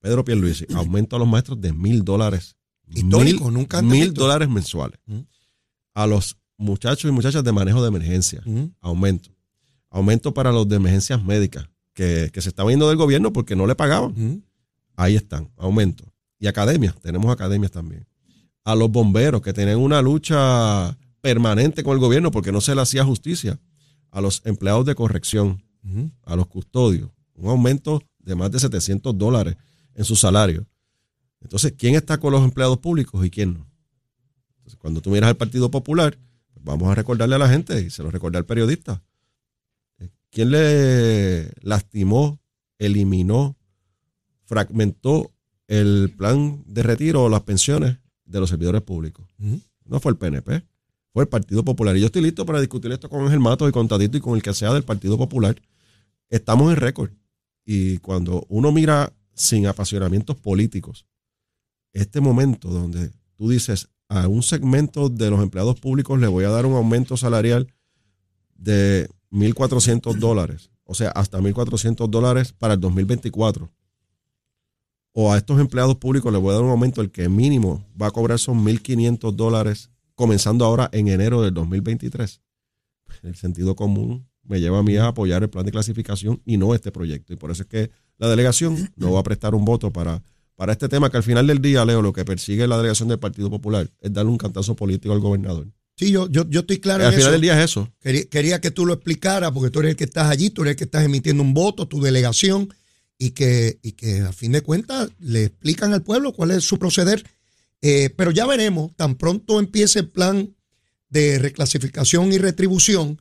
Pedro 0.00 0.24
Pierluisi, 0.24 0.66
aumento 0.74 1.16
a 1.16 1.18
los 1.18 1.28
maestros 1.28 1.60
de 1.60 1.72
mil 1.72 2.02
dólares. 2.04 2.56
Histórico, 2.88 3.44
Mil- 3.46 3.54
nunca 3.54 3.82
Mil 3.82 4.12
dólares 4.14 4.48
mensuales. 4.48 4.98
A 5.94 6.06
los 6.06 6.36
muchachos 6.56 7.08
y 7.08 7.12
muchachas 7.12 7.44
de 7.44 7.52
manejo 7.52 7.82
de 7.82 7.88
emergencia. 7.88 8.42
Aumento. 8.80 9.30
Aumento 9.90 10.32
para 10.32 10.52
los 10.52 10.68
de 10.68 10.76
emergencias 10.76 11.22
médicas, 11.22 11.68
que, 11.92 12.30
que 12.32 12.40
se 12.40 12.48
estaban 12.48 12.70
yendo 12.72 12.88
del 12.88 12.96
gobierno 12.96 13.32
porque 13.32 13.54
no 13.56 13.66
le 13.66 13.74
pagaban. 13.74 14.42
Ahí 14.96 15.16
están, 15.16 15.50
aumento. 15.56 16.04
Y 16.38 16.46
academias, 16.46 16.94
tenemos 17.00 17.30
academias 17.30 17.70
también. 17.70 18.06
A 18.64 18.74
los 18.74 18.90
bomberos 18.90 19.42
que 19.42 19.52
tienen 19.52 19.78
una 19.78 20.00
lucha 20.02 20.96
permanente 21.20 21.82
con 21.84 21.94
el 21.94 22.00
gobierno 22.00 22.30
porque 22.30 22.52
no 22.52 22.60
se 22.60 22.74
le 22.74 22.80
hacía 22.80 23.04
justicia. 23.04 23.60
A 24.10 24.20
los 24.20 24.42
empleados 24.44 24.84
de 24.86 24.94
corrección, 24.94 25.62
a 26.24 26.36
los 26.36 26.46
custodios, 26.46 27.10
un 27.34 27.48
aumento 27.48 28.02
de 28.18 28.34
más 28.34 28.50
de 28.50 28.60
700 28.60 29.16
dólares 29.16 29.56
en 29.94 30.04
su 30.04 30.16
salario. 30.16 30.66
Entonces, 31.40 31.74
¿quién 31.76 31.94
está 31.94 32.18
con 32.18 32.32
los 32.32 32.44
empleados 32.44 32.78
públicos 32.78 33.24
y 33.24 33.30
quién 33.30 33.54
no? 33.54 33.66
Entonces, 34.62 34.78
cuando 34.78 35.00
tú 35.00 35.10
miras 35.10 35.28
al 35.28 35.36
Partido 35.36 35.70
Popular, 35.72 36.16
pues 36.54 36.64
vamos 36.64 36.88
a 36.88 36.94
recordarle 36.94 37.34
a 37.34 37.38
la 37.38 37.48
gente, 37.48 37.80
y 37.80 37.90
se 37.90 38.04
lo 38.04 38.12
recordé 38.12 38.38
al 38.38 38.46
periodista, 38.46 39.02
eh, 39.98 40.08
¿quién 40.30 40.52
le 40.52 41.50
lastimó, 41.62 42.40
eliminó, 42.78 43.56
fragmentó 44.44 45.32
el 45.66 46.14
plan 46.16 46.62
de 46.66 46.84
retiro 46.84 47.24
o 47.24 47.28
las 47.28 47.42
pensiones 47.42 47.98
de 48.24 48.38
los 48.38 48.50
servidores 48.50 48.82
públicos? 48.82 49.26
No 49.84 49.98
fue 49.98 50.12
el 50.12 50.18
PNP, 50.18 50.62
fue 51.12 51.24
el 51.24 51.28
Partido 51.28 51.64
Popular. 51.64 51.96
Y 51.96 52.00
yo 52.00 52.06
estoy 52.06 52.22
listo 52.22 52.46
para 52.46 52.60
discutir 52.60 52.92
esto 52.92 53.10
con 53.10 53.22
Ángel 53.22 53.40
Matos 53.40 53.68
y 53.68 53.72
con 53.72 53.88
Tadito 53.88 54.16
y 54.16 54.20
con 54.20 54.36
el 54.36 54.42
que 54.42 54.54
sea 54.54 54.72
del 54.72 54.84
Partido 54.84 55.18
Popular. 55.18 55.60
Estamos 56.30 56.70
en 56.72 56.76
récord. 56.76 57.10
Y 57.64 57.98
cuando 57.98 58.46
uno 58.48 58.70
mira 58.70 59.12
sin 59.34 59.66
apasionamientos 59.66 60.36
políticos, 60.36 61.04
este 61.92 62.20
momento 62.20 62.68
donde 62.68 63.10
tú 63.34 63.50
dices 63.50 63.88
a 64.12 64.28
un 64.28 64.42
segmento 64.42 65.08
de 65.08 65.30
los 65.30 65.42
empleados 65.42 65.80
públicos 65.80 66.20
le 66.20 66.26
voy 66.26 66.44
a 66.44 66.50
dar 66.50 66.66
un 66.66 66.74
aumento 66.74 67.16
salarial 67.16 67.72
de 68.54 69.08
1.400 69.30 70.16
dólares, 70.16 70.70
o 70.84 70.94
sea, 70.94 71.08
hasta 71.10 71.40
1.400 71.40 72.08
dólares 72.10 72.52
para 72.52 72.74
el 72.74 72.80
2024. 72.80 73.70
O 75.14 75.32
a 75.32 75.38
estos 75.38 75.58
empleados 75.60 75.96
públicos 75.96 76.30
le 76.30 76.38
voy 76.38 76.50
a 76.50 76.54
dar 76.54 76.62
un 76.62 76.70
aumento, 76.70 77.00
el 77.00 77.10
que 77.10 77.28
mínimo 77.30 77.86
va 78.00 78.08
a 78.08 78.10
cobrar 78.10 78.38
son 78.38 78.62
1.500 78.64 79.32
dólares, 79.32 79.90
comenzando 80.14 80.66
ahora 80.66 80.90
en 80.92 81.08
enero 81.08 81.40
del 81.40 81.54
2023. 81.54 82.42
El 83.22 83.34
sentido 83.36 83.74
común 83.74 84.28
me 84.42 84.60
lleva 84.60 84.78
a 84.78 84.82
mí 84.82 84.96
a 84.96 85.08
apoyar 85.08 85.42
el 85.42 85.50
plan 85.50 85.64
de 85.64 85.72
clasificación 85.72 86.42
y 86.44 86.58
no 86.58 86.74
este 86.74 86.92
proyecto. 86.92 87.32
Y 87.32 87.36
por 87.36 87.50
eso 87.50 87.62
es 87.62 87.68
que 87.68 87.90
la 88.18 88.28
delegación 88.28 88.90
no 88.96 89.12
va 89.12 89.20
a 89.20 89.24
prestar 89.24 89.54
un 89.54 89.64
voto 89.64 89.90
para, 89.90 90.22
para 90.62 90.74
este 90.74 90.88
tema, 90.88 91.10
que 91.10 91.16
al 91.16 91.24
final 91.24 91.44
del 91.48 91.60
día, 91.60 91.84
Leo, 91.84 92.02
lo 92.02 92.12
que 92.12 92.24
persigue 92.24 92.68
la 92.68 92.76
delegación 92.76 93.08
del 93.08 93.18
Partido 93.18 93.50
Popular 93.50 93.90
es 94.00 94.12
darle 94.12 94.30
un 94.30 94.38
cantazo 94.38 94.76
político 94.76 95.12
al 95.12 95.18
gobernador. 95.18 95.66
Sí, 95.96 96.12
yo, 96.12 96.28
yo, 96.28 96.48
yo 96.48 96.60
estoy 96.60 96.78
claro 96.78 97.02
al 97.02 97.12
en 97.12 97.18
final 97.18 97.30
eso. 97.30 97.32
del 97.32 97.40
día 97.40 97.58
es 97.58 97.64
eso. 97.64 97.92
Quería, 98.00 98.24
quería 98.26 98.60
que 98.60 98.70
tú 98.70 98.86
lo 98.86 98.94
explicaras 98.94 99.50
porque 99.50 99.70
tú 99.70 99.80
eres 99.80 99.90
el 99.90 99.96
que 99.96 100.04
estás 100.04 100.30
allí, 100.30 100.50
tú 100.50 100.62
eres 100.62 100.74
el 100.74 100.76
que 100.76 100.84
estás 100.84 101.04
emitiendo 101.04 101.42
un 101.42 101.52
voto, 101.52 101.88
tu 101.88 102.00
delegación, 102.00 102.72
y 103.18 103.30
que, 103.30 103.80
y 103.82 103.90
que 103.90 104.20
a 104.20 104.32
fin 104.32 104.52
de 104.52 104.60
cuentas 104.60 105.10
le 105.18 105.46
explican 105.46 105.92
al 105.92 106.04
pueblo 106.04 106.32
cuál 106.32 106.52
es 106.52 106.62
su 106.62 106.78
proceder. 106.78 107.24
Eh, 107.80 108.10
pero 108.16 108.30
ya 108.30 108.46
veremos, 108.46 108.94
tan 108.94 109.16
pronto 109.16 109.58
empiece 109.58 109.98
el 109.98 110.10
plan 110.10 110.54
de 111.08 111.40
reclasificación 111.40 112.32
y 112.32 112.38
retribución, 112.38 113.20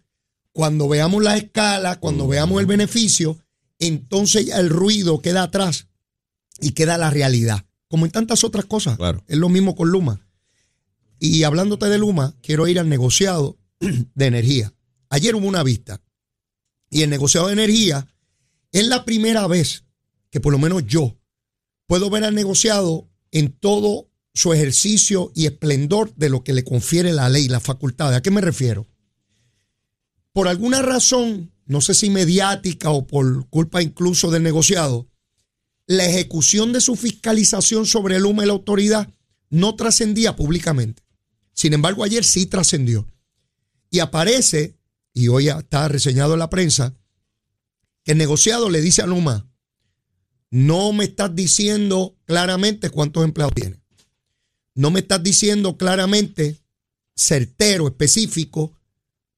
cuando 0.51 0.87
veamos 0.87 1.23
la 1.23 1.37
escala, 1.37 1.99
cuando 1.99 2.27
veamos 2.27 2.59
el 2.59 2.67
beneficio, 2.67 3.39
entonces 3.79 4.45
ya 4.45 4.59
el 4.59 4.69
ruido 4.69 5.23
queda 5.23 5.41
atrás 5.41 5.87
y 6.59 6.71
queda 6.71 6.97
la 6.97 7.09
realidad, 7.09 7.65
como 7.87 8.05
en 8.05 8.11
tantas 8.11 8.43
otras 8.43 8.65
cosas. 8.65 8.97
Claro. 8.97 9.23
Es 9.27 9.37
lo 9.37 9.49
mismo 9.49 9.75
con 9.75 9.89
Luma. 9.89 10.25
Y 11.19 11.43
hablándote 11.43 11.87
de 11.87 11.97
Luma, 11.97 12.35
quiero 12.41 12.67
ir 12.67 12.79
al 12.79 12.89
negociado 12.89 13.57
de 13.79 14.25
energía. 14.25 14.73
Ayer 15.09 15.35
hubo 15.35 15.47
una 15.47 15.63
vista 15.63 16.01
y 16.89 17.03
el 17.03 17.09
negociado 17.09 17.47
de 17.47 17.53
energía 17.53 18.07
es 18.71 18.87
la 18.87 19.05
primera 19.05 19.47
vez 19.47 19.85
que 20.29 20.39
por 20.39 20.51
lo 20.51 20.59
menos 20.59 20.85
yo 20.85 21.17
puedo 21.87 22.09
ver 22.09 22.23
al 22.23 22.35
negociado 22.35 23.09
en 23.31 23.51
todo 23.51 24.09
su 24.33 24.53
ejercicio 24.53 25.31
y 25.35 25.45
esplendor 25.45 26.13
de 26.15 26.29
lo 26.29 26.43
que 26.43 26.53
le 26.53 26.63
confiere 26.63 27.11
la 27.11 27.29
ley, 27.29 27.49
la 27.49 27.59
facultad. 27.59 28.13
¿A 28.13 28.21
qué 28.21 28.31
me 28.31 28.41
refiero? 28.41 28.87
Por 30.31 30.47
alguna 30.47 30.81
razón, 30.81 31.51
no 31.65 31.81
sé 31.81 31.93
si 31.93 32.09
mediática 32.09 32.91
o 32.91 33.05
por 33.05 33.47
culpa 33.49 33.81
incluso 33.81 34.31
del 34.31 34.43
negociado, 34.43 35.10
la 35.91 36.05
ejecución 36.05 36.71
de 36.71 36.79
su 36.79 36.95
fiscalización 36.95 37.85
sobre 37.85 38.15
el 38.15 38.23
Luma 38.23 38.43
y 38.43 38.45
la 38.45 38.53
autoridad 38.53 39.09
no 39.49 39.75
trascendía 39.75 40.37
públicamente. 40.37 41.03
Sin 41.51 41.73
embargo, 41.73 42.05
ayer 42.05 42.23
sí 42.23 42.45
trascendió. 42.45 43.05
Y 43.89 43.99
aparece, 43.99 44.77
y 45.13 45.27
hoy 45.27 45.49
está 45.49 45.89
reseñado 45.89 46.31
en 46.31 46.39
la 46.39 46.49
prensa, 46.49 46.95
que 48.03 48.13
el 48.13 48.17
negociado 48.17 48.69
le 48.69 48.79
dice 48.79 49.01
a 49.01 49.05
Luma, 49.05 49.51
no 50.49 50.93
me 50.93 51.03
estás 51.03 51.35
diciendo 51.35 52.15
claramente 52.23 52.89
cuántos 52.89 53.25
empleados 53.25 53.53
tiene. 53.53 53.81
No 54.73 54.91
me 54.91 55.01
estás 55.01 55.21
diciendo 55.21 55.75
claramente, 55.75 56.61
certero, 57.17 57.87
específico, 57.87 58.79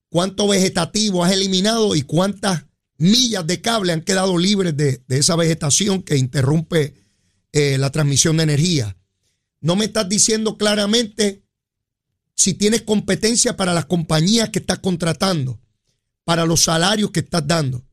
cuánto 0.08 0.46
vegetativo 0.46 1.24
has 1.24 1.32
eliminado 1.32 1.96
y 1.96 2.02
cuántas 2.02 2.64
millas 3.04 3.46
de 3.46 3.60
cable 3.60 3.92
han 3.92 4.00
quedado 4.00 4.38
libres 4.38 4.76
de, 4.76 5.02
de 5.06 5.18
esa 5.18 5.36
vegetación 5.36 6.02
que 6.02 6.16
interrumpe 6.16 6.94
eh, 7.52 7.78
la 7.78 7.90
transmisión 7.90 8.38
de 8.38 8.44
energía. 8.44 8.96
No 9.60 9.76
me 9.76 9.84
estás 9.84 10.08
diciendo 10.08 10.56
claramente 10.56 11.44
si 12.34 12.54
tienes 12.54 12.82
competencia 12.82 13.56
para 13.56 13.74
las 13.74 13.86
compañías 13.86 14.50
que 14.50 14.58
estás 14.58 14.78
contratando, 14.78 15.60
para 16.24 16.46
los 16.46 16.64
salarios 16.64 17.10
que 17.10 17.20
estás 17.20 17.46
dando. 17.46 17.84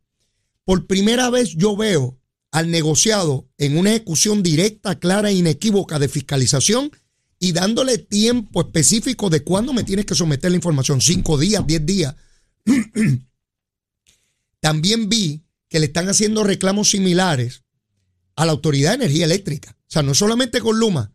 Por 0.64 0.88
primera 0.88 1.30
vez 1.30 1.56
yo 1.56 1.76
veo 1.76 2.20
al 2.52 2.72
negociado 2.72 3.50
en 3.58 3.78
una 3.78 3.92
ejecución 3.92 4.42
directa, 4.42 5.00
clara 5.00 5.30
e 5.30 5.34
inequívoca 5.34 6.00
de 6.00 6.10
fiscalización 6.10 6.92
y 7.40 7.52
dándole 7.52 7.98
tiempo 7.98 8.62
específico 8.62 9.30
de 9.30 9.44
cuándo 9.44 9.74
me 9.74 9.84
tienes 9.84 10.06
que 10.06 10.16
someter 10.16 10.52
la 10.52 10.58
información, 10.58 11.02
cinco 11.02 11.38
días, 11.38 11.66
diez 11.68 11.86
días. 11.86 12.16
También 14.62 15.10
vi 15.10 15.44
que 15.68 15.80
le 15.80 15.88
están 15.88 16.08
haciendo 16.08 16.44
reclamos 16.44 16.92
similares 16.92 17.64
a 18.36 18.46
la 18.46 18.54
Autoridad 18.54 18.92
de 18.92 19.06
Energía 19.06 19.26
Eléctrica. 19.26 19.76
O 19.82 19.92
sea, 19.92 20.04
no 20.04 20.14
solamente 20.14 20.62
con 20.62 20.80
Luma. 20.80 21.14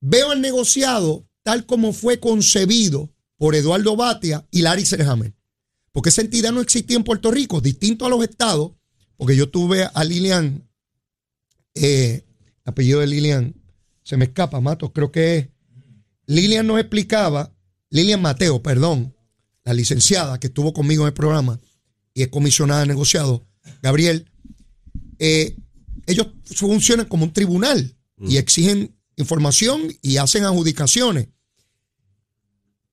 Veo 0.00 0.32
el 0.32 0.40
negociado 0.40 1.26
tal 1.42 1.64
como 1.64 1.92
fue 1.92 2.20
concebido 2.20 3.14
por 3.36 3.54
Eduardo 3.54 3.96
Batia 3.96 4.46
y 4.50 4.62
Larry 4.62 4.84
Serhammer. 4.84 5.34
Porque 5.92 6.10
esa 6.10 6.20
entidad 6.20 6.52
no 6.52 6.60
existía 6.60 6.96
en 6.96 7.04
Puerto 7.04 7.30
Rico, 7.30 7.60
distinto 7.60 8.04
a 8.04 8.08
los 8.08 8.22
estados, 8.22 8.72
porque 9.16 9.36
yo 9.36 9.48
tuve 9.48 9.88
a 9.92 10.04
Lilian, 10.04 10.68
eh, 11.74 12.24
apellido 12.64 13.00
de 13.00 13.06
Lilian, 13.06 13.54
se 14.02 14.16
me 14.16 14.26
escapa, 14.26 14.60
Matos, 14.60 14.90
creo 14.92 15.10
que 15.10 15.36
es. 15.38 15.48
Lilian 16.26 16.66
nos 16.66 16.80
explicaba, 16.80 17.54
Lilian 17.90 18.20
Mateo, 18.20 18.62
perdón, 18.62 19.16
la 19.64 19.72
licenciada 19.72 20.38
que 20.38 20.48
estuvo 20.48 20.72
conmigo 20.72 21.04
en 21.04 21.08
el 21.08 21.14
programa 21.14 21.58
y 22.18 22.22
es 22.22 22.28
comisionada 22.28 22.80
de 22.80 22.88
negociado, 22.88 23.46
Gabriel, 23.80 24.28
eh, 25.20 25.54
ellos 26.04 26.26
funcionan 26.46 27.06
como 27.06 27.26
un 27.26 27.32
tribunal 27.32 27.96
y 28.20 28.38
exigen 28.38 28.98
información 29.14 29.82
y 30.02 30.16
hacen 30.16 30.42
adjudicaciones. 30.42 31.28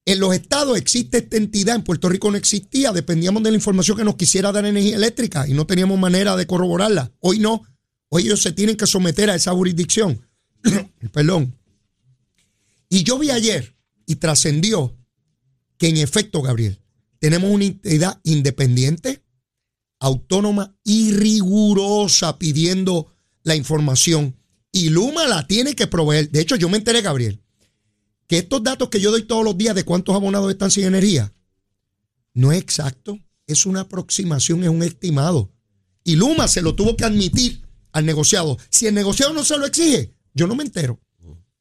En 0.05 0.19
los 0.19 0.35
estados 0.35 0.77
existe 0.77 1.17
esta 1.17 1.37
entidad, 1.37 1.75
en 1.75 1.83
Puerto 1.83 2.07
Rico 2.07 2.29
no 2.29 2.37
existía, 2.37 2.91
dependíamos 2.91 3.41
de 3.41 3.49
la 3.49 3.57
información 3.57 3.97
que 3.97 4.03
nos 4.03 4.15
quisiera 4.15 4.51
dar 4.51 4.63
energía 4.63 4.95
eléctrica 4.95 5.47
y 5.47 5.53
no 5.53 5.65
teníamos 5.65 5.97
manera 5.97 6.35
de 6.35 6.45
corroborarla. 6.45 7.11
Hoy 7.19 7.39
no, 7.39 7.63
hoy 8.09 8.25
ellos 8.25 8.43
se 8.43 8.51
tienen 8.51 8.77
que 8.77 8.85
someter 8.85 9.31
a 9.31 9.35
esa 9.35 9.53
jurisdicción. 9.53 10.23
Perdón. 11.11 11.57
Y 12.89 13.01
yo 13.01 13.17
vi 13.17 13.31
ayer 13.31 13.75
y 14.05 14.17
trascendió 14.17 14.95
que 15.79 15.87
en 15.87 15.97
efecto, 15.97 16.43
Gabriel, 16.43 16.79
tenemos 17.25 17.49
una 17.49 17.65
entidad 17.65 18.19
independiente, 18.21 19.23
autónoma 19.99 20.77
y 20.83 21.11
rigurosa 21.11 22.37
pidiendo 22.37 23.11
la 23.41 23.55
información. 23.55 24.35
Y 24.71 24.89
Luma 24.89 25.27
la 25.27 25.47
tiene 25.47 25.73
que 25.73 25.87
proveer. 25.87 26.29
De 26.29 26.39
hecho, 26.39 26.55
yo 26.55 26.69
me 26.69 26.77
enteré, 26.77 27.01
Gabriel, 27.01 27.41
que 28.27 28.37
estos 28.37 28.61
datos 28.61 28.89
que 28.89 29.01
yo 29.01 29.09
doy 29.09 29.23
todos 29.23 29.43
los 29.43 29.57
días 29.57 29.73
de 29.73 29.83
cuántos 29.83 30.13
abonados 30.13 30.51
están 30.51 30.69
sin 30.69 30.83
energía, 30.83 31.33
no 32.35 32.51
es 32.51 32.61
exacto, 32.61 33.17
es 33.47 33.65
una 33.65 33.79
aproximación, 33.79 34.61
es 34.61 34.69
un 34.69 34.83
estimado. 34.83 35.51
Y 36.03 36.17
Luma 36.17 36.47
se 36.47 36.61
lo 36.61 36.75
tuvo 36.75 36.95
que 36.95 37.05
admitir 37.05 37.63
al 37.91 38.05
negociado. 38.05 38.59
Si 38.69 38.85
el 38.85 38.93
negociado 38.93 39.33
no 39.33 39.43
se 39.43 39.57
lo 39.57 39.65
exige, 39.65 40.13
yo 40.35 40.45
no 40.45 40.53
me 40.53 40.61
entero. 40.61 41.01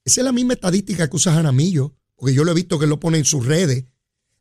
Esa 0.05 0.21
es 0.21 0.25
la 0.27 0.33
misma 0.33 0.53
estadística 0.53 1.09
que 1.09 1.17
usa 1.17 1.33
Jaramillo, 1.33 1.97
porque 2.17 2.35
yo 2.35 2.45
lo 2.45 2.51
he 2.51 2.55
visto 2.55 2.79
que 2.79 2.87
lo 2.87 3.01
pone 3.01 3.17
en 3.17 3.25
sus 3.25 3.47
redes. 3.47 3.87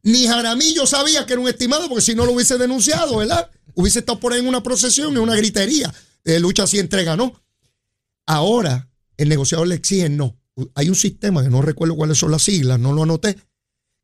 Ni 0.03 0.27
Jaramillo 0.27 0.85
sabía 0.85 1.25
que 1.25 1.33
era 1.33 1.41
un 1.41 1.47
estimado, 1.47 1.87
porque 1.87 2.03
si 2.03 2.13
no 2.13 2.25
lo 2.25 2.33
hubiese 2.33 2.57
denunciado, 2.57 3.17
¿verdad? 3.17 3.49
Hubiese 3.73 3.99
estado 3.99 4.19
por 4.19 4.33
ahí 4.33 4.39
en 4.39 4.47
una 4.47 4.61
procesión, 4.61 5.13
en 5.13 5.19
una 5.19 5.35
gritería. 5.35 5.93
De 6.23 6.39
lucha 6.39 6.63
así 6.63 6.77
entrega, 6.77 7.15
¿no? 7.15 7.41
Ahora, 8.25 8.89
el 9.17 9.29
negociador 9.29 9.67
le 9.67 9.75
exige 9.75 10.09
no. 10.09 10.37
Hay 10.75 10.89
un 10.89 10.95
sistema, 10.95 11.41
que 11.41 11.49
no 11.49 11.61
recuerdo 11.61 11.95
cuáles 11.95 12.17
son 12.17 12.31
las 12.31 12.43
siglas, 12.43 12.79
no 12.79 12.93
lo 12.93 13.03
anoté, 13.03 13.35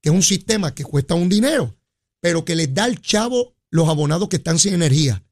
que 0.02 0.10
es 0.10 0.16
un 0.16 0.24
sistema 0.24 0.74
que 0.74 0.84
cuesta 0.84 1.14
un 1.16 1.30
dinero, 1.30 1.78
pero 2.22 2.44
que 2.44 2.56
les 2.56 2.74
da 2.74 2.86
al 2.86 3.02
chavo 3.02 3.56
los 3.70 3.88
abonados 3.88 4.30
que 4.30 4.38
están 4.38 4.58
sin 4.58 4.74
energía. 4.74 5.24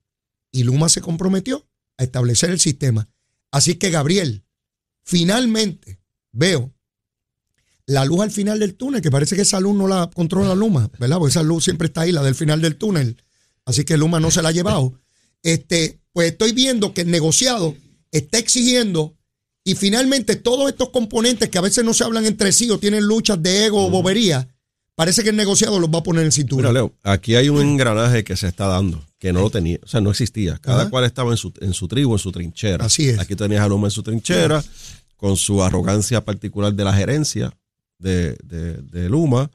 Y 0.51 0.63
Luma 0.63 0.89
se 0.89 1.01
comprometió 1.01 1.67
a 1.97 2.03
establecer 2.03 2.51
el 2.51 2.59
sistema. 2.59 3.09
Así 3.51 3.75
que, 3.75 3.89
Gabriel, 3.89 4.45
finalmente 5.03 5.99
veo 6.31 6.73
la 7.87 8.03
luz 8.03 8.19
al 8.19 8.31
final 8.31 8.59
del 8.59 8.75
túnel, 8.75 9.01
que 9.01 9.09
parece 9.09 9.35
que 9.35 9.41
esa 9.43 9.59
luz 9.59 9.75
no 9.75 9.87
la 9.87 10.09
controla 10.13 10.53
Luma, 10.53 10.91
¿verdad? 10.99 11.17
Porque 11.17 11.31
esa 11.31 11.41
luz 11.41 11.63
siempre 11.63 11.87
está 11.87 12.01
ahí, 12.01 12.11
la 12.11 12.21
del 12.21 12.35
final 12.35 12.61
del 12.61 12.75
túnel. 12.75 13.17
Así 13.65 13.85
que 13.85 13.97
Luma 13.97 14.19
no 14.19 14.29
se 14.29 14.41
la 14.41 14.49
ha 14.49 14.51
llevado. 14.51 14.93
Este, 15.41 15.99
pues 16.11 16.31
estoy 16.31 16.51
viendo 16.51 16.93
que 16.93 17.01
el 17.01 17.11
negociado 17.11 17.75
está 18.11 18.39
exigiendo 18.39 19.15
y 19.63 19.75
finalmente 19.75 20.35
todos 20.35 20.69
estos 20.69 20.89
componentes 20.89 21.49
que 21.49 21.57
a 21.57 21.61
veces 21.61 21.85
no 21.85 21.93
se 21.93 22.03
hablan 22.03 22.25
entre 22.25 22.51
sí 22.51 22.69
o 22.69 22.77
tienen 22.77 23.05
luchas 23.05 23.41
de 23.41 23.65
ego 23.65 23.85
o 23.85 23.89
bobería, 23.89 24.49
parece 24.95 25.23
que 25.23 25.29
el 25.29 25.37
negociado 25.37 25.79
los 25.79 25.89
va 25.89 25.99
a 25.99 26.03
poner 26.03 26.25
en 26.25 26.31
cintura. 26.33 26.69
Mira, 26.69 26.73
Leo, 26.73 26.93
aquí 27.03 27.35
hay 27.35 27.47
un 27.47 27.61
engranaje 27.61 28.25
que 28.25 28.35
se 28.35 28.47
está 28.47 28.67
dando, 28.67 29.05
que 29.17 29.31
no 29.31 29.41
lo 29.41 29.49
tenía, 29.49 29.79
o 29.81 29.87
sea, 29.87 30.01
no 30.01 30.11
existía. 30.11 30.57
Cada 30.57 30.81
Ajá. 30.81 30.89
cual 30.89 31.05
estaba 31.05 31.31
en 31.31 31.37
su, 31.37 31.53
en 31.61 31.73
su 31.73 31.87
tribu, 31.87 32.13
en 32.13 32.19
su 32.19 32.33
trinchera. 32.33 32.85
Así 32.85 33.07
es. 33.07 33.19
Aquí 33.19 33.35
tenías 33.35 33.61
a 33.61 33.67
Luma 33.69 33.87
en 33.87 33.91
su 33.91 34.03
trinchera, 34.03 34.61
con 35.15 35.37
su 35.37 35.63
arrogancia 35.63 36.23
particular 36.25 36.73
de 36.73 36.83
la 36.83 36.93
gerencia 36.93 37.53
de, 37.99 38.35
de- 38.43 38.81
de 38.81 39.09
Luma. 39.09 39.49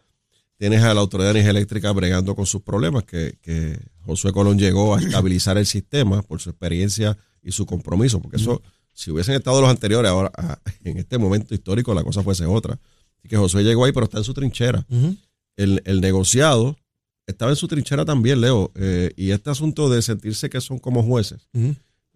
Tienes 0.57 0.83
a 0.83 0.95
la 0.95 1.01
Autoridad 1.01 1.29
de 1.29 1.41
Energía 1.41 1.51
Eléctrica 1.51 1.91
bregando 1.93 2.35
con 2.37 2.47
sus 2.47 2.63
problemas, 2.63 3.03
que, 3.05 3.37
que 3.43 3.79
Josué 4.05 4.33
Colón 4.33 4.59
llegó 4.59 4.95
a 4.95 5.01
estabilizar 5.01 5.59
el 5.59 5.67
sistema 5.67 6.23
por 6.23 6.41
su 6.41 6.51
experiencia 6.51 7.19
y 7.43 7.51
su 7.53 7.67
compromiso, 7.67 8.21
porque 8.21 8.37
eso, 8.37 8.63
si 8.93 9.11
hubiesen 9.11 9.35
estado 9.35 9.61
los 9.61 9.69
anteriores, 9.71 10.09
ahora 10.11 10.31
ah, 10.37 10.59
en 10.85 10.99
este 10.99 11.19
momento 11.19 11.55
histórico 11.55 11.93
la 11.95 12.05
cosa 12.05 12.23
fuese 12.23 12.47
otra. 12.47 12.79
Así 13.19 13.29
que 13.29 13.37
Josué 13.37 13.65
llegó 13.65 13.85
ahí, 13.85 13.93
pero 13.93 14.05
está 14.05 14.19
en 14.19 14.25
su 14.25 14.35
trinchera. 14.35 14.87
El, 15.57 15.83
el 15.85 16.01
negociado 16.01 16.77
estaba 17.27 17.51
en 17.51 17.57
su 17.57 17.67
trinchera 17.69 18.05
también, 18.05 18.41
Leo, 18.41 18.71
eh, 18.77 19.11
y 19.17 19.31
este 19.31 19.51
asunto 19.51 19.89
de 19.91 20.01
sentirse 20.03 20.49
que 20.51 20.61
son 20.61 20.79
como 20.79 21.03
jueces, 21.03 21.49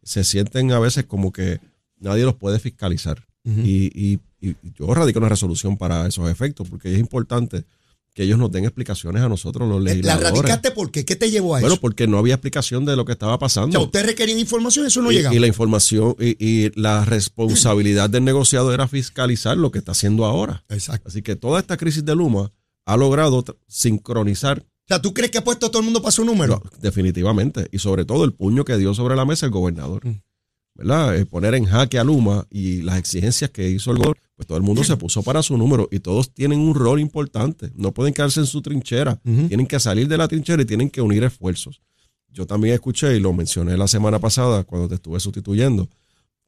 se 0.02 0.22
sienten 0.24 0.70
a 0.72 0.78
veces 0.78 1.04
como 1.04 1.32
que 1.32 1.60
nadie 1.98 2.24
los 2.24 2.34
puede 2.36 2.58
fiscalizar. 2.60 3.26
Y, 3.46 3.90
y- 3.94 4.18
y 4.40 4.56
yo 4.78 4.92
radico 4.92 5.18
una 5.20 5.28
resolución 5.28 5.76
para 5.76 6.06
esos 6.06 6.28
efectos, 6.30 6.68
porque 6.68 6.92
es 6.92 6.98
importante 6.98 7.64
que 8.12 8.22
ellos 8.24 8.38
nos 8.38 8.50
den 8.50 8.64
explicaciones 8.64 9.22
a 9.22 9.28
nosotros, 9.28 9.68
los 9.68 9.82
La 9.82 9.90
legisladores. 9.90 10.30
radicaste 10.32 10.70
porque 10.70 11.04
¿qué 11.04 11.16
te 11.16 11.30
llevó 11.30 11.54
a 11.54 11.60
Bueno, 11.60 11.74
eso? 11.74 11.80
porque 11.80 12.06
no 12.06 12.18
había 12.18 12.34
explicación 12.34 12.84
de 12.86 12.96
lo 12.96 13.04
que 13.04 13.12
estaba 13.12 13.34
o 13.34 13.38
pasando. 13.38 13.72
sea, 13.72 13.80
usted 13.80 14.06
requería 14.06 14.38
información, 14.38 14.86
eso 14.86 15.02
no 15.02 15.12
y, 15.12 15.16
llegaba. 15.16 15.34
y 15.34 15.38
la 15.38 15.46
información 15.46 16.16
y, 16.18 16.36
y 16.44 16.72
la 16.80 17.04
responsabilidad 17.04 18.08
del 18.10 18.24
negociado 18.24 18.72
era 18.72 18.88
fiscalizar 18.88 19.56
lo 19.58 19.70
que 19.70 19.78
está 19.78 19.92
haciendo 19.92 20.24
ahora. 20.24 20.64
Exacto. 20.70 21.08
Así 21.08 21.22
que 21.22 21.36
toda 21.36 21.60
esta 21.60 21.76
crisis 21.76 22.04
de 22.04 22.14
Luma 22.16 22.52
ha 22.86 22.96
logrado 22.96 23.44
sincronizar 23.68 24.60
O 24.60 24.88
sea, 24.88 25.02
¿tú 25.02 25.12
crees 25.12 25.30
que 25.30 25.38
ha 25.38 25.44
puesto 25.44 25.66
a 25.66 25.70
todo 25.70 25.80
el 25.80 25.84
mundo 25.84 26.00
para 26.00 26.12
su 26.12 26.24
número? 26.24 26.62
No, 26.64 26.70
definitivamente. 26.80 27.68
Y 27.72 27.78
sobre 27.80 28.04
todo 28.04 28.24
el 28.24 28.32
puño 28.32 28.64
que 28.64 28.76
dio 28.78 28.94
sobre 28.94 29.16
la 29.16 29.24
mesa 29.24 29.44
el 29.46 29.52
gobernador. 29.52 30.04
Mm. 30.06 30.20
¿Verdad? 30.76 31.16
Eh, 31.16 31.24
poner 31.24 31.54
en 31.54 31.64
jaque 31.64 31.98
a 31.98 32.04
Luma 32.04 32.46
y 32.50 32.82
las 32.82 32.98
exigencias 32.98 33.50
que 33.50 33.68
hizo 33.68 33.90
el 33.92 33.96
gobernador, 33.96 34.22
pues 34.34 34.46
todo 34.46 34.58
el 34.58 34.64
mundo 34.64 34.84
se 34.84 34.94
puso 34.98 35.22
para 35.22 35.42
su 35.42 35.56
número 35.56 35.88
y 35.90 36.00
todos 36.00 36.34
tienen 36.34 36.60
un 36.60 36.74
rol 36.74 37.00
importante. 37.00 37.70
No 37.74 37.92
pueden 37.92 38.12
quedarse 38.12 38.40
en 38.40 38.46
su 38.46 38.60
trinchera. 38.60 39.16
Tienen 39.48 39.66
que 39.66 39.80
salir 39.80 40.06
de 40.06 40.18
la 40.18 40.28
trinchera 40.28 40.62
y 40.62 40.66
tienen 40.66 40.90
que 40.90 41.00
unir 41.00 41.24
esfuerzos. 41.24 41.80
Yo 42.28 42.46
también 42.46 42.74
escuché 42.74 43.16
y 43.16 43.20
lo 43.20 43.32
mencioné 43.32 43.78
la 43.78 43.88
semana 43.88 44.18
pasada 44.18 44.64
cuando 44.64 44.88
te 44.88 44.96
estuve 44.96 45.18
sustituyendo, 45.18 45.88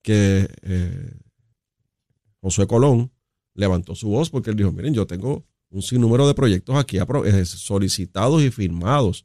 que 0.03 0.47
eh, 0.61 1.13
Josué 2.43 2.67
Colón 2.67 3.11
levantó 3.55 3.95
su 3.95 4.09
voz 4.11 4.29
porque 4.29 4.51
él 4.51 4.57
dijo, 4.57 4.71
miren, 4.71 4.93
yo 4.93 5.07
tengo 5.07 5.47
un 5.71 5.81
sinnúmero 5.81 6.29
de 6.29 6.35
proyectos 6.35 6.77
aquí 6.77 6.99
eh, 6.99 7.45
solicitados 7.47 8.43
y 8.43 8.51
firmados 8.51 9.25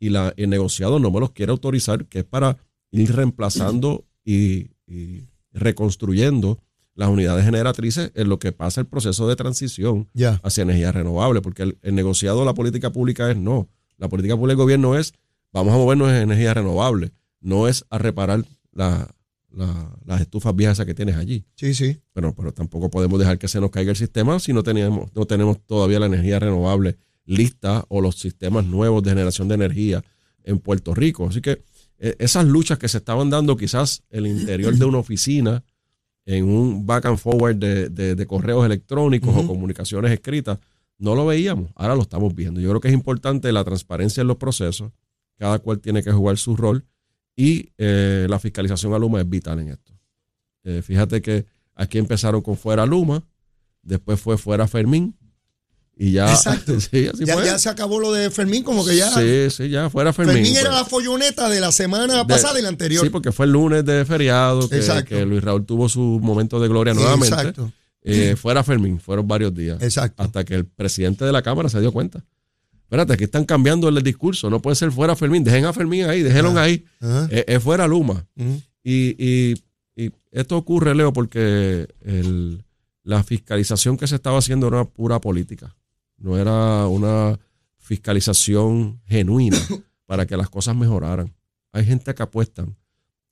y 0.00 0.08
la, 0.08 0.34
el 0.36 0.50
negociado 0.50 0.98
no 0.98 1.12
me 1.12 1.20
los 1.20 1.30
quiere 1.30 1.52
autorizar, 1.52 2.06
que 2.06 2.20
es 2.20 2.24
para 2.24 2.56
ir 2.90 3.14
reemplazando 3.14 4.04
y, 4.34 4.70
y 4.86 5.28
reconstruyendo 5.52 6.58
las 6.94 7.08
unidades 7.08 7.44
generatrices 7.44 8.12
en 8.14 8.28
lo 8.28 8.38
que 8.38 8.52
pasa 8.52 8.80
el 8.80 8.86
proceso 8.86 9.26
de 9.28 9.36
transición 9.36 10.08
hacia 10.42 10.62
energía 10.62 10.92
renovable, 10.92 11.40
porque 11.40 11.62
el, 11.62 11.78
el 11.82 11.94
negociado, 11.94 12.44
la 12.44 12.54
política 12.54 12.90
pública 12.92 13.30
es 13.30 13.36
no. 13.36 13.68
La 13.96 14.08
política 14.08 14.36
pública 14.36 14.52
del 14.56 14.62
gobierno 14.64 14.96
es 14.98 15.12
vamos 15.52 15.72
a 15.74 15.78
movernos 15.78 16.10
en 16.10 16.16
energía 16.16 16.52
renovable, 16.54 17.12
no 17.40 17.68
es 17.68 17.84
a 17.90 17.98
reparar 17.98 18.44
la- 18.72 19.08
la- 19.50 19.96
las 20.04 20.20
estufas 20.20 20.54
viejas 20.54 20.84
que 20.84 20.94
tienes 20.94 21.16
allí. 21.16 21.44
Sí, 21.56 21.74
sí. 21.74 21.98
Pero, 22.12 22.34
pero 22.34 22.52
tampoco 22.52 22.90
podemos 22.90 23.18
dejar 23.18 23.38
que 23.38 23.48
se 23.48 23.60
nos 23.60 23.70
caiga 23.70 23.90
el 23.90 23.96
sistema 23.96 24.38
si 24.38 24.52
no 24.52 24.62
tenemos, 24.62 25.10
no 25.14 25.24
tenemos 25.26 25.58
todavía 25.66 25.98
la 26.00 26.06
energía 26.06 26.38
renovable 26.38 26.96
lista 27.24 27.84
o 27.88 28.00
los 28.00 28.16
sistemas 28.16 28.64
nuevos 28.66 29.02
de 29.02 29.10
generación 29.10 29.48
de 29.48 29.54
energía 29.54 30.04
en 30.44 30.58
Puerto 30.58 30.94
Rico. 30.94 31.26
Así 31.28 31.40
que 31.40 31.62
esas 32.18 32.46
luchas 32.46 32.78
que 32.78 32.88
se 32.88 32.98
estaban 32.98 33.30
dando 33.30 33.56
quizás 33.56 34.02
el 34.10 34.26
interior 34.26 34.74
de 34.74 34.84
una 34.84 34.98
oficina, 35.06 35.62
en 36.26 36.44
un 36.48 36.86
back 36.86 37.06
and 37.06 37.18
forward 37.18 37.56
de, 37.56 37.88
de- 37.88 38.14
de 38.14 38.26
correos 38.26 38.64
electrónicos 38.64 39.34
o 39.36 39.46
comunicaciones 39.46 40.10
escritas, 40.12 40.58
no 40.98 41.14
lo 41.14 41.26
veíamos. 41.26 41.70
Ahora 41.74 41.94
lo 41.94 42.02
estamos 42.02 42.34
viendo. 42.34 42.60
Yo 42.60 42.68
creo 42.70 42.80
que 42.80 42.88
es 42.88 42.94
importante 42.94 43.50
la 43.52 43.64
transparencia 43.64 44.20
en 44.20 44.26
los 44.28 44.36
procesos. 44.36 44.92
Cada 45.38 45.58
cual 45.58 45.80
tiene 45.80 46.02
que 46.02 46.12
jugar 46.12 46.36
su 46.36 46.54
rol 46.54 46.84
y 47.34 47.70
eh, 47.78 48.26
la 48.28 48.38
fiscalización 48.38 48.92
a 48.92 48.98
Luma 48.98 49.20
es 49.22 49.28
vital 49.28 49.58
en 49.60 49.68
esto. 49.68 49.94
Eh, 50.64 50.82
fíjate 50.82 51.22
que 51.22 51.46
aquí 51.74 51.96
empezaron 51.96 52.42
con 52.42 52.58
fuera 52.58 52.84
Luma, 52.84 53.24
después 53.82 54.20
fue 54.20 54.36
fuera 54.36 54.68
Fermín 54.68 55.16
Y 56.02 56.12
ya, 56.12 56.32
Exacto. 56.32 56.80
sí, 56.80 57.08
así 57.12 57.26
ya, 57.26 57.34
fue. 57.34 57.44
ya 57.44 57.58
se 57.58 57.68
acabó 57.68 58.00
lo 58.00 58.10
de 58.10 58.30
Fermín, 58.30 58.62
como 58.62 58.86
que 58.86 58.96
ya. 58.96 59.10
Sí, 59.10 59.50
sí, 59.54 59.68
ya 59.68 59.90
fuera 59.90 60.14
Fermín. 60.14 60.36
Fermín, 60.36 60.56
era 60.56 60.70
pues. 60.70 60.80
la 60.80 60.84
folloneta 60.86 61.48
de 61.50 61.60
la 61.60 61.70
semana 61.72 62.16
De- 62.20 62.24
pasada 62.24 62.58
y 62.58 62.62
la 62.62 62.70
anterior. 62.70 63.04
Sí, 63.04 63.10
porque 63.10 63.32
fue 63.32 63.44
el 63.44 63.52
lunes 63.52 63.84
de 63.84 64.06
feriado 64.06 64.66
que, 65.06 65.26
Luis 65.26 65.44
Raúl 65.44 65.66
tuvo 65.66 65.90
su 65.90 66.00
momento 66.00 66.58
de 66.58 66.68
gloria 66.68 66.94
nuevamente. 66.94 67.36
Exacto. 67.36 67.70
Eh, 68.02 68.34
fuera 68.34 68.64
Fermín, 68.64 68.98
fueron 68.98 69.28
varios 69.28 69.54
días. 69.54 69.82
Exacto. 69.82 70.22
Hasta 70.22 70.42
que 70.42 70.54
el 70.54 70.64
presidente 70.64 71.26
de 71.26 71.32
la 71.32 71.42
Cámara 71.42 71.68
se 71.68 71.78
dio 71.82 71.92
cuenta. 71.92 72.24
Espérate, 72.84 73.12
aquí 73.12 73.24
están 73.24 73.44
cambiando 73.44 73.86
el 73.90 74.02
discurso. 74.02 74.48
No 74.48 74.62
puede 74.62 74.76
ser 74.76 74.90
fuera 74.92 75.14
Fermín. 75.14 75.44
Dejen 75.44 75.66
a 75.66 75.74
Fermín 75.74 76.06
ahí, 76.06 76.22
déjenlo 76.22 76.58
ahí. 76.58 76.82
Ajá. 77.00 77.28
Es, 77.30 77.62
fuera 77.62 77.86
Luma. 77.86 78.26
Y, 78.82 79.14
y- 79.22 79.62
y 79.96 80.10
esto 80.32 80.56
ocurre, 80.56 80.94
Leo, 80.94 81.12
porque 81.12 81.86
el- 82.06 82.64
la 83.04 83.22
fiscalización 83.22 83.98
que 83.98 84.06
se 84.06 84.14
estaba 84.14 84.38
haciendo 84.38 84.68
era 84.68 84.86
pura 84.86 85.20
política. 85.20 85.76
No 86.20 86.38
era 86.38 86.86
una 86.86 87.38
fiscalización 87.78 89.00
genuina 89.06 89.58
para 90.06 90.26
que 90.26 90.36
las 90.36 90.48
cosas 90.48 90.76
mejoraran. 90.76 91.34
Hay 91.72 91.84
gente 91.84 92.14
que 92.14 92.22
apuestan 92.22 92.76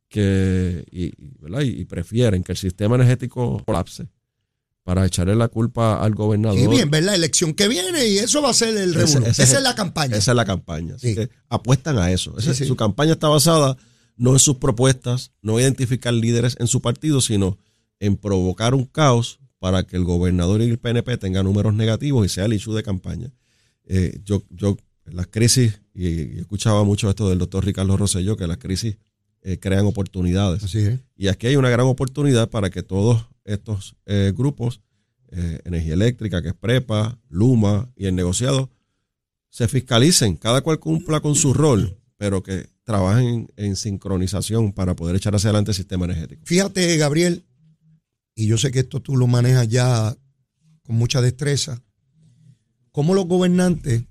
que 0.09 0.85
y, 0.91 1.05
y- 1.07 1.35
¿verdad? 1.41 1.61
y- 1.63 1.81
y 1.81 1.85
prefieren 1.85 2.43
que 2.43 2.53
el 2.53 2.59
sistema 2.59 2.95
energético 2.97 3.63
colapse 3.65 4.09
para 4.83 5.05
echarle 5.05 5.37
la 5.37 5.49
culpa 5.49 6.03
al 6.03 6.15
gobernador. 6.15 6.59
Sí, 6.59 6.67
bien, 6.67 6.91
ver 6.91 7.05
la 7.05 7.15
elección 7.15 7.53
que 7.53 7.69
viene 7.69 8.07
y 8.07 8.19
eso 8.19 8.41
va 8.41 8.51
a 8.51 8.55
ser 8.55 8.75
el 8.77 8.91
Ese- 8.97 9.17
revuelo. 9.19 9.27
Esa 9.27 9.43
es 9.43 9.63
la 9.63 9.75
campaña. 9.75 10.17
Esa 10.17 10.31
es 10.33 10.37
la 10.37 10.45
campaña. 10.47 10.95
Así 10.95 11.09
Sí. 11.11 11.15
que 11.15 11.31
apuestan 11.51 11.99
a 11.99 12.11
eso. 12.11 12.37
Esa- 12.39 12.55
Sí, 12.55 12.61
sí. 12.65 12.69
Su 12.69 12.75
campaña 12.77 13.13
está 13.13 13.29
basada 13.29 13.77
no 14.17 14.33
en 14.33 14.39
sus 14.39 14.57
propuestas, 14.57 15.33
no 15.43 15.59
en 15.59 15.65
identificar 15.65 16.13
líderes 16.15 16.57
en 16.59 16.67
su 16.69 16.81
partido, 16.81 17.21
sino 17.21 17.59
en 18.01 18.17
provocar 18.17 18.75
un 18.75 18.85
caos 18.87 19.41
para 19.59 19.83
que 19.83 19.97
el 19.97 20.05
gobernador 20.05 20.61
y 20.63 20.65
el 20.65 20.79
PNP 20.79 21.19
tengan 21.19 21.45
números 21.45 21.75
negativos 21.75 22.25
y 22.27 22.29
sea 22.29 22.45
el 22.45 22.53
issue 22.53 22.75
de 22.75 22.83
campaña. 22.83 23.33
Eh, 23.87 24.21
yo, 24.25 24.45
yo, 24.51 24.77
las 25.07 25.27
crisis, 25.27 25.81
y, 25.95 26.39
escuchaba 26.39 26.85
mucho 26.85 27.09
esto 27.09 27.29
del 27.29 27.39
doctor 27.39 27.65
Ricardo 27.65 27.97
Rosselló, 27.97 28.37
que 28.37 28.47
las 28.47 28.59
crisis 28.59 28.99
eh, 29.43 29.59
crean 29.59 29.87
oportunidades. 29.87 30.63
Así 30.63 30.79
es. 30.79 31.01
Y 31.17 31.29
aquí 31.29 31.47
hay 31.47 31.57
una 31.57 31.71
gran 31.71 31.87
oportunidad 31.87 32.51
para 32.51 32.71
que 32.71 32.83
todos 32.83 33.27
estos 33.45 33.97
eh, 34.07 34.33
grupos, 34.37 34.81
Energía 35.31 35.93
Eléctrica, 35.93 36.41
que 36.41 36.49
es 36.49 36.55
Prepa, 36.55 37.19
Luma 37.29 37.93
y 37.95 38.07
el 38.07 38.15
negociado, 38.15 38.71
se 39.51 39.69
fiscalicen, 39.69 40.37
cada 40.37 40.63
cual 40.63 40.79
cumpla 40.79 41.21
con 41.21 41.35
su 41.35 41.53
rol, 41.53 41.99
pero 42.17 42.43
que 42.43 42.67
trabajen 42.85 43.53
en 43.57 43.77
sincronización 43.77 44.73
para 44.73 44.97
poder 44.97 45.17
echar 45.17 45.35
hacia 45.35 45.51
adelante 45.51 45.73
el 45.73 45.75
sistema 45.75 46.07
energético. 46.07 46.41
Fíjate, 46.47 46.97
Gabriel, 46.97 47.45
y 48.39 48.47
yo 48.47 48.57
sé 48.57 48.71
que 48.71 48.79
esto 48.79 49.01
tú 49.03 49.17
lo 49.17 49.27
manejas 49.27 49.67
ya 49.67 50.17
con 50.85 50.95
mucha 50.95 51.21
destreza, 51.21 51.83
cómo 52.93 53.13
los 53.13 53.27
gobernantes, 53.27 54.05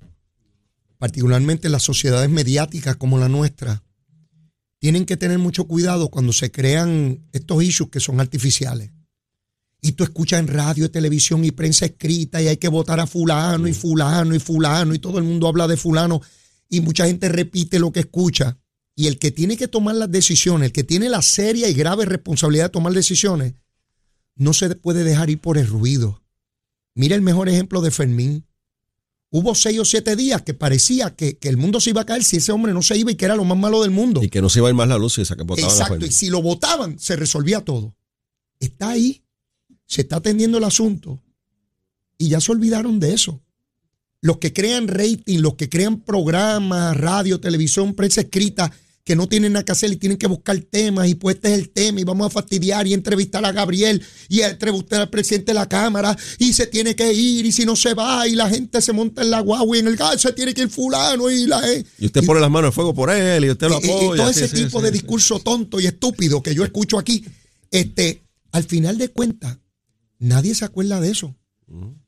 particularmente 0.98 1.70
las 1.70 1.84
sociedades 1.84 2.30
mediáticas 2.30 2.98
como 2.98 3.20
la 3.20 3.30
nuestra, 3.30 3.84
tienen 4.80 5.06
que 5.06 5.16
tener 5.16 5.40
mucho 5.40 5.64
cuidado 5.64 6.10
cuando 6.10 6.34
se 6.34 6.52
crean 6.52 7.26
estos 7.32 7.64
issues 7.64 7.90
que 7.90 8.02
son 8.02 8.20
artificiales. 8.20 8.92
Y 9.82 9.94
tú 9.94 10.04
escuchas 10.04 10.42
en 10.42 10.50
radio, 10.50 10.92
televisión 10.92 11.46
y 11.46 11.52
prensa 11.52 11.86
escrita 11.86 12.42
y 12.42 12.50
hay 12.50 12.58
que 12.58 12.68
votar 12.68 13.00
a 13.00 13.08
fulano 13.08 13.66
y 13.66 13.74
fulano 13.74 14.36
y 14.36 14.40
fulano 14.40 14.94
y 14.94 15.00
todo 15.00 15.20
el 15.20 15.24
mundo 15.24 15.48
habla 15.48 15.70
de 15.70 15.78
fulano 15.78 16.22
y 16.70 16.82
mucha 16.82 17.06
gente 17.06 17.30
repite 17.30 17.80
lo 17.80 17.94
que 17.94 18.02
escucha. 18.02 18.58
Y 18.94 19.08
el 19.08 19.20
que 19.20 19.32
tiene 19.32 19.56
que 19.56 19.70
tomar 19.70 19.96
las 19.96 20.12
decisiones, 20.12 20.66
el 20.66 20.74
que 20.74 20.84
tiene 20.84 21.08
la 21.08 21.22
seria 21.22 21.70
y 21.70 21.74
grave 21.74 22.04
responsabilidad 22.04 22.66
de 22.66 22.72
tomar 22.72 22.92
decisiones, 22.92 23.54
no 24.38 24.54
se 24.54 24.74
puede 24.76 25.04
dejar 25.04 25.30
ir 25.30 25.40
por 25.40 25.58
el 25.58 25.68
ruido. 25.68 26.24
Mira 26.94 27.16
el 27.16 27.22
mejor 27.22 27.50
ejemplo 27.50 27.82
de 27.82 27.92
Fermín. 27.92 28.46
Hubo 29.30 29.54
seis 29.56 29.80
o 29.80 29.86
siete 29.86 30.16
días 30.16 30.42
que 30.42 30.54
parecía 30.54 31.16
que, 31.16 31.38
que 31.38 31.50
el 31.50 31.58
mundo 31.58 31.82
se 31.82 31.90
iba 31.90 32.02
a 32.02 32.06
caer 32.06 32.24
si 32.24 32.38
ese 32.38 32.52
hombre 32.52 32.74
no 32.74 32.82
se 32.82 32.98
iba 32.98 33.12
y 33.12 33.16
que 33.16 33.26
era 33.26 33.36
lo 33.36 33.44
más 33.44 33.58
malo 33.58 33.82
del 33.82 33.92
mundo. 33.92 34.24
Y 34.24 34.30
que 34.30 34.42
no 34.42 34.50
se 34.50 34.60
iba 34.60 34.70
a 34.70 34.72
ir 34.72 34.76
más 34.76 34.88
la 34.88 34.98
luz 34.98 35.18
y 35.18 35.26
se 35.26 35.36
votaban 35.36 35.70
a 35.70 35.74
Exacto, 35.74 36.06
y 36.06 36.12
si 36.12 36.30
lo 36.30 36.42
votaban, 36.42 36.98
se 36.98 37.16
resolvía 37.16 37.62
todo. 37.62 37.96
Está 38.60 38.90
ahí, 38.90 39.24
se 39.86 40.02
está 40.02 40.18
atendiendo 40.18 40.58
el 40.58 40.64
asunto 40.64 41.22
y 42.18 42.30
ya 42.30 42.42
se 42.42 42.52
olvidaron 42.52 43.00
de 43.00 43.14
eso. 43.14 43.42
Los 44.22 44.38
que 44.38 44.54
crean 44.54 44.88
rating, 44.88 45.40
los 45.40 45.56
que 45.56 45.70
crean 45.70 46.02
programas, 46.02 46.98
radio, 46.98 47.40
televisión, 47.40 47.94
prensa 47.94 48.22
escrita, 48.22 48.72
que 49.08 49.16
no 49.16 49.30
tienen 49.30 49.53
nada 49.53 49.64
que 49.64 49.72
hacer 49.72 49.89
y 49.89 49.95
tienen 49.95 50.18
que 50.18 50.28
buscar 50.28 50.60
temas 50.60 51.08
y 51.08 51.16
pues 51.16 51.38
este 51.38 51.53
es 51.53 51.58
el 51.60 51.70
tema 51.70 52.01
y 52.01 52.03
vamos 52.03 52.28
a 52.28 52.30
fastidiar 52.30 52.86
y 52.88 52.93
entrevistar 52.93 53.45
a 53.45 53.53
Gabriel 53.53 54.03
y 54.28 54.41
entrevistar 54.41 54.99
al 54.99 55.10
presidente 55.10 55.51
de 55.51 55.53
la 55.53 55.70
Cámara 55.70 56.16
y 56.38 56.51
se 56.51 56.68
tiene 56.68 56.93
que 56.93 57.14
ir 57.14 57.45
y 57.45 57.53
si 57.53 57.64
no 57.66 57.78
se 57.78 57.93
va 57.93 58.28
y 58.28 58.36
la 58.36 58.49
gente 58.49 58.82
se 58.82 58.91
monta 58.91 59.22
en 59.22 59.30
la 59.32 59.39
guagua 59.39 59.78
y 59.78 59.80
en 59.80 59.88
el 59.88 59.95
gas 59.95 60.20
se 60.20 60.34
tiene 60.34 60.53
que 60.53 60.64
ir 60.64 60.70
fulano 60.70 61.32
y 61.32 61.45
la... 61.47 61.62
Y 61.97 62.08
usted 62.08 62.26
pone 62.26 62.41
las 62.41 62.51
manos 62.51 62.68
en 62.68 62.74
fuego 62.74 62.93
por 62.93 63.10
él 63.10 63.45
y 63.45 63.49
usted 63.49 63.70
lo 63.70 63.80
Y- 63.82 63.86
y- 63.86 63.88
y 63.88 63.91
apoya. 63.93 64.22
todo 64.24 64.30
ese 64.30 64.49
sí, 64.49 64.55
tipo 64.66 64.80
sí, 64.80 64.84
de 64.84 64.91
sí. 64.91 64.93
discurso 64.99 65.39
tonto 65.39 65.80
y 65.80 65.86
estúpido 65.88 66.43
que 66.43 66.53
yo 66.53 66.66
escucho 66.66 66.99
aquí, 66.99 67.24
este, 67.72 68.24
al 68.51 68.66
final 68.66 68.97
de 68.97 69.08
cuentas, 69.08 69.58
nadie 70.20 70.53
se 70.53 70.66
acuerda 70.66 70.99
de 70.99 71.12
eso. 71.12 71.34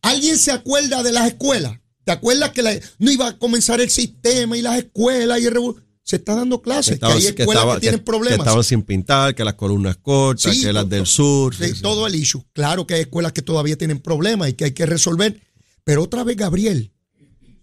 ¿Alguien 0.02 0.38
se 0.38 0.52
acuerda 0.52 1.02
de 1.02 1.14
las 1.14 1.28
escuelas? 1.28 1.80
¿Te 2.04 2.12
acuerdas 2.12 2.52
que 2.52 2.62
la- 2.62 2.78
no 2.98 3.10
iba 3.10 3.28
a 3.28 3.38
comenzar 3.38 3.80
el 3.80 3.90
sistema 3.90 4.58
y 4.58 4.62
las 4.62 4.80
escuelas 4.80 5.40
y 5.40 5.46
el 5.46 5.54
revu- 5.54 5.82
se 6.10 6.16
está 6.16 6.34
dando 6.34 6.60
clases? 6.62 6.98
Que, 7.00 7.06
hay 7.06 7.12
escuelas 7.28 7.36
que, 7.36 7.44
estaba- 7.44 7.80
tienen 7.80 8.00
que 8.00 8.04
problemas. 8.06 8.40
estaban 8.40 8.64
sin 8.64 8.82
pintar, 8.82 9.36
que 9.36 9.44
las 9.44 9.54
columnas 9.54 9.98
cortas, 9.98 10.56
Sí, 10.56 10.62
que 10.62 10.74
las 10.74 10.90
del 10.90 11.06
sur. 11.06 11.56
Sí, 11.56 11.66
sí, 11.66 11.76
sí. 11.76 11.82
todo 11.84 12.08
el 12.08 12.16
issue. 12.16 12.44
Claro 12.54 12.88
que 12.88 12.96
hay 12.96 13.02
escuelas 13.02 13.32
que 13.32 13.44
todavía 13.44 13.78
tienen 13.78 14.00
problemas 14.00 14.50
y 14.50 14.54
que 14.54 14.66
hay 14.66 14.72
que 14.72 14.88
resolver. 14.88 15.40
Pero 15.84 16.02
otra 16.04 16.24
vez, 16.24 16.36
Gabriel, 16.36 16.92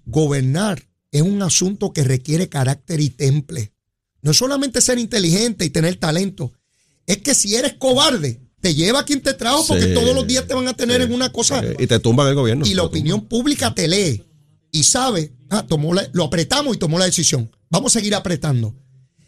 gobernar 0.05 0.83
es 1.11 1.23
un 1.23 1.43
asunto 1.43 1.93
que 1.93 2.05
requiere 2.05 2.49
carácter 2.49 3.01
y 3.01 3.11
temple. 3.11 3.73
No 4.23 4.31
es 4.31 4.37
solamente 4.37 4.81
ser 4.81 4.99
inteligente 4.99 5.65
y 5.65 5.71
tener 5.71 5.97
talento. 5.97 6.53
Es 7.07 7.19
que 7.19 7.35
si 7.35 7.55
eres 7.55 7.75
cobarde, 7.75 8.41
te 8.61 8.75
lleva 8.75 9.01
a 9.01 9.05
quien 9.05 9.21
te 9.21 9.35
trajo 9.35 9.65
porque 9.67 9.87
todos 9.89 10.15
los 10.15 10.27
días 10.27 10.47
te 10.47 10.55
van 10.55 10.67
a 10.69 10.75
tener 10.75 11.01
en 11.03 11.13
una 11.13 11.31
cosa. 11.33 11.63
Y 11.79 11.87
te 11.87 11.99
tumban 12.01 12.29
el 12.29 12.35
gobierno. 12.35 12.67
Y 12.67 12.75
la 12.75 12.83
opinión 12.85 13.27
pública 13.27 13.75
te 13.75 13.87
lee 13.89 14.23
y 14.73 14.83
sabe, 14.83 15.33
ah, 15.51 15.65
tomó 15.67 15.95
la- 15.95 16.09
lo 16.13 16.25
apretamos 16.25 16.75
y 16.77 16.79
tomó 16.79 16.99
la 16.99 17.05
decisión. 17.07 17.51
Vamos 17.71 17.95
a 17.95 17.99
seguir 18.01 18.15
apretando. 18.15 18.75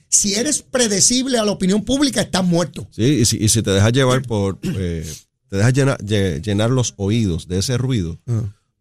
Si 0.09 0.34
eres 0.34 0.62
predecible 0.62 1.39
a 1.39 1.45
la 1.45 1.53
opinión 1.53 1.84
pública, 1.84 2.20
estás 2.22 2.45
muerto. 2.45 2.86
Sí, 2.91 3.03
y 3.05 3.24
si, 3.24 3.36
y 3.36 3.49
si 3.49 3.62
te 3.62 3.70
dejas 3.70 3.93
llevar 3.93 4.22
por. 4.22 4.59
eh, 4.62 5.07
te 5.49 5.57
dejas 5.57 5.72
llenar, 5.74 5.99
lle- 5.99 6.41
llenar 6.43 6.70
los 6.70 6.95
oídos 6.97 7.47
de 7.49 7.59
ese 7.59 7.76
ruido, 7.78 8.18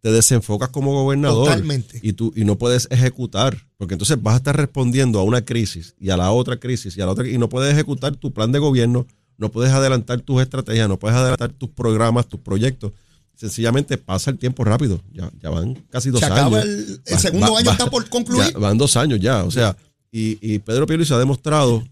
te 0.01 0.12
desenfocas 0.12 0.70
como 0.70 0.93
gobernador. 0.93 1.45
Totalmente. 1.47 1.99
Y, 2.01 2.14
tú, 2.14 2.32
y 2.36 2.45
no 2.45 2.58
puedes 2.58 2.88
ejecutar, 2.91 3.58
porque 3.78 3.95
entonces 3.95 4.22
vas 4.22 4.36
a 4.36 4.38
estar 4.38 4.55
respondiendo 4.55 5.20
a 5.20 5.24
una 5.24 5.43
crisis 5.43 5.95
y 5.99 6.10
a 6.12 6.18
la 6.18 6.32
otra 6.32 6.58
crisis 6.60 6.95
y 6.95 7.01
a 7.01 7.05
la 7.05 7.12
otra. 7.12 7.28
Y 7.28 7.38
no 7.38 7.49
puedes 7.49 7.74
ejecutar 7.74 8.16
tu 8.16 8.32
plan 8.32 8.51
de 8.53 8.60
gobierno, 8.60 9.05
no 9.38 9.51
puedes 9.51 9.72
adelantar 9.74 10.22
tus 10.22 10.41
estrategias, 10.41 10.88
no 10.88 10.97
puedes 10.99 11.18
adelantar 11.18 11.51
tus 11.51 11.70
programas, 11.70 12.28
tus 12.28 12.39
proyectos. 12.39 12.93
Sencillamente 13.38 13.97
pasa 13.97 14.31
el 14.31 14.38
tiempo 14.38 14.63
rápido. 14.65 14.99
Ya, 15.13 15.31
ya 15.41 15.49
van 15.49 15.75
casi 15.89 16.09
dos 16.09 16.19
Se 16.19 16.25
años. 16.25 16.38
acaba 16.39 16.61
el- 16.61 17.01
el 17.05 17.19
segundo 17.19 17.55
año 17.55 17.71
está 17.71 17.89
por 17.89 18.09
concluir. 18.09 18.51
ya 18.51 18.57
van 18.59 18.77
dos 18.77 18.97
años 18.97 19.19
ya. 19.21 19.43
O 19.45 19.51
sea, 19.51 19.77
y, 20.11 20.38
y 20.41 20.59
Pedro 20.59 20.85
Pierluisi 20.88 21.13
ha 21.13 21.19
demostrado, 21.19 21.83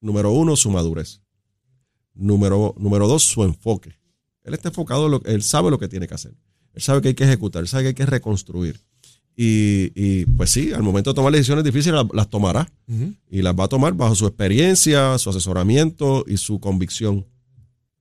número 0.00 0.30
uno, 0.30 0.56
su 0.56 0.70
madurez. 0.70 1.20
Número, 2.14 2.74
número 2.78 3.08
dos, 3.08 3.22
su 3.24 3.42
enfoque. 3.42 3.94
Él 4.44 4.54
está 4.54 4.68
enfocado, 4.68 5.06
en 5.06 5.10
lo, 5.12 5.22
él 5.24 5.42
sabe 5.42 5.70
lo 5.70 5.78
que 5.78 5.88
tiene 5.88 6.06
que 6.06 6.14
hacer. 6.14 6.32
Él 6.74 6.82
sabe 6.82 7.00
que 7.02 7.08
hay 7.08 7.14
que 7.14 7.24
ejecutar, 7.24 7.62
él 7.62 7.68
sabe 7.68 7.84
que 7.84 7.88
hay 7.88 7.94
que 7.94 8.06
reconstruir. 8.06 8.80
Y, 9.34 9.92
y, 9.94 10.26
pues 10.26 10.50
sí, 10.50 10.72
al 10.72 10.82
momento 10.82 11.10
de 11.10 11.14
tomar 11.14 11.32
decisiones 11.32 11.64
difíciles 11.64 11.94
las, 11.94 12.06
las 12.12 12.28
tomará. 12.28 12.70
Y 13.30 13.40
las 13.42 13.54
va 13.58 13.64
a 13.64 13.68
tomar 13.68 13.94
bajo 13.94 14.14
su 14.14 14.26
experiencia, 14.26 15.16
su 15.18 15.30
asesoramiento 15.30 16.24
y 16.28 16.36
su 16.36 16.60
convicción. 16.60 17.26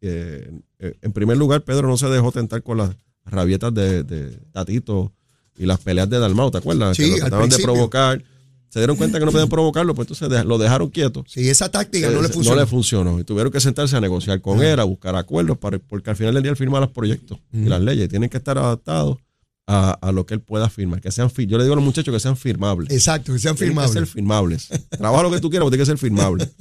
Eh, 0.01 0.51
en 0.79 1.11
primer 1.13 1.37
lugar, 1.37 1.61
Pedro 1.63 1.87
no 1.87 1.97
se 1.97 2.07
dejó 2.07 2.31
tentar 2.31 2.63
con 2.63 2.77
las 2.77 2.89
rabietas 3.25 3.73
de, 3.73 4.03
de 4.03 4.31
Tatito 4.51 5.13
y 5.57 5.65
las 5.65 5.79
peleas 5.79 6.09
de 6.09 6.17
Dalmau, 6.19 6.49
¿te 6.51 6.57
acuerdas? 6.57 6.97
Sí, 6.97 7.03
que 7.03 7.09
lo 7.11 7.17
trataban 7.17 7.49
de 7.49 7.59
provocar. 7.59 8.23
Se 8.69 8.79
dieron 8.79 8.95
cuenta 8.95 9.19
que 9.19 9.25
no 9.25 9.31
podían 9.31 9.49
provocarlo, 9.49 9.93
pues 9.93 10.09
entonces 10.09 10.45
lo 10.45 10.57
dejaron 10.57 10.89
quieto. 10.89 11.23
Si 11.27 11.47
esa 11.49 11.69
táctica 11.69 12.09
no 12.09 12.19
Eh, 12.19 12.23
le 12.23 12.29
funcionó. 12.29 12.65
funcionó. 12.67 13.19
Y 13.19 13.23
tuvieron 13.25 13.51
que 13.51 13.59
sentarse 13.59 13.95
a 13.95 14.01
negociar 14.01 14.41
con 14.41 14.63
él, 14.63 14.79
a 14.79 14.85
buscar 14.85 15.15
acuerdos, 15.15 15.57
para, 15.57 15.77
porque 15.77 16.09
al 16.09 16.15
final 16.15 16.33
del 16.33 16.41
día 16.43 16.51
él 16.51 16.57
firma 16.57 16.79
los 16.79 16.89
proyectos 16.89 17.37
y 17.53 17.65
las 17.65 17.81
leyes. 17.81 18.07
Tienen 18.09 18.29
que 18.29 18.37
estar 18.37 18.57
adaptados 18.57 19.17
a, 19.67 19.91
a 19.91 20.11
lo 20.13 20.25
que 20.25 20.33
él 20.33 20.39
pueda 20.41 20.69
firmar. 20.69 21.01
Que 21.01 21.11
sean, 21.11 21.29
yo 21.29 21.57
le 21.57 21.63
digo 21.65 21.73
a 21.73 21.75
los 21.75 21.83
muchachos 21.85 22.13
que 22.13 22.19
sean 22.19 22.37
firmables. 22.37 22.89
Exacto, 22.91 23.33
que 23.33 23.39
sean 23.39 23.55
Tienen 23.55 23.75
que 23.77 23.87
ser 23.89 24.07
firmables. 24.07 24.67
firmables. 24.67 24.87
Trabaja 24.97 25.23
lo 25.23 25.31
que 25.31 25.39
tú 25.41 25.49
quieras, 25.49 25.65
pero 25.65 25.71
tiene 25.71 25.81
que 25.83 25.85
ser 25.85 25.97
firmable. 25.97 26.49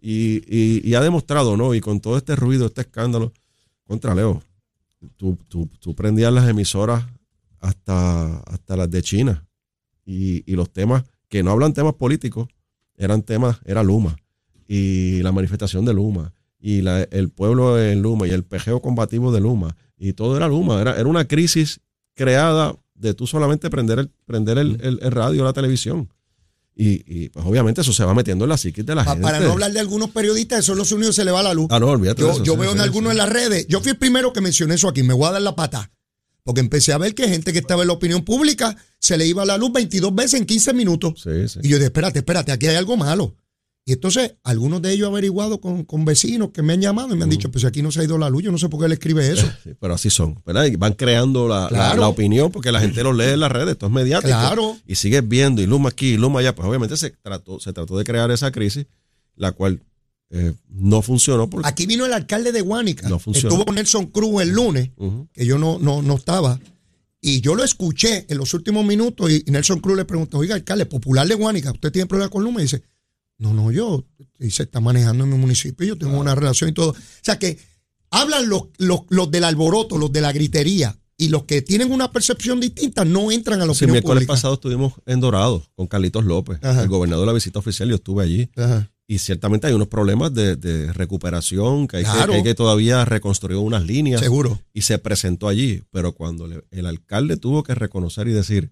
Y, 0.00 0.42
y- 0.48 0.80
y 0.88 0.94
ha 0.94 1.00
demostrado, 1.00 1.56
¿no? 1.56 1.74
Y 1.74 1.80
con 1.80 2.00
todo 2.00 2.16
este 2.16 2.34
ruido, 2.36 2.66
este 2.66 2.82
escándalo, 2.82 3.32
contra 3.84 4.14
Leo, 4.14 4.42
tú, 5.16 5.36
tú, 5.48 5.68
tú 5.80 5.94
prendías 5.94 6.32
las 6.32 6.48
emisoras 6.48 7.04
hasta, 7.58 8.38
hasta 8.40 8.76
las 8.76 8.90
de 8.90 9.02
China. 9.02 9.46
Y, 10.06 10.42
y 10.50 10.56
los 10.56 10.70
temas 10.70 11.04
que 11.28 11.42
no 11.42 11.50
hablan 11.50 11.72
temas 11.74 11.94
políticos, 11.94 12.48
eran 12.96 13.22
temas, 13.22 13.60
era 13.64 13.82
Luma. 13.82 14.16
Y 14.66 15.20
la 15.22 15.32
manifestación 15.32 15.84
de 15.84 15.92
Luma. 15.94 16.32
Y 16.58 16.82
la- 16.82 17.02
el 17.02 17.28
pueblo 17.30 17.80
en 17.82 18.02
Luma. 18.02 18.26
Y 18.26 18.30
el 18.30 18.44
pejeo 18.44 18.80
combativo 18.80 19.32
de 19.32 19.40
Luma. 19.40 19.76
Y 19.98 20.12
todo 20.14 20.36
era 20.36 20.48
Luma. 20.48 20.80
Era, 20.80 20.98
era 20.98 21.08
una 21.08 21.26
crisis 21.26 21.80
creada 22.14 22.76
de 22.94 23.14
tú 23.14 23.26
solamente 23.26 23.70
prender 23.70 23.98
el, 23.98 24.10
prender 24.26 24.58
el, 24.58 24.78
el- 24.82 24.98
el 25.02 25.10
radio 25.10 25.42
o 25.42 25.44
la 25.44 25.52
televisión. 25.52 26.08
Y, 26.82 27.04
y, 27.06 27.28
pues 27.28 27.44
obviamente 27.44 27.82
eso 27.82 27.92
se 27.92 28.04
va 28.04 28.14
metiendo 28.14 28.46
en 28.46 28.48
la 28.48 28.56
psiquis 28.56 28.86
de 28.86 28.94
la 28.94 29.04
Pa- 29.04 29.10
gente. 29.12 29.22
para 29.22 29.38
no 29.40 29.52
hablar 29.52 29.70
de 29.72 29.80
algunos 29.80 30.10
periodistas, 30.10 30.60
eso 30.60 30.72
en 30.72 30.78
los 30.78 30.90
unidos 30.92 31.14
se 31.14 31.24
le 31.26 31.30
va 31.30 31.42
la 31.42 31.52
luz. 31.52 31.66
Ah, 31.70 31.78
no, 31.78 31.88
olvídate 31.88 32.22
de 32.22 32.28
Yo, 32.28 32.32
eso, 32.34 32.42
yo 32.44 32.54
sí, 32.54 32.58
veo 32.60 32.72
en 32.72 32.80
algunos 32.80 33.10
sí. 33.10 33.12
en 33.12 33.18
las 33.18 33.28
redes. 33.28 33.66
Yo 33.68 33.80
fui 33.82 33.90
el 33.90 33.98
primero 33.98 34.32
que 34.32 34.40
mencioné 34.40 34.76
eso 34.76 34.88
aquí. 34.88 35.02
Me 35.02 35.12
voy 35.12 35.28
a 35.28 35.32
dar 35.32 35.42
la 35.42 35.54
pata. 35.54 35.90
Porque 36.42 36.60
empecé 36.62 36.94
a 36.94 36.98
ver 36.98 37.14
que 37.14 37.28
gente 37.28 37.52
que 37.52 37.58
estaba 37.58 37.82
en 37.82 37.88
la 37.88 37.92
opinión 37.92 38.24
pública 38.24 38.74
se 38.98 39.18
le 39.18 39.26
iba 39.26 39.44
la 39.44 39.58
luz 39.58 39.72
22 39.74 40.14
veces 40.14 40.40
en 40.40 40.46
15 40.46 40.72
minutos. 40.72 41.20
Sí, 41.22 41.48
sí. 41.48 41.60
Y 41.62 41.68
yo 41.68 41.76
dije, 41.76 41.86
espérate, 41.88 42.20
espérate, 42.20 42.50
aquí 42.50 42.66
hay 42.66 42.76
algo 42.76 42.96
malo. 42.96 43.36
Y 43.86 43.92
entonces, 43.94 44.34
algunos 44.44 44.82
de 44.82 44.92
ellos 44.92 45.08
averiguado 45.08 45.60
con, 45.60 45.84
con 45.84 46.04
vecinos 46.04 46.50
que 46.50 46.62
me 46.62 46.74
han 46.74 46.80
llamado 46.82 47.14
y 47.14 47.16
me 47.16 47.24
han 47.24 47.30
dicho, 47.30 47.50
pues 47.50 47.64
aquí 47.64 47.82
no 47.82 47.90
se 47.90 48.00
ha 48.00 48.04
ido 48.04 48.18
la 48.18 48.28
luz, 48.30 48.42
yo 48.42 48.52
no 48.52 48.58
sé 48.58 48.68
por 48.68 48.78
qué 48.78 48.86
él 48.86 48.92
escribe 48.92 49.30
eso. 49.32 49.46
Sí, 49.64 49.70
pero 49.80 49.94
así 49.94 50.10
son, 50.10 50.40
¿verdad? 50.46 50.66
Y 50.66 50.76
van 50.76 50.92
creando 50.92 51.48
la, 51.48 51.62
la- 51.62 51.68
Claro. 51.68 52.00
la 52.02 52.08
opinión 52.08 52.52
porque 52.52 52.70
la 52.72 52.80
gente 52.80 53.02
lo 53.02 53.12
lee 53.12 53.30
en 53.32 53.40
las 53.40 53.50
redes, 53.50 53.70
esto 53.72 53.86
es 53.86 53.92
mediático. 53.92 54.28
Claro. 54.28 54.76
Y 54.86 54.94
sigues 54.96 55.26
viendo, 55.26 55.60
y 55.62 55.66
luma 55.66 55.88
aquí, 55.88 56.08
y 56.10 56.16
luma 56.18 56.40
allá. 56.40 56.54
Pues 56.54 56.68
obviamente 56.68 56.96
se 56.96 57.10
trató, 57.10 57.58
se 57.58 57.72
trató 57.72 57.96
de 57.98 58.04
crear 58.04 58.30
esa 58.30 58.52
crisis, 58.52 58.86
la 59.34 59.52
cual 59.52 59.82
eh, 60.30 60.52
no 60.68 61.02
funcionó 61.02 61.48
porque. 61.50 61.66
Aquí 61.68 61.86
vino 61.86 62.06
el 62.06 62.12
alcalde 62.12 62.52
de 62.52 62.60
Guánica. 62.60 63.08
No 63.08 63.18
funcionó. 63.18 63.48
Estuvo 63.48 63.64
con 63.64 63.74
Nelson 63.74 64.06
Cruz 64.06 64.42
el 64.42 64.50
lunes, 64.50 64.90
que 65.32 65.44
yo 65.46 65.58
no, 65.58 65.78
no, 65.80 66.02
no 66.02 66.14
estaba. 66.14 66.60
Y 67.22 67.40
yo 67.40 67.54
lo 67.54 67.64
escuché 67.64 68.24
en 68.28 68.38
los 68.38 68.54
últimos 68.54 68.84
minutos 68.84 69.30
y 69.30 69.42
Nelson 69.50 69.80
Cruz 69.80 69.96
le 69.96 70.04
preguntó, 70.04 70.38
oiga, 70.38 70.54
alcalde, 70.54 70.86
popular 70.86 71.26
de 71.26 71.34
Guánica, 71.34 71.72
¿usted 71.72 71.90
tiene 71.90 72.06
problemas 72.06 72.30
con 72.30 72.44
Luma? 72.44 72.60
Y 72.60 72.64
dice, 72.64 72.82
no, 73.40 73.52
no, 73.52 73.72
yo, 73.72 74.04
y 74.38 74.50
se 74.52 74.62
está 74.62 74.78
manejando 74.80 75.24
en 75.24 75.30
mi 75.30 75.36
municipio, 75.38 75.84
yo 75.86 75.98
tengo 75.98 76.18
una 76.20 76.34
relación 76.36 76.70
y 76.70 76.72
todo. 76.72 76.90
O 76.90 76.96
sea 77.22 77.38
que 77.38 77.58
hablan 78.10 78.48
los, 78.48 78.64
los, 78.78 79.00
los 79.08 79.30
del 79.30 79.44
alboroto, 79.44 79.98
los 79.98 80.12
de 80.12 80.20
la 80.20 80.32
gritería, 80.32 80.96
y 81.16 81.28
los 81.28 81.44
que 81.44 81.60
tienen 81.60 81.92
una 81.92 82.10
percepción 82.12 82.60
distinta 82.60 83.04
no 83.04 83.30
entran 83.30 83.60
a 83.60 83.66
la 83.66 83.74
Sí, 83.74 83.84
el 83.84 83.90
miércoles 83.90 84.26
pasado 84.26 84.54
estuvimos 84.54 84.94
en 85.04 85.20
Dorado 85.20 85.62
con 85.74 85.86
Carlitos 85.86 86.24
López, 86.24 86.58
Ajá. 86.62 86.82
el 86.82 86.88
gobernador 86.88 87.24
de 87.24 87.26
la 87.26 87.32
visita 87.34 87.58
oficial, 87.58 87.88
yo 87.90 87.96
estuve 87.96 88.22
allí. 88.24 88.50
Ajá. 88.56 88.90
Y 89.06 89.18
ciertamente 89.18 89.66
hay 89.66 89.72
unos 89.72 89.88
problemas 89.88 90.32
de, 90.32 90.54
de 90.56 90.92
recuperación, 90.92 91.88
que 91.88 91.96
hay, 91.98 92.04
que- 92.04 92.10
Claro. 92.10 92.30
que 92.32 92.36
hay 92.38 92.42
que 92.44 92.54
todavía 92.54 93.04
reconstruir 93.04 93.58
unas 93.58 93.84
líneas. 93.84 94.20
Seguro. 94.20 94.60
y 94.72 94.82
se 94.82 94.98
presentó 94.98 95.48
allí, 95.48 95.82
pero 95.90 96.12
cuando 96.14 96.46
le- 96.46 96.62
el 96.70 96.86
alcalde 96.86 97.36
tuvo 97.36 97.64
que 97.64 97.74
reconocer 97.74 98.28
y 98.28 98.32
decir, 98.32 98.70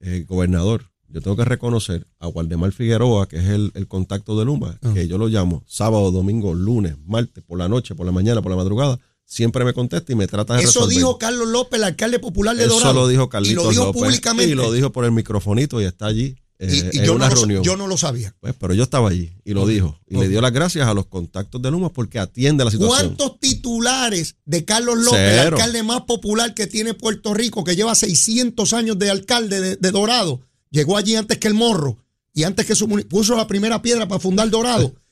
eh, 0.00 0.24
gobernador, 0.28 0.90
yo 1.08 1.20
tengo 1.22 1.36
que 1.36 1.44
reconocer 1.44 2.06
a 2.18 2.28
Waldemar 2.28 2.72
Figueroa, 2.72 3.28
que 3.28 3.38
es 3.38 3.46
el, 3.46 3.72
el 3.74 3.86
contacto 3.88 4.38
de 4.38 4.44
Luma, 4.44 4.78
Ah. 4.82 4.92
que 4.94 5.08
yo 5.08 5.18
lo 5.18 5.28
llamo 5.28 5.62
sábado, 5.66 6.10
domingo, 6.10 6.54
lunes, 6.54 6.96
martes, 7.06 7.42
por 7.44 7.58
la 7.58 7.68
noche, 7.68 7.94
por 7.94 8.06
la 8.06 8.12
mañana, 8.12 8.42
por 8.42 8.50
la 8.50 8.56
madrugada, 8.56 8.98
siempre 9.24 9.64
me 9.64 9.72
contesta 9.74 10.12
y 10.12 10.14
me 10.16 10.26
trata 10.26 10.54
de 10.54 10.60
Eso 10.62 10.80
resolver. 10.80 10.96
dijo 10.96 11.18
Carlos 11.18 11.48
López, 11.48 11.78
el 11.78 11.84
alcalde 11.84 12.18
popular 12.18 12.56
de 12.56 12.64
Eso 12.64 12.74
Dorado. 12.74 12.94
lo 12.94 13.08
dijo 13.08 13.28
Carlitos 13.28 13.52
Y 13.62 13.64
lo 13.64 13.70
dijo 13.70 13.84
López, 13.86 14.02
públicamente. 14.02 14.52
Y 14.52 14.54
lo 14.54 14.72
dijo 14.72 14.90
por 14.92 15.04
el 15.04 15.12
microfonito 15.12 15.80
y 15.80 15.84
está 15.84 16.06
allí 16.06 16.36
eh, 16.60 16.90
Y- 16.92 16.96
y 16.96 17.00
en 17.00 17.04
yo, 17.06 17.14
una 17.14 17.28
no 17.28 17.34
lo, 17.36 17.40
reunión. 17.42 17.62
yo 17.62 17.76
no 17.76 17.86
lo 17.86 17.96
sabía. 17.96 18.34
Pues, 18.40 18.52
pero 18.58 18.74
yo 18.74 18.82
estaba 18.82 19.08
allí 19.10 19.30
y 19.44 19.52
lo 19.54 19.64
dijo. 19.64 20.00
Y 20.08 20.16
le 20.16 20.28
dio 20.28 20.40
las 20.40 20.52
gracias 20.52 20.88
a 20.88 20.92
los 20.94 21.06
contactos 21.06 21.62
de 21.62 21.70
Luma 21.70 21.92
porque 21.92 22.18
atiende 22.18 22.64
la 22.64 22.70
situación. 22.72 23.14
¿Cuántos 23.14 23.38
titulares 23.38 24.36
de 24.44 24.64
Carlos 24.64 24.98
López, 24.98 25.20
el 25.20 25.38
alcalde 25.52 25.82
más 25.84 26.00
popular 26.02 26.54
que 26.54 26.66
tiene 26.66 26.94
Puerto 26.94 27.32
Rico, 27.32 27.62
que 27.62 27.76
lleva 27.76 27.94
600 27.94 28.72
años 28.72 28.98
de 28.98 29.08
alcalde 29.10 29.60
de, 29.60 29.76
de 29.76 29.90
Dorado, 29.92 30.40
llegó 30.70 30.96
allí 30.96 31.16
antes 31.16 31.38
que 31.38 31.48
el 31.48 31.54
Morro 31.54 31.98
y 32.34 32.44
antes 32.44 32.66
que 32.66 32.74
su 32.74 32.88
puso 33.08 33.36
la 33.36 33.46
primera 33.46 33.80
piedra 33.82 34.06
para 34.08 34.20
fundar 34.20 34.48
Dorado? 34.50 34.94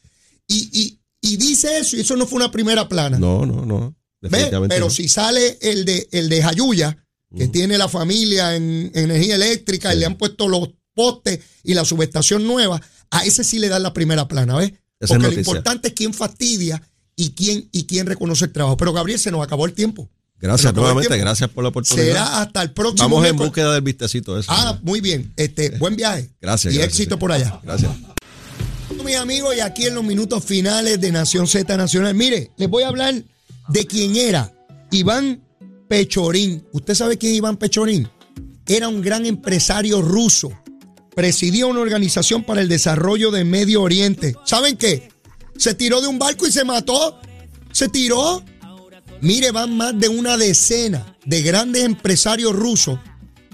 Y, 0.49 0.71
y- 0.81 0.99
y 1.21 1.37
dice 1.39 1.79
eso, 1.79 1.97
y 1.97 2.01
eso 2.03 2.15
no 2.17 2.25
fue 2.25 2.37
una 2.37 2.53
primera 2.53 2.89
plana. 2.89 3.19
No, 3.19 3.45
no, 3.45 3.67
no. 3.67 3.97
Pero 4.21 4.85
no. 4.87 4.91
si 4.91 5.09
sale 5.09 5.59
el 5.61 5.85
de, 5.85 6.09
el 6.13 6.29
de 6.29 6.41
Jayuya, 6.41 7.05
que 7.37 7.49
tiene 7.49 7.77
la 7.77 7.89
familia 7.89 8.55
en, 8.55 8.93
en 8.95 9.11
energía 9.11 9.35
eléctrica 9.35 9.93
y 9.93 9.99
le 9.99 10.07
han 10.07 10.17
puesto 10.19 10.47
los 10.49 10.69
postes 10.95 11.41
y 11.65 11.75
la 11.75 11.85
subestación 11.85 12.47
nueva, 12.47 12.81
a 13.11 13.25
ese 13.25 13.43
sí 13.43 13.59
le 13.59 13.69
dan 13.69 13.83
la 13.83 13.93
primera 13.93 14.29
plana, 14.29 14.57
¿ves? 14.57 14.73
Esa 15.01 15.15
Porque 15.15 15.35
lo 15.35 15.41
importante 15.41 15.89
es 15.89 15.95
quién 15.95 16.15
fastidia 16.15 16.81
y 17.17 17.31
quién, 17.31 17.69
y 17.73 17.85
quién 17.87 18.07
reconoce 18.07 18.45
el 18.45 18.53
trabajo. 18.53 18.77
Pero 18.77 18.93
Gabriel, 18.93 19.19
se 19.19 19.33
nos 19.33 19.43
acabó 19.43 19.67
el 19.67 19.73
tiempo. 19.73 20.09
Gracias 20.41 20.75
nuevamente, 20.75 21.17
gracias 21.17 21.49
por 21.51 21.65
la 21.65 21.71
oportunidad. 21.71 22.07
Será 22.07 22.41
hasta 22.43 22.63
el 22.63 22.73
próximo 22.73 23.05
Vamos 23.05 23.19
en 23.19 23.23
miércoles. 23.23 23.49
búsqueda 23.49 23.73
del 23.73 23.83
vistecito 23.83 24.39
ese. 24.39 24.49
Ah, 24.51 24.79
muy 24.83 25.01
bien. 25.01 25.33
Este, 25.37 25.71
buen 25.79 25.97
viaje. 25.97 26.31
Gracias, 26.41 26.75
Y 26.75 26.77
gracias, 26.77 26.95
éxito 27.01 27.15
sí. 27.17 27.21
por 27.21 27.33
allá. 27.33 27.59
Gracias. 27.63 27.91
Mis 29.05 29.17
amigos, 29.17 29.55
y 29.57 29.61
aquí 29.61 29.87
en 29.87 29.95
los 29.95 30.05
minutos 30.05 30.45
finales 30.45 31.01
de 31.01 31.13
Nación 31.13 31.47
Z 31.47 31.77
Nacional. 31.77 32.15
Mire, 32.15 32.51
les 32.57 32.69
voy 32.69 32.83
a 32.83 32.89
hablar 32.89 33.15
de 33.69 33.87
quién 33.87 34.17
era 34.17 34.53
Iván 34.91 35.43
Pechorín. 35.89 36.67
¿Usted 36.73 36.95
sabe 36.95 37.17
quién 37.17 37.33
es 37.33 37.39
Iván 37.39 37.57
Pechorín? 37.57 38.09
Era 38.67 38.89
un 38.89 39.01
gran 39.01 39.25
empresario 39.27 40.03
ruso. 40.03 40.51
Presidía 41.15 41.67
una 41.67 41.81
organización 41.81 42.45
para 42.45 42.61
el 42.61 42.69
desarrollo 42.69 43.31
de 43.31 43.45
Medio 43.45 43.83
Oriente. 43.83 44.35
¿Saben 44.45 44.77
qué? 44.77 45.09
Se 45.57 45.75
tiró 45.75 46.01
de 46.01 46.09
un 46.09 46.19
barco 46.19 46.47
y 46.47 46.53
se 46.53 46.65
mató. 46.65 47.19
Se 47.73 47.89
tiró. 47.89 48.43
Mire, 49.21 49.51
van 49.51 49.77
más 49.77 49.99
de 49.99 50.09
una 50.09 50.37
decena 50.37 51.17
de 51.25 51.43
grandes 51.43 51.85
empresarios 51.85 52.55
rusos 52.55 52.99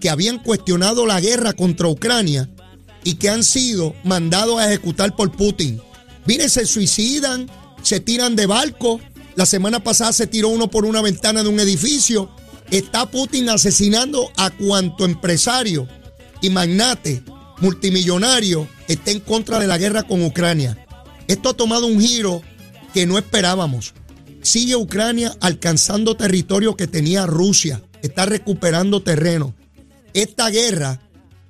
que 0.00 0.10
habían 0.10 0.38
cuestionado 0.38 1.06
la 1.06 1.20
guerra 1.20 1.52
contra 1.52 1.88
Ucrania 1.88 2.50
y 3.04 3.14
que 3.14 3.28
han 3.28 3.44
sido 3.44 3.94
mandados 4.04 4.58
a 4.58 4.66
ejecutar 4.68 5.14
por 5.14 5.32
Putin. 5.32 5.80
Mire, 6.26 6.48
se 6.48 6.66
suicidan, 6.66 7.48
se 7.82 8.00
tiran 8.00 8.36
de 8.36 8.46
barco. 8.46 9.00
La 9.34 9.46
semana 9.46 9.82
pasada 9.82 10.12
se 10.12 10.26
tiró 10.26 10.48
uno 10.48 10.68
por 10.68 10.84
una 10.84 11.00
ventana 11.00 11.42
de 11.42 11.48
un 11.48 11.60
edificio. 11.60 12.30
Está 12.70 13.10
Putin 13.10 13.48
asesinando 13.48 14.30
a 14.36 14.50
cuanto 14.50 15.04
empresario 15.04 15.88
y 16.40 16.50
magnate 16.50 17.22
multimillonario 17.60 18.68
esté 18.88 19.12
en 19.12 19.20
contra 19.20 19.58
de 19.58 19.68
la 19.68 19.78
guerra 19.78 20.02
con 20.02 20.22
Ucrania. 20.24 20.84
Esto 21.28 21.50
ha 21.50 21.54
tomado 21.54 21.86
un 21.86 22.00
giro 22.00 22.42
que 22.92 23.06
no 23.06 23.18
esperábamos. 23.18 23.94
Sigue 24.42 24.76
Ucrania 24.76 25.34
alcanzando 25.40 26.16
territorio 26.16 26.76
que 26.76 26.88
tenía 26.88 27.26
Rusia. 27.26 27.82
Está 28.02 28.26
recuperando 28.26 29.02
terreno. 29.02 29.54
Esta 30.14 30.50
guerra 30.50 31.00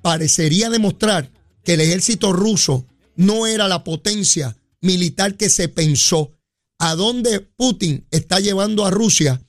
parecería 0.01 0.69
demostrar 0.69 1.31
que 1.63 1.73
el 1.73 1.81
ejército 1.81 2.33
ruso 2.33 2.85
no 3.15 3.47
era 3.47 3.67
la 3.67 3.83
potencia 3.83 4.55
militar 4.81 5.35
que 5.35 5.49
se 5.49 5.67
pensó. 5.67 6.31
A 6.79 6.95
dónde 6.95 7.39
Putin 7.39 8.05
está 8.11 8.39
llevando 8.39 8.85
a 8.85 8.91
Rusia, 8.91 9.41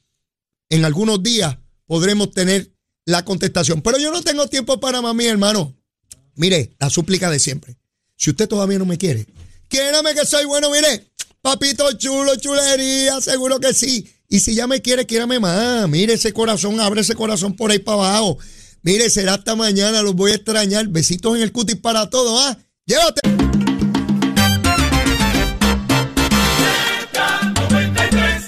en 0.70 0.84
algunos 0.84 1.22
días 1.22 1.59
podremos 1.86 2.30
tener 2.30 2.72
la 3.05 3.24
contestación. 3.24 3.82
Pero 3.82 3.99
yo 3.99 4.11
no 4.11 4.22
tengo 4.22 4.47
tiempo 4.49 4.80
para 4.80 5.03
mami, 5.03 5.26
hermano. 5.26 5.76
Mire, 6.36 6.74
la 6.78 6.90
súplica 6.90 7.30
de 7.30 7.38
siempre. 7.38 7.76
Si 8.16 8.30
usted 8.30 8.49
todavía 8.49 8.78
no 8.78 8.86
me 8.86 8.99
quiere, 8.99 9.26
quiérame 9.68 10.14
que 10.14 10.24
soy 10.24 10.45
bueno, 10.45 10.70
mire, 10.70 11.11
papito 11.45 11.92
chulo, 11.92 12.36
chulería, 12.36 13.20
seguro 13.20 13.61
que 13.61 13.74
sí. 13.74 14.11
Y 14.30 14.40
si 14.40 14.55
ya 14.55 14.66
me 14.66 14.80
quiere, 14.80 15.05
quiérame 15.05 15.38
más. 15.38 15.86
Mire 15.90 16.14
ese 16.14 16.32
corazón, 16.32 16.80
abre 16.80 17.03
ese 17.03 17.14
corazón 17.14 17.55
por 17.55 17.70
ahí 17.70 17.78
para 17.78 17.99
abajo. 17.99 18.38
Mire, 18.82 19.11
será 19.11 19.34
hasta 19.34 19.55
mañana, 19.55 20.03
los 20.03 20.14
voy 20.14 20.32
a 20.32 20.36
extrañar. 20.36 20.88
Besitos 20.88 21.36
en 21.36 21.42
el 21.42 21.53
cutis 21.53 21.76
para 21.76 22.09
todos, 22.09 22.40
¿ah? 22.42 22.59
Llévate. 22.86 23.54